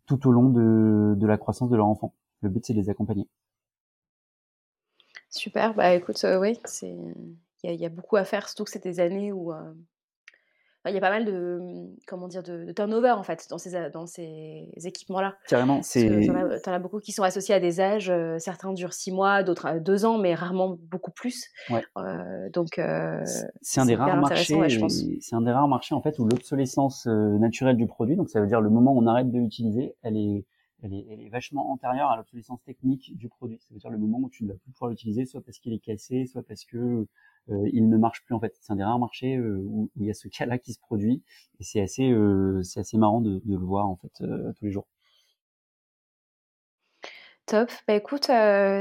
tout 0.05 0.27
au 0.27 0.31
long 0.31 0.49
de, 0.49 1.15
de 1.17 1.27
la 1.27 1.37
croissance 1.37 1.69
de 1.69 1.75
leur 1.75 1.87
enfant. 1.87 2.13
Le 2.41 2.49
but, 2.49 2.65
c'est 2.65 2.73
de 2.73 2.79
les 2.79 2.89
accompagner. 2.89 3.27
Super, 5.33 5.73
bah 5.73 5.95
écoute, 5.95 6.23
oui, 6.39 6.59
c'est 6.65 6.95
il 7.63 7.75
y, 7.75 7.85
a 7.85 7.89
beaucoup 7.89 8.17
à 8.17 8.23
faire, 8.23 8.47
surtout 8.47 8.65
que 8.65 8.69
c'est 8.69 8.83
des 8.83 8.99
années 8.99 9.31
où 9.31 9.51
il 10.85 10.93
y 10.93 10.97
a 10.97 11.01
pas 11.01 11.09
mal 11.09 11.25
de 11.25 11.59
comment 12.07 12.27
dire 12.27 12.43
de, 12.43 12.71
turnover 12.73 13.11
en 13.11 13.23
fait 13.23 13.47
dans 13.49 13.57
ces 13.57 13.89
dans 13.91 14.05
ces 14.05 14.69
équipements 14.83 15.21
là. 15.21 15.35
Carrément, 15.47 15.81
c'est. 15.81 16.27
T'en 16.27 16.35
as, 16.35 16.75
as, 16.75 16.79
beaucoup 16.79 16.99
qui 16.99 17.13
sont 17.13 17.23
associés 17.23 17.55
à 17.55 17.59
des 17.59 17.79
âges. 17.79 18.13
certains 18.37 18.73
durent 18.73 18.93
six 18.93 19.11
mois, 19.11 19.43
d'autres 19.43 19.79
deux 19.79 20.05
ans, 20.05 20.17
mais 20.17 20.35
rarement 20.35 20.77
beaucoup 20.91 21.11
plus. 21.11 21.47
Ouais. 21.69 21.83
Euh, 21.97 22.49
donc 22.51 22.79
c'est 23.61 23.79
un 23.79 23.85
des 23.85 23.95
rares 23.95 24.17
marchés. 24.17 24.59
c'est 25.21 25.35
un 25.35 25.41
des 25.41 25.51
rares 25.51 25.67
marchés 25.67 25.95
en 25.95 26.01
fait 26.01 26.19
où 26.19 26.25
l'obsolescence 26.25 27.07
naturelle 27.07 27.77
du 27.77 27.87
produit, 27.87 28.15
donc 28.15 28.29
ça 28.29 28.39
veut 28.39 28.47
dire 28.47 28.61
le 28.61 28.69
moment 28.69 28.93
où 28.93 29.01
on 29.01 29.07
arrête 29.07 29.31
de 29.31 29.39
l'utiliser, 29.39 29.95
elle 30.03 30.17
est 30.17 30.45
elle 30.83 30.93
est, 30.93 31.29
vachement 31.29 31.71
antérieure 31.71 32.09
à 32.09 32.17
l'obsolescence 32.17 32.61
technique 32.63 33.15
du 33.17 33.29
produit. 33.29 33.57
Ça 33.59 33.67
veut 33.71 33.79
dire 33.79 33.89
le 33.89 33.97
moment 33.97 34.19
où 34.19 34.29
tu 34.29 34.43
ne 34.43 34.51
vas 34.51 34.57
plus 34.57 34.71
pouvoir 34.71 34.91
l'utiliser, 34.91 35.25
soit 35.25 35.41
parce 35.41 35.57
qu'il 35.59 35.73
est 35.73 35.79
cassé, 35.79 36.25
soit 36.25 36.43
parce 36.43 36.65
que 36.65 37.07
euh, 37.49 37.69
il 37.71 37.89
ne 37.89 37.97
marche 37.97 38.23
plus 38.25 38.35
en 38.35 38.39
fait. 38.39 38.53
C'est 38.59 38.71
un 38.71 38.75
des 38.75 38.83
rares 38.83 38.99
marchés 38.99 39.35
euh, 39.37 39.57
où, 39.65 39.89
il 39.95 40.05
y 40.05 40.09
a 40.09 40.13
ce 40.13 40.27
cas-là 40.27 40.57
qui 40.57 40.73
se 40.73 40.79
produit 40.79 41.23
et 41.59 41.63
c'est 41.63 41.81
assez, 41.81 42.11
euh, 42.11 42.61
c'est 42.63 42.81
assez 42.81 42.97
marrant 42.97 43.21
de, 43.21 43.41
de, 43.45 43.55
le 43.57 43.65
voir 43.65 43.87
en 43.87 43.95
fait 43.95 44.11
tous 44.17 44.65
les 44.65 44.71
jours. 44.71 44.87
Top. 47.45 47.69
Bah, 47.87 47.95
écoute, 47.95 48.29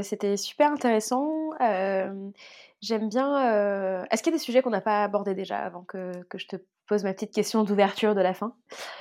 c'était 0.03 0.37
super 0.37 0.73
intéressant. 0.73 1.51
j'aime 2.81 3.09
bien, 3.09 4.05
est-ce 4.11 4.23
qu'il 4.23 4.33
y 4.33 4.35
a 4.35 4.39
des 4.39 4.43
sujets 4.43 4.63
qu'on 4.63 4.71
n'a 4.71 4.81
pas 4.81 5.05
abordés 5.05 5.35
déjà 5.35 5.59
avant 5.59 5.83
que 5.85 6.23
que 6.25 6.39
je 6.39 6.49
te 6.49 6.57
pose 6.93 7.05
ma 7.05 7.15
petite 7.15 7.33
question 7.33 7.65
d'ouverture 7.65 8.15
de 8.15 8.21
la 8.21 8.35
fin? 8.35 8.55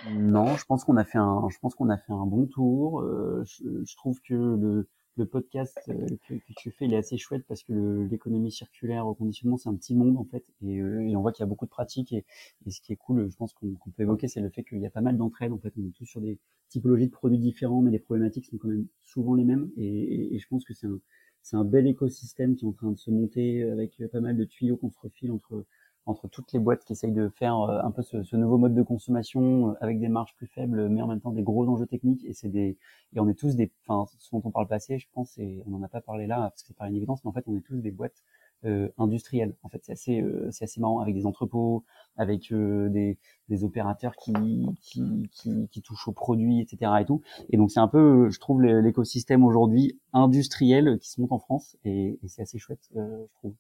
Non, 0.10 0.56
je 0.56 0.66
pense 0.66 0.86
qu'on 0.86 0.98
a 0.98 1.04
fait 1.04 1.18
un 1.18 1.48
je 1.50 1.58
pense 1.60 1.76
qu'on 1.76 1.89
a 1.89 1.98
fait 1.98 2.14
un 2.14 2.26
bon 2.26 2.46
tour. 2.46 3.04
je 3.44 3.84
je 3.86 3.96
trouve 3.98 4.22
que 4.22 4.86
le 5.18 5.26
podcast 5.26 5.78
euh, 5.89 6.08
que, 6.28 6.36
tu 6.58 6.72
fais, 6.72 6.86
il 6.86 6.94
est 6.94 6.98
assez 6.98 7.18
chouette 7.18 7.44
parce 7.48 7.64
que 7.64 8.08
l'économie 8.10 8.52
circulaire 8.52 9.08
au 9.08 9.14
conditionnement, 9.14 9.58
c'est 9.58 9.70
un 9.70 9.76
petit 9.76 9.96
monde 9.96 10.18
en 10.18 10.26
fait, 10.26 10.46
et, 10.66 10.80
euh, 10.80 11.14
on 11.16 11.22
voit 11.22 11.32
qu'il 11.32 11.44
y 11.44 11.46
a 11.46 11.48
beaucoup 11.48 11.66
de 11.66 11.70
pratiques. 11.70 12.14
Et, 12.14 12.26
ce 12.70 12.82
qui 12.82 12.94
est 12.94 12.98
cool, 12.98 13.30
je 13.30 13.36
pense 13.36 13.54
qu'on 13.54 13.76
peut 13.96 14.04
évoquer, 14.04 14.28
c'est 14.28 14.42
le 14.42 14.50
fait 14.50 14.64
qu'il 14.64 14.80
y 14.80 14.86
a 14.86 14.89
pas 14.89 15.02
mal 15.02 15.18
d'entraide. 15.18 15.52
En 15.52 15.60
fait, 15.60 15.74
on 15.78 15.86
est 15.86 15.94
tous 15.94 16.06
sur 16.06 16.22
des 16.22 16.39
typologies 16.70 17.08
de 17.08 17.12
produits 17.12 17.39
différents, 17.39 17.82
mais 17.82 17.92
les 17.92 18.00
problématiques 18.00 18.46
sont 18.46 18.58
quand 18.58 18.70
même 18.70 18.88
souvent 19.02 19.36
les 19.36 19.44
mêmes. 19.44 19.70
Et, 19.78 20.36
et 20.36 20.39
je 20.39 20.48
pense 20.48 20.64
que 20.64 20.74
c'est 20.74 20.88
un, 20.88 21.00
c'est 21.42 21.56
un 21.56 21.66
bel 21.66 21.88
écosystème 21.88 22.56
qui 22.56 22.66
est 22.66 22.68
en 22.68 22.74
train 22.74 22.92
de 22.92 22.98
se 22.98 23.12
monter 23.12 23.64
avec 23.64 24.02
pas 24.12 24.22
mal 24.22 24.38
de 24.38 24.46
tuyaux 24.46 24.78
qu'on 24.78 24.92
se 24.92 25.00
refile 25.00 25.32
entre 25.32 25.66
entre 26.06 26.28
toutes 26.28 26.52
les 26.54 26.60
boîtes 26.60 26.84
qui 26.84 26.93
essayent 26.93 27.12
de 27.12 27.30
faire 27.30 27.60
euh, 27.62 27.82
un 27.84 27.91
peu 27.91 28.02
ce, 28.02 28.24
ce, 28.24 28.36
nouveau 28.36 28.58
mode 28.58 28.74
de 28.74 28.82
consommation 28.82 29.70
euh, 29.70 29.74
avec 29.82 29.99
des 29.99 30.10
marges 30.10 30.36
plus 30.36 30.47
faibles, 30.47 30.89
mais 30.89 31.02
en 31.02 31.08
même 31.08 31.22
temps 31.22 31.32
des 31.32 31.43
gros 31.43 31.68
enjeux 31.68 31.86
techniques. 31.86 32.26
Et 32.26 32.34
c'est 32.34 32.49
des, 32.49 32.78
et 33.14 33.20
on 33.20 33.30
est 33.30 33.36
tous 33.36 33.56
des, 33.56 33.72
enfin, 33.86 34.10
ce 34.18 34.32
dont 34.32 34.41
on 34.43 34.52
parle 34.52 34.68
passé, 34.68 34.97
je 34.97 35.08
pense, 35.14 35.38
et 35.38 35.64
on 35.68 35.72
n'en 35.72 35.84
a 35.84 35.88
pas 35.88 36.02
parlé 36.02 36.28
là 36.28 36.49
parce 36.49 36.64
que 36.64 36.68
c'est 36.70 36.78
pas 36.78 36.88
une 36.88 36.95
évidence, 36.95 37.24
mais 37.24 37.30
en 37.30 37.34
fait, 37.34 37.43
on 37.47 37.56
est 37.56 37.62
tous 37.62 37.78
des 37.78 37.91
boîtes 37.91 38.24
euh, 38.66 38.89
industrielles. 38.97 39.56
En 39.64 39.70
fait, 39.70 39.82
c'est 39.84 39.93
assez, 39.93 40.22
euh, 40.22 40.49
c'est 40.52 40.66
assez 40.66 40.80
marrant 40.82 40.99
avec 40.99 41.14
des 41.16 41.26
entrepôts, 41.26 41.84
avec 42.18 42.52
des, 42.54 43.18
des 43.49 43.64
opérateurs 43.64 44.16
qui, 44.16 44.34
qui, 44.82 45.30
qui, 45.32 45.68
qui, 45.70 45.82
touchent 45.82 46.08
aux 46.08 46.14
produits, 46.14 46.62
etc. 46.62 46.91
et 46.99 47.06
tout. 47.06 47.22
Et 47.49 47.58
donc 47.58 47.72
c'est 47.72 47.80
un 47.80 47.88
peu, 47.88 48.30
je 48.30 48.39
trouve, 48.39 48.62
l'écosystème 48.62 49.43
aujourd'hui 49.43 49.99
industriel 50.14 50.99
qui 50.99 51.10
se 51.10 51.22
monte 51.22 51.32
en 51.32 51.39
France, 51.39 51.78
et, 51.86 52.20
et 52.24 52.28
c'est 52.28 52.41
assez 52.41 52.58
chouette, 52.58 52.89
je 52.93 53.34
trouve. 53.36 53.54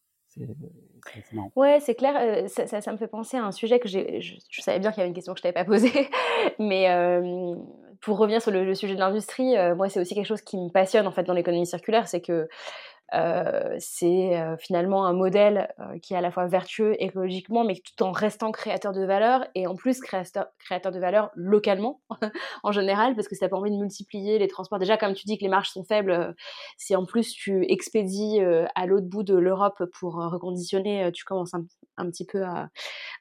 Ouais, 1.55 1.79
c'est 1.81 1.95
clair. 1.95 2.15
Euh, 2.17 2.47
ça, 2.47 2.91
me 2.91 2.97
fait 2.97 3.07
penser 3.07 3.37
à 3.37 3.43
un 3.43 3.51
sujet 3.51 3.79
que. 3.79 3.87
Je, 3.87 4.61
savais 4.61 4.79
bien 4.79 4.91
qu'il 4.91 4.99
y 4.99 5.01
avait 5.01 5.09
une 5.09 5.15
question 5.15 5.33
que 5.33 5.39
je 5.39 5.43
t'avais 5.43 5.53
pas 5.53 5.65
posée, 5.65 6.09
mais 6.59 6.89
euh, 6.89 7.55
pour 8.01 8.17
revenir 8.17 8.41
sur 8.41 8.51
le, 8.51 8.73
sujet 8.75 8.95
de 8.95 8.99
l'industrie, 8.99 9.57
euh, 9.57 9.75
moi, 9.75 9.89
c'est 9.89 9.99
aussi 9.99 10.15
quelque 10.15 10.27
chose 10.27 10.41
qui 10.41 10.57
me 10.57 10.69
passionne 10.69 11.07
en 11.07 11.11
fait 11.11 11.23
dans 11.23 11.33
l'économie 11.33 11.65
circulaire, 11.65 12.07
c'est 12.07 12.21
que 12.21 12.47
c'est 13.79 14.39
euh, 14.39 14.55
finalement 14.57 15.05
un 15.05 15.13
modèle 15.13 15.73
euh, 15.79 15.99
qui 15.99 16.13
est 16.13 16.17
à 16.17 16.21
la 16.21 16.31
fois 16.31 16.47
vertueux 16.47 16.95
écologiquement, 17.01 17.63
mais 17.63 17.75
tout 17.75 18.03
en 18.03 18.11
restant 18.11 18.51
créateur 18.51 18.93
de 18.93 19.03
valeur 19.03 19.45
et 19.55 19.67
en 19.67 19.75
plus 19.75 19.99
créateur, 19.99 20.47
créateur 20.59 20.91
de 20.91 20.99
valeur 20.99 21.29
localement 21.35 22.01
en 22.63 22.71
général, 22.71 23.15
parce 23.15 23.27
que 23.27 23.35
ça 23.35 23.49
permet 23.49 23.69
de 23.69 23.75
multiplier 23.75 24.39
les 24.39 24.47
transports. 24.47 24.79
Déjà, 24.79 24.97
comme 24.97 25.13
tu 25.13 25.25
dis 25.25 25.37
que 25.37 25.43
les 25.43 25.49
marges 25.49 25.69
sont 25.69 25.83
faibles, 25.83 26.35
si 26.77 26.95
en 26.95 27.05
plus 27.05 27.33
tu 27.33 27.65
expédies 27.69 28.39
à 28.75 28.85
l'autre 28.85 29.07
bout 29.07 29.23
de 29.23 29.35
l'Europe 29.35 29.83
pour 29.99 30.15
reconditionner, 30.15 31.11
tu 31.13 31.25
commences 31.25 31.53
un, 31.53 32.09
petit 32.09 32.25
peu 32.25 32.43
à, 32.43 32.69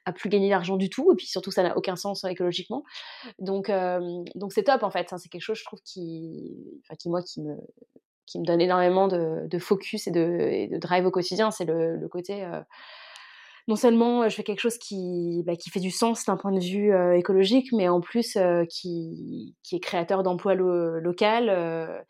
à 0.05 0.13
plus 0.13 0.29
gagner 0.29 0.49
d'argent 0.49 0.77
du 0.77 0.89
tout, 0.89 1.11
et 1.11 1.15
puis 1.15 1.27
surtout 1.27 1.51
ça 1.51 1.63
n'a 1.63 1.77
aucun 1.77 1.95
sens 1.95 2.23
écologiquement. 2.23 2.83
Donc 3.39 3.71
donc 4.35 4.53
c'est 4.53 4.63
top 4.63 4.83
en 4.83 4.91
fait. 4.91 5.13
C'est 5.17 5.29
quelque 5.29 5.41
chose 5.41 5.57
je 5.57 5.65
trouve 5.65 5.81
qui, 5.83 6.55
enfin, 6.83 6.95
qui 6.95 7.09
moi 7.09 7.21
qui 7.21 7.41
me 7.41 7.55
qui 8.31 8.39
me 8.39 8.45
donne 8.45 8.61
énormément 8.61 9.07
de, 9.07 9.59
focus 9.59 10.07
et 10.07 10.11
de, 10.11 10.77
drive 10.77 11.05
au 11.05 11.11
quotidien. 11.11 11.51
C'est 11.51 11.65
le, 11.65 12.07
côté 12.09 12.43
euh, 12.43 12.61
non 13.67 13.75
seulement 13.75 14.27
je 14.27 14.35
fais 14.35 14.43
quelque 14.43 14.61
chose 14.61 14.77
qui, 14.77 15.43
bah, 15.45 15.55
qui 15.55 15.69
fait 15.69 15.79
du 15.79 15.91
sens 15.91 16.25
d'un 16.25 16.37
point 16.37 16.51
de 16.51 16.59
vue 16.59 16.93
euh, 16.93 17.17
écologique, 17.17 17.71
mais 17.73 17.89
en 17.89 17.99
plus 18.01 18.35
euh, 18.37 18.63
qui, 18.65 19.55
qui, 19.63 19.75
est 19.75 19.79
créateur 19.79 20.23
d'emplois 20.23 20.55
lo 20.55 20.99
local, 20.99 22.05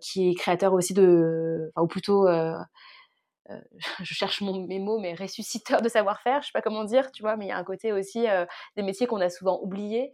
qui 0.00 0.30
est 0.30 0.34
créateur 0.34 0.72
aussi 0.72 0.94
de, 0.94 1.70
enfin, 1.74 1.84
ou 1.84 1.88
plutôt, 1.88 2.26
je 3.48 4.14
cherche 4.14 4.40
mon, 4.42 4.64
mes 4.66 4.78
mots, 4.78 5.00
mais 5.00 5.14
ressusciteur 5.14 5.82
de 5.82 5.88
savoir-faire, 5.88 6.42
je 6.42 6.46
sais 6.46 6.52
pas 6.54 6.62
comment 6.62 6.84
dire, 6.84 7.10
tu 7.10 7.22
vois, 7.22 7.36
mais 7.36 7.46
il 7.46 7.48
y 7.48 7.52
a 7.52 7.58
un 7.58 7.64
côté 7.64 7.92
aussi 7.92 8.26
des 8.76 8.82
métiers 8.82 9.08
qu'on 9.08 9.20
a 9.20 9.28
souvent 9.28 9.60
oubliés. 9.62 10.12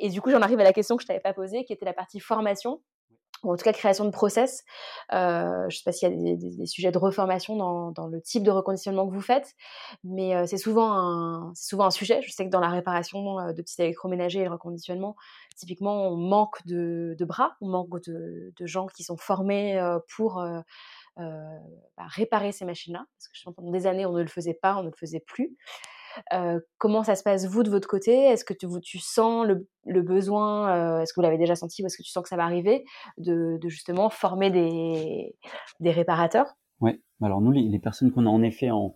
et 0.00 0.08
du 0.08 0.22
coup, 0.22 0.30
j'en 0.30 0.40
arrive 0.40 0.60
à 0.60 0.64
la 0.64 0.72
question 0.72 0.96
que 0.96 1.02
je 1.02 1.08
t'avais 1.08 1.20
pas 1.20 1.34
posée, 1.34 1.64
qui 1.64 1.74
était 1.74 1.84
la 1.84 1.92
partie 1.92 2.20
formation 2.20 2.80
en 3.42 3.56
tout 3.56 3.64
cas 3.64 3.72
création 3.72 4.04
de 4.04 4.10
process. 4.10 4.64
Euh, 5.12 5.62
je 5.62 5.64
ne 5.66 5.70
sais 5.70 5.82
pas 5.84 5.92
s'il 5.92 6.08
y 6.08 6.12
a 6.12 6.16
des, 6.16 6.36
des, 6.36 6.56
des, 6.56 6.66
sujets 6.66 6.92
de 6.92 6.98
reformation 6.98 7.56
dans, 7.56 7.90
dans, 7.90 8.06
le 8.06 8.20
type 8.20 8.42
de 8.42 8.50
reconditionnement 8.50 9.08
que 9.08 9.14
vous 9.14 9.20
faites, 9.20 9.54
mais 10.04 10.34
euh, 10.34 10.46
c'est 10.46 10.58
souvent, 10.58 10.92
un, 10.92 11.52
souvent 11.54 11.86
un 11.86 11.90
sujet. 11.90 12.20
Je 12.22 12.30
sais 12.30 12.44
que 12.44 12.50
dans 12.50 12.60
la 12.60 12.68
réparation 12.68 13.38
euh, 13.38 13.52
de 13.52 13.62
petits 13.62 13.80
électroménagers 13.82 14.40
et 14.40 14.44
le 14.44 14.52
reconditionnement, 14.52 15.16
typiquement, 15.56 16.08
on 16.08 16.16
manque 16.16 16.64
de, 16.66 17.16
de 17.18 17.24
bras, 17.24 17.56
on 17.60 17.68
manque 17.68 18.00
de, 18.06 18.52
de, 18.56 18.66
gens 18.66 18.86
qui 18.86 19.02
sont 19.02 19.16
formés 19.16 19.78
euh, 19.78 19.98
pour 20.16 20.42
euh, 21.18 21.58
bah, 21.96 22.04
réparer 22.06 22.52
ces 22.52 22.64
machines-là, 22.64 23.04
parce 23.14 23.28
que 23.28 23.50
pendant 23.50 23.70
des 23.70 23.86
années, 23.86 24.06
on 24.06 24.12
ne 24.12 24.22
le 24.22 24.28
faisait 24.28 24.54
pas, 24.54 24.76
on 24.76 24.82
ne 24.82 24.88
le 24.88 24.96
faisait 24.96 25.20
plus. 25.20 25.56
Comment 26.78 27.02
ça 27.02 27.14
se 27.14 27.22
passe 27.22 27.46
vous 27.46 27.62
de 27.62 27.70
votre 27.70 27.88
côté? 27.88 28.12
Est-ce 28.12 28.44
que 28.44 28.54
tu, 28.54 28.66
tu 28.82 28.98
sens 28.98 29.46
le, 29.46 30.02
besoin, 30.02 31.00
est-ce 31.00 31.12
que 31.12 31.20
vous 31.20 31.22
l'avez 31.22 31.38
déjà 31.38 31.56
senti 31.56 31.82
ou 31.82 31.86
est-ce 31.86 31.96
que 31.96 32.02
tu 32.02 32.10
sens 32.10 32.22
que 32.22 32.28
ça 32.28 32.36
va 32.36 32.44
arriver, 32.44 32.84
de, 33.18 33.58
justement 33.66 34.10
former 34.10 34.50
des, 34.50 35.34
réparateurs? 35.90 36.54
Oui, 36.80 37.00
alors 37.22 37.40
nous, 37.40 37.52
les, 37.52 37.78
personnes 37.78 38.10
qu'on 38.10 38.26
a 38.26 38.30
en 38.30 38.42
effet 38.42 38.70
en, 38.70 38.94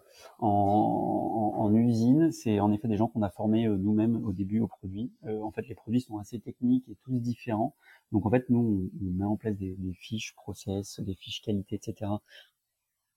usine, 1.74 2.30
c'est 2.32 2.60
en 2.60 2.72
effet 2.72 2.88
des 2.88 2.96
gens 2.96 3.08
qu'on 3.08 3.22
a 3.22 3.30
formés 3.30 3.68
nous-mêmes 3.68 4.24
au 4.24 4.32
début 4.32 4.60
aux 4.60 4.68
produits. 4.68 5.12
Euh, 5.24 5.40
en 5.42 5.50
fait, 5.50 5.68
les 5.68 5.74
produits 5.74 6.00
sont 6.00 6.18
assez 6.18 6.40
techniques 6.40 6.88
et 6.88 6.96
tous 7.04 7.18
différents. 7.20 7.74
Donc 8.12 8.24
en 8.26 8.30
fait, 8.30 8.48
nous, 8.48 8.90
on, 9.00 9.06
on 9.06 9.12
met 9.12 9.24
en 9.24 9.36
place 9.36 9.56
des, 9.56 9.74
des, 9.76 9.94
fiches 9.94 10.34
process, 10.34 11.00
des 11.00 11.14
fiches 11.14 11.42
qualité, 11.42 11.76
etc 11.76 12.10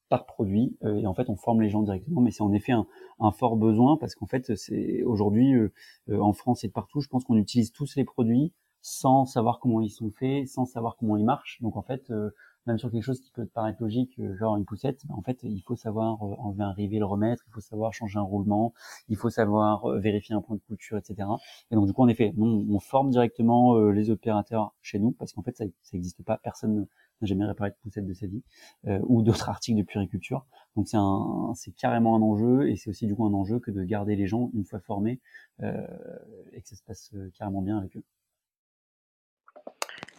par 0.10 0.26
produit 0.26 0.76
euh, 0.84 0.98
et 0.98 1.08
en 1.08 1.14
fait 1.14 1.30
on 1.30 1.36
forme 1.36 1.62
les 1.62 1.70
gens 1.70 1.84
directement 1.84 2.22
mais 2.22 2.32
c'est 2.32 2.42
en 2.42 2.52
effet 2.52 2.74
un, 2.74 2.86
un, 3.20 3.32
fort 3.32 3.56
besoin 3.56 3.96
parce 3.98 4.16
qu'en 4.16 4.26
fait 4.26 4.56
c'est 4.56 5.04
aujourd'hui 5.04 5.54
euh, 5.54 5.72
euh, 6.10 6.20
en 6.20 6.34
France 6.34 6.64
et 6.64 6.70
partout 6.70 7.00
je 7.00 7.08
pense 7.08 7.24
qu'on 7.24 7.38
utilise 7.38 7.72
tous 7.72 7.96
les 7.96 8.04
produits 8.04 8.52
sans 8.82 9.26
savoir 9.26 9.60
comment 9.60 9.82
ils 9.82 9.92
sont 9.92 10.10
faits 10.10 10.48
sans 10.48 10.66
savoir 10.66 10.98
comment 10.98 11.16
ils 11.16 11.26
marchent 11.26 11.62
donc 11.62 11.78
en 11.78 11.84
fait 11.84 12.12
même 12.66 12.78
sur 12.78 12.92
quelque 12.92 13.04
chose 13.04 13.22
qui 13.22 13.32
peut 13.32 13.48
paraître 13.48 13.82
logique, 13.82 14.22
genre 14.38 14.56
une 14.58 14.66
poussette, 14.66 15.02
en 15.10 15.24
fait, 15.24 15.40
il 15.42 15.62
faut 15.62 15.76
savoir 15.76 16.22
enlever 16.22 16.62
un 16.62 16.74
rivet, 16.74 17.00
le 17.00 17.06
remettre, 17.06 17.42
il 17.48 17.52
faut 17.52 17.62
savoir 17.62 17.94
changer 17.94 18.20
un 18.20 18.24
roulement, 18.24 18.74
il 19.08 19.16
faut 19.16 19.32
savoir 19.32 19.88
vérifier 19.98 20.36
un 20.36 20.42
point 20.42 20.58
de 20.58 20.62
couture, 20.62 20.98
etc. 20.98 21.28
Et 21.72 21.76
donc, 21.76 21.88
du 21.88 21.94
coup, 21.94 22.04
en 22.04 22.08
effet, 22.10 22.32
nous, 22.36 22.68
on 22.70 22.80
forme 22.80 23.10
directement 23.10 23.80
les 23.90 24.12
opérateurs 24.12 24.76
chez 24.82 25.00
nous, 25.00 25.12
parce 25.12 25.34
qu'en 25.34 25.42
fait, 25.42 25.58
ça 25.58 25.66
n'existe 25.94 26.22
pas, 26.24 26.38
personne 26.38 26.86
n'a 27.22 27.28
jamais 27.28 27.46
réparé 27.46 27.72
de 27.72 27.76
poussette 27.82 28.06
de 28.06 28.14
sa 28.14 28.28
vie, 28.28 28.44
euh, 28.88 29.00
ou 29.04 29.22
d'autres 29.22 29.50
articles 29.50 29.78
de 29.78 29.84
puriculture. 29.84 30.46
Donc 30.76 30.88
c'est 30.88 30.98
un, 30.98 31.54
c'est 31.56 31.72
carrément 31.72 32.16
un 32.16 32.22
enjeu, 32.22 32.70
et 32.70 32.76
c'est 32.76 32.90
aussi 32.90 33.08
du 33.08 33.16
coup 33.16 33.26
un 33.26 33.34
enjeu 33.34 33.60
que 33.60 33.72
de 33.72 33.84
garder 33.84 34.16
les 34.16 34.28
gens 34.28 34.50
une 34.54 34.66
fois 34.66 34.80
formés 34.80 35.20
euh, 35.62 35.86
et 36.54 36.62
que 36.62 36.68
ça 36.68 36.76
se 36.76 36.84
passe 36.84 37.12
euh, 37.16 37.32
carrément 37.38 37.62
bien 37.62 37.78
avec 37.78 37.96
eux. 37.98 38.04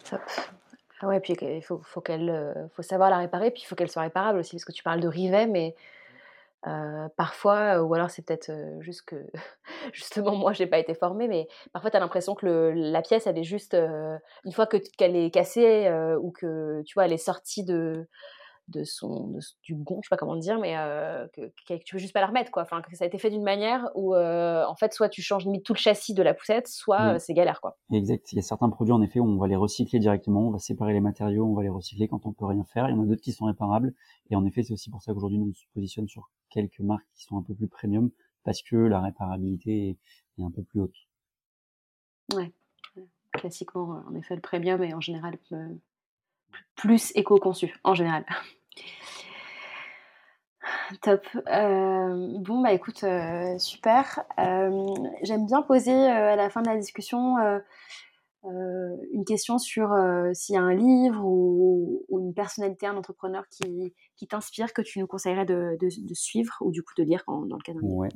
Top. 0.09 0.21
Ah 0.99 1.07
ouais, 1.07 1.19
puis 1.19 1.33
il 1.41 1.63
faut, 1.63 1.79
faut 1.79 2.01
qu'elle, 2.01 2.69
faut 2.75 2.83
savoir 2.83 3.09
la 3.09 3.17
réparer, 3.17 3.49
puis 3.49 3.63
il 3.63 3.65
faut 3.65 3.75
qu'elle 3.75 3.89
soit 3.89 4.03
réparable 4.03 4.37
aussi, 4.37 4.51
parce 4.51 4.65
que 4.65 4.71
tu 4.71 4.83
parles 4.83 4.99
de 4.99 5.07
rivet, 5.07 5.47
mais 5.47 5.75
euh, 6.67 7.07
parfois, 7.17 7.81
ou 7.83 7.93
alors 7.93 8.09
c'est 8.09 8.23
peut-être 8.25 8.51
juste 8.79 9.03
que 9.03 9.15
justement 9.93 10.35
moi 10.35 10.53
j'ai 10.53 10.67
pas 10.67 10.77
été 10.79 10.93
formée, 10.93 11.27
mais 11.27 11.47
parfois 11.73 11.91
tu 11.91 11.97
as 11.97 11.99
l'impression 11.99 12.35
que 12.35 12.45
le, 12.45 12.71
la 12.71 13.01
pièce 13.01 13.27
elle 13.27 13.37
est 13.37 13.43
juste 13.43 13.75
une 13.75 14.51
fois 14.53 14.67
que 14.67 14.77
qu'elle 14.97 15.15
est 15.15 15.31
cassée 15.31 15.91
ou 16.21 16.31
que 16.31 16.81
tu 16.83 16.93
vois 16.93 17.05
elle 17.05 17.13
est 17.13 17.17
sortie 17.17 17.63
de 17.63 18.07
de 18.71 18.83
son 18.83 19.37
du 19.63 19.75
gond, 19.75 19.99
je 20.01 20.07
sais 20.07 20.09
pas 20.09 20.17
comment 20.17 20.35
dire, 20.35 20.59
mais 20.59 20.77
euh, 20.77 21.27
que, 21.33 21.41
que, 21.67 21.83
tu 21.83 21.95
veux 21.95 21.99
juste 21.99 22.13
pas 22.13 22.21
la 22.21 22.27
remettre 22.27 22.51
quoi. 22.51 22.63
Enfin 22.63 22.81
que 22.81 22.95
ça 22.95 23.03
a 23.03 23.07
été 23.07 23.17
fait 23.17 23.29
d'une 23.29 23.43
manière 23.43 23.89
où 23.95 24.15
euh, 24.15 24.65
en 24.65 24.75
fait 24.75 24.93
soit 24.93 25.09
tu 25.09 25.21
changes 25.21 25.45
limite 25.45 25.63
tout 25.63 25.73
le 25.73 25.77
châssis 25.79 26.13
de 26.13 26.23
la 26.23 26.33
poussette, 26.33 26.67
soit 26.67 27.19
c'est 27.19 27.33
galère 27.33 27.61
quoi. 27.61 27.77
Exact. 27.91 28.31
Il 28.31 28.37
y 28.37 28.39
a 28.39 28.41
certains 28.41 28.69
produits 28.69 28.93
en 28.93 29.01
effet 29.01 29.19
où 29.19 29.25
on 29.25 29.37
va 29.37 29.47
les 29.47 29.55
recycler 29.55 29.99
directement, 29.99 30.47
on 30.47 30.51
va 30.51 30.59
séparer 30.59 30.93
les 30.93 31.01
matériaux, 31.01 31.45
on 31.45 31.53
va 31.53 31.63
les 31.63 31.69
recycler 31.69 32.07
quand 32.07 32.25
on 32.25 32.33
peut 32.33 32.45
rien 32.45 32.63
faire. 32.63 32.89
Il 32.89 32.95
y 32.95 32.97
en 32.97 33.03
a 33.03 33.05
d'autres 33.05 33.21
qui 33.21 33.33
sont 33.33 33.45
réparables 33.45 33.93
et 34.29 34.35
en 34.35 34.45
effet 34.45 34.63
c'est 34.63 34.73
aussi 34.73 34.89
pour 34.89 35.01
ça 35.01 35.13
qu'aujourd'hui 35.13 35.37
nous 35.37 35.49
on 35.49 35.53
se 35.53 35.65
positionne 35.73 36.07
sur 36.07 36.29
quelques 36.49 36.79
marques 36.79 37.07
qui 37.15 37.25
sont 37.25 37.37
un 37.37 37.43
peu 37.43 37.53
plus 37.53 37.67
premium 37.67 38.09
parce 38.43 38.61
que 38.61 38.75
la 38.75 39.01
réparabilité 39.01 39.89
est, 39.89 39.97
est 40.39 40.43
un 40.43 40.51
peu 40.51 40.63
plus 40.63 40.81
haute. 40.81 40.95
Ouais. 42.33 42.51
Classiquement, 43.33 44.03
en 44.07 44.15
effet, 44.15 44.35
le 44.35 44.41
premium 44.41 44.83
est 44.83 44.93
en 44.93 44.99
général 44.99 45.37
plus 46.75 47.11
éco-conçu, 47.15 47.73
en 47.83 47.93
général. 47.93 48.25
Top. 51.01 51.25
Euh, 51.47 52.37
bon, 52.39 52.61
bah 52.61 52.73
écoute, 52.73 53.03
euh, 53.03 53.57
super. 53.57 54.23
Euh, 54.39 54.85
j'aime 55.23 55.45
bien 55.45 55.61
poser 55.61 55.93
à 55.93 56.35
la 56.35 56.49
fin 56.49 56.61
de 56.61 56.67
la 56.67 56.77
discussion 56.77 57.35
une 58.43 59.25
question 59.25 59.57
sur 59.57 59.95
s'il 60.33 60.55
y 60.55 60.57
a 60.57 60.61
un 60.61 60.73
livre 60.73 61.23
ou, 61.23 62.05
une 62.09 62.33
personnalité, 62.33 62.87
un 62.87 62.97
entrepreneur 62.97 63.45
qui, 63.49 64.27
t'inspire, 64.27 64.73
que 64.73 64.81
tu 64.81 64.99
nous 64.99 65.07
conseillerais 65.07 65.45
de, 65.45 65.77
suivre 66.13 66.53
ou 66.61 66.71
du 66.71 66.83
coup 66.83 66.93
de 66.97 67.03
lire 67.03 67.23
dans 67.27 67.41
le 67.41 67.63
cadre 67.63 67.81
d'un 67.81 67.87
ouais. 67.87 68.09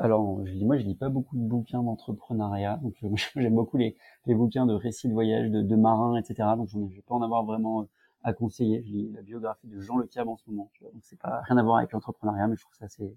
alors, 0.00 0.44
je 0.44 0.52
dis, 0.52 0.64
moi, 0.64 0.76
je 0.76 0.84
lis 0.84 0.96
pas 0.96 1.08
beaucoup 1.08 1.36
de 1.36 1.42
bouquins 1.42 1.82
d'entrepreneuriat, 1.82 2.78
donc 2.82 2.94
j'aime 3.36 3.54
beaucoup 3.54 3.78
les, 3.78 3.96
bouquins 4.26 4.66
de 4.66 4.74
récits 4.74 5.08
de 5.08 5.14
voyage, 5.14 5.50
de, 5.50 5.62
de 5.62 5.76
marins, 5.76 6.16
etc. 6.16 6.50
Donc, 6.56 6.68
je 6.68 6.78
vais 6.78 7.04
pas 7.06 7.14
en 7.14 7.22
avoir 7.22 7.44
vraiment 7.44 7.88
à 8.22 8.32
conseiller. 8.32 8.82
Je 8.82 8.90
lis 8.90 9.12
la 9.12 9.22
biographie 9.22 9.68
de 9.68 9.80
Jean 9.80 9.96
Le 9.98 10.06
Cab 10.06 10.28
en 10.28 10.36
ce 10.36 10.48
moment, 10.48 10.70
tu 10.74 10.82
vois, 10.82 10.92
donc 10.92 11.02
c'est 11.04 11.18
pas 11.18 11.40
rien 11.42 11.56
à 11.56 11.62
voir 11.62 11.78
avec 11.78 11.92
l'entrepreneuriat, 11.92 12.48
mais 12.48 12.56
je 12.56 12.62
trouve 12.62 12.74
ça 12.74 12.86
assez, 12.86 13.14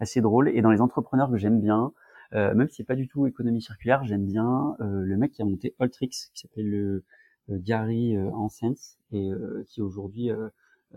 assez 0.00 0.20
drôle. 0.20 0.48
Et 0.48 0.62
dans 0.62 0.70
les 0.70 0.80
entrepreneurs 0.80 1.30
que 1.30 1.36
j'aime 1.36 1.60
bien, 1.60 1.92
euh, 2.34 2.54
même 2.54 2.68
si 2.68 2.76
c'est 2.76 2.84
pas 2.84 2.96
du 2.96 3.08
tout 3.08 3.26
économie 3.26 3.62
circulaire, 3.62 4.04
j'aime 4.04 4.26
bien 4.26 4.76
euh, 4.80 5.02
le 5.02 5.16
mec 5.16 5.32
qui 5.32 5.42
a 5.42 5.44
monté 5.44 5.74
Ultrix, 5.80 6.08
qui 6.08 6.30
s'appelle 6.34 6.68
le 6.68 7.04
Gary 7.48 8.16
Hansens, 8.16 8.98
et 9.10 9.30
qui 9.66 9.82
aujourd'hui 9.82 10.30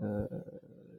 euh, 0.02 0.26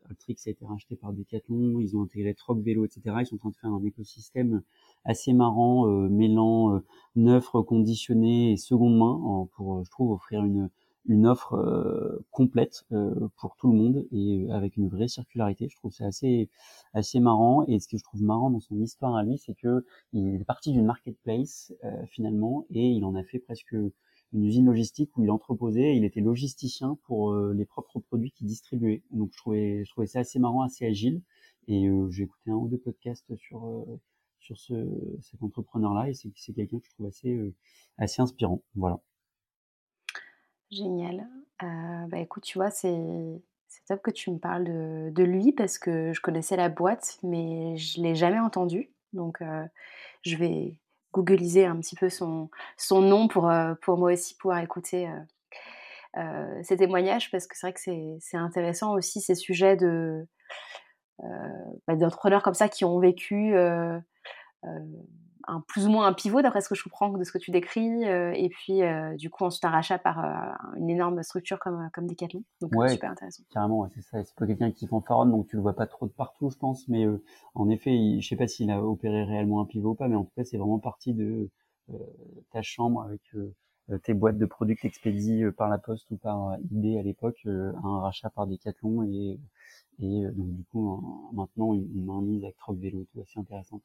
Altrix 0.10 0.38
a 0.46 0.50
été 0.50 0.66
racheté 0.66 0.96
par 0.96 1.12
Decathlon, 1.12 1.80
ils 1.80 1.98
ont 1.98 2.04
intégré 2.04 2.34
Troc 2.34 2.60
Vélo, 2.62 2.86
etc. 2.86 3.02
Ils 3.20 3.26
sont 3.26 3.36
en 3.36 3.40
train 3.40 3.50
de 3.50 3.56
faire 3.56 3.72
un 3.72 3.84
écosystème 3.84 4.62
assez 5.04 5.34
marrant, 5.34 5.88
euh, 5.88 6.08
mêlant 6.08 6.76
euh, 6.76 6.80
neuf, 7.16 7.50
reconditionné 7.50 8.54
et 8.54 8.58
seconde 8.58 8.98
main, 8.98 9.48
pour, 9.56 9.84
je 9.84 9.92
trouve, 9.92 10.12
offrir 10.12 10.46
une, 10.46 10.70
une 11.08 11.26
offre 11.26 11.54
euh, 11.56 12.26
complète 12.32 12.86
euh, 12.92 13.30
pour 13.38 13.56
tout 13.58 13.72
le 13.72 13.78
monde 13.78 14.06
et 14.12 14.48
avec 14.52 14.78
une 14.78 14.90
vraie 14.90 15.08
circularité. 15.08 15.68
Je 15.70 15.76
trouve 15.76 15.92
c'est 15.92 16.06
assez 16.06 16.50
assez 16.94 17.20
marrant 17.20 17.66
et 17.68 17.80
ce 17.80 17.88
que 17.88 17.98
je 17.98 18.04
trouve 18.04 18.22
marrant 18.22 18.50
dans 18.50 18.60
son 18.60 18.80
histoire 18.82 19.16
à 19.16 19.24
lui, 19.24 19.38
c'est 19.38 19.56
que 19.56 19.86
il 20.14 20.36
est 20.36 20.46
parti 20.46 20.72
d'une 20.72 20.86
marketplace 20.86 21.74
finalement 22.10 22.66
et 22.70 22.88
il 22.88 23.06
en 23.06 23.16
a 23.16 23.24
fait 23.24 23.40
presque 23.40 23.76
une 24.34 24.46
usine 24.46 24.66
logistique 24.66 25.16
où 25.18 25.24
il 25.24 25.32
entreposait, 25.32 25.96
il 25.96 26.04
était 26.04 26.22
logisticien 26.22 26.98
pour 27.04 27.32
euh, 27.32 27.54
les 27.54 27.66
propres 27.66 28.00
produits 28.00 28.32
qu'il 28.32 28.48
distribuait. 28.48 29.04
Donc 29.12 29.32
je 29.34 29.38
trouvais, 29.38 29.86
je 29.86 29.92
trouvais 29.92 30.08
ça 30.08 30.20
assez 30.20 30.40
marrant, 30.40 30.62
assez 30.64 30.86
agile. 30.86 31.22
Et 31.68 31.88
euh, 31.88 32.10
j'ai 32.10 32.24
écouté 32.24 32.52
un 32.52 32.56
ou 32.56 32.68
deux 32.68 32.78
podcasts 32.78 33.36
sur 33.38 33.66
euh, 33.68 34.00
sur 34.40 34.58
ce, 34.58 34.74
cet 35.22 35.44
entrepreneur-là 35.44 36.10
et 36.10 36.14
c'est, 36.14 36.32
c'est 36.36 36.54
quelqu'un 36.54 36.80
que 36.80 36.86
je 36.86 36.92
trouve 36.92 37.08
assez 37.08 37.54
assez 37.98 38.22
inspirant. 38.22 38.62
Voilà. 38.76 39.02
Génial. 40.72 41.28
bah 41.62 42.20
écoute, 42.20 42.44
tu 42.44 42.58
vois, 42.58 42.70
c'est 42.70 43.42
top 43.88 44.02
que 44.02 44.12
tu 44.12 44.32
me 44.32 44.38
parles 44.38 44.66
de, 44.66 45.24
lui 45.24 45.54
parce 45.54 45.78
que 45.78 46.12
je 46.14 46.22
connaissais 46.22 46.58
la 46.58 46.70
boîte, 46.70 47.18
mais 47.24 47.78
je 47.78 48.02
l'ai 48.02 48.16
jamais 48.16 48.40
entendu. 48.40 48.92
Donc, 49.14 49.42
je 50.24 50.36
vais 50.36 50.78
googliser 51.14 51.66
un 51.66 51.78
petit 51.78 51.96
peu 51.96 52.10
son, 52.10 52.50
nom 52.92 53.28
pour, 53.28 53.50
euh, 53.50 53.74
pour 53.82 53.98
moi 53.98 54.14
aussi 54.14 54.36
pouvoir 54.36 54.60
écouter 54.60 55.08
euh, 55.08 55.20
euh, 56.18 56.60
ces 56.64 56.78
témoignages 56.78 57.32
parce 57.32 57.48
que 57.48 57.58
c'est 57.58 57.68
vrai 57.68 57.74
que 57.74 58.18
c'est 58.20 58.38
intéressant 58.38 58.94
aussi 58.94 59.22
ces 59.22 59.36
sujets 59.36 59.76
de 59.76 60.28
bah, 61.88 61.96
d'entrepreneurs 61.96 62.44
comme 62.44 62.54
ça 62.54 62.70
qui 62.70 62.86
ont 62.86 63.00
vécu 63.00 63.56
un 65.48 65.62
plus 65.62 65.88
ou 65.88 65.90
moins 65.90 66.08
un 66.08 66.14
pivot 66.14 66.42
d'après 66.42 66.62
ce 66.62 66.70
que 66.70 66.76
je 66.76 66.84
comprends 66.84 67.10
de 67.10 67.24
ce 67.24 67.32
que 67.32 67.38
tu 67.38 67.52
décris 67.52 68.06
euh, 68.06 68.32
et 68.34 68.50
puis 68.50 68.84
euh, 68.84 69.16
du 69.16 69.30
coup 69.30 69.46
ensuite 69.46 69.64
un 69.66 69.70
rachat 69.70 69.98
par 69.98 70.24
euh, 70.24 70.78
une 70.78 70.90
énorme 70.90 71.24
structure 71.24 71.60
comme 71.60 71.90
comme 71.94 72.08
Decathlon. 72.08 72.44
Donc 72.62 72.72
ouais, 72.76 72.90
super 72.90 73.12
intéressant. 73.12 73.44
carrément 73.52 73.88
c'est 73.94 74.02
ça. 74.02 74.24
C'est 74.24 74.36
pas 74.36 74.46
quelqu'un 74.46 74.72
qui 74.72 74.88
fanfaronne 74.88 75.32
donc 75.32 75.48
tu 75.48 75.56
le 75.56 75.62
vois 75.62 75.76
pas 75.76 75.88
trop 75.88 76.06
de 76.06 76.12
partout 76.12 76.50
je 76.50 76.58
pense. 76.58 76.88
Mais 76.88 77.06
en 77.56 77.70
effet 77.70 77.96
il, 77.96 78.22
je 78.22 78.28
sais 78.28 78.36
pas 78.36 78.48
s'il 78.48 78.70
a 78.72 78.84
opéré 78.84 79.24
réellement 79.24 79.62
un 79.62 79.66
pivot 79.66 79.92
ou 79.92 79.96
pas 79.96 80.08
mais 80.08 80.16
en 80.16 80.26
tout 80.26 80.34
cas 80.36 80.44
c'est 80.44 80.58
vraiment 80.58 80.80
parti 80.80 81.14
de 81.14 81.50
ta 82.52 82.62
chambre 82.62 83.02
avec 83.04 83.22
tes 84.04 84.14
boîtes 84.14 84.38
de 84.38 84.46
produits 84.46 84.76
que 84.76 84.82
t'expédies 84.82 85.44
par 85.58 85.70
la 85.70 85.78
poste 85.78 86.12
ou 86.12 86.18
par 86.18 86.58
eBay 86.72 87.00
à 87.00 87.04
l'époque 87.04 87.46
un 87.46 88.00
rachat 88.02 88.30
par 88.30 88.48
Decathlon. 88.48 89.04
Et 89.04 89.40
et 90.00 90.26
donc 90.26 90.54
du 90.54 90.64
coup 90.66 91.32
maintenant 91.34 91.74
une, 91.74 92.06
mainmise 92.06 92.44
avec 92.44 92.58
Troc 92.58 92.78
Vélo 92.78 93.06
tout 93.12 93.22
assez 93.22 93.40
intéressante 93.40 93.82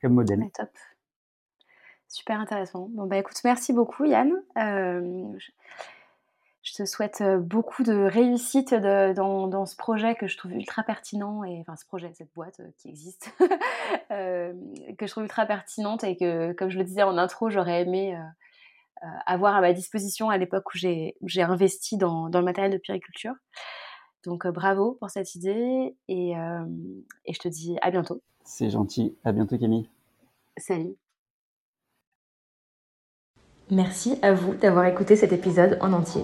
comme 0.00 0.14
modèle. 0.14 0.40
top. 0.54 0.70
Super 2.08 2.40
intéressant. 2.40 2.88
Bon, 2.90 3.06
bah 3.06 3.18
écoute, 3.18 3.38
merci 3.44 3.72
beaucoup 3.72 4.04
Yann. 4.04 4.32
Je, 6.62 6.74
te 6.74 6.84
souhaite 6.84 7.22
beaucoup 7.38 7.82
de 7.84 7.94
réussite 7.94 8.74
dans, 8.74 9.66
ce 9.66 9.76
projet 9.76 10.14
que 10.14 10.26
je 10.26 10.36
trouve 10.36 10.52
ultra 10.52 10.82
pertinent, 10.82 11.44
et 11.44 11.60
enfin 11.60 11.76
ce 11.76 11.86
projet, 11.86 12.12
cette 12.14 12.32
boîte 12.34 12.60
euh, 12.60 12.68
qui 12.78 12.88
existe, 12.88 13.32
que 14.10 14.52
je 15.00 15.06
trouve 15.06 15.24
ultra 15.24 15.46
pertinente 15.46 16.04
et 16.04 16.16
que, 16.16 16.52
comme 16.52 16.70
je 16.70 16.78
le 16.78 16.84
disais 16.84 17.02
en 17.02 17.16
intro, 17.18 17.50
j'aurais 17.50 17.82
aimé 17.82 18.18
avoir 19.26 19.54
à 19.56 19.60
ma 19.60 19.72
disposition 19.72 20.30
à 20.30 20.38
l'époque 20.38 20.64
où 20.74 20.78
j'ai 20.78 21.42
investi 21.42 21.96
dans, 21.96 22.28
le 22.28 22.42
matériel 22.42 22.72
de 22.72 22.78
périculture. 22.78 23.34
Donc 24.26 24.46
bravo 24.46 24.98
pour 25.00 25.08
cette 25.08 25.34
idée 25.34 25.94
et, 26.08 26.32
et 26.32 27.32
je 27.32 27.38
te 27.38 27.48
dis 27.48 27.76
à 27.80 27.90
bientôt. 27.90 28.20
C'est 28.44 28.70
gentil. 28.70 29.14
À 29.24 29.32
bientôt, 29.32 29.56
Camille. 29.56 29.88
Salut. 30.58 30.96
Merci 33.70 34.18
à 34.22 34.32
vous 34.32 34.54
d'avoir 34.54 34.84
écouté 34.86 35.16
cet 35.16 35.32
épisode 35.32 35.78
en 35.80 35.92
entier. 35.92 36.22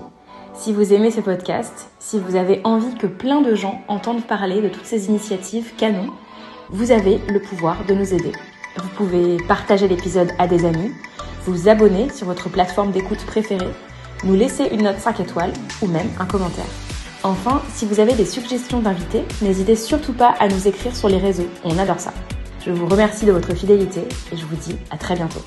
Si 0.55 0.73
vous 0.73 0.93
aimez 0.93 1.11
ce 1.11 1.21
podcast, 1.21 1.91
si 1.99 2.21
vous 2.21 2.37
avez 2.37 2.61
envie 2.65 2.95
que 2.97 3.07
plein 3.07 3.41
de 3.41 3.55
gens 3.55 3.81
entendent 3.89 4.27
parler 4.27 4.63
de 4.63 4.69
toutes 4.69 4.85
ces 4.85 5.09
initiatives 5.09 5.75
canon, 5.77 6.13
vous 6.71 6.93
avez 6.93 7.19
le 7.29 7.41
pouvoir 7.41 7.85
de 7.87 7.95
nous 7.95 8.15
aider. 8.15 8.33
Vous 8.77 8.89
pouvez 8.97 9.39
partager 9.49 9.89
l'épisode 9.89 10.31
à 10.39 10.47
des 10.47 10.65
amis, 10.65 10.93
vous 11.45 11.69
abonner 11.69 12.11
sur 12.11 12.27
votre 12.27 12.49
plateforme 12.49 12.93
d'écoute 12.93 13.25
préférée, 13.27 13.73
nous 14.25 14.35
laisser 14.35 14.69
une 14.73 14.83
note 14.83 14.99
5 14.99 15.21
étoiles 15.21 15.53
ou 15.83 15.89
même 15.89 16.09
un 16.21 16.27
commentaire. 16.27 16.92
Enfin, 17.25 17.63
si 17.73 17.87
vous 17.87 18.01
avez 18.01 18.15
des 18.15 18.25
suggestions 18.25 18.81
d'invités, 18.81 19.23
n'hésitez 19.43 19.77
surtout 19.77 20.13
pas 20.13 20.35
à 20.41 20.49
nous 20.49 20.67
écrire 20.67 20.95
sur 20.95 21.09
les 21.09 21.19
réseaux, 21.19 21.49
on 21.63 21.79
adore 21.79 22.01
ça. 22.01 22.13
Je 22.65 22.73
vous 22.73 22.87
remercie 22.87 23.27
de 23.27 23.33
votre 23.33 23.55
fidélité 23.55 24.01
et 24.33 24.37
je 24.37 24.45
vous 24.45 24.57
dis 24.57 24.77
à 24.91 24.97
très 24.97 25.15
bientôt. 25.15 25.41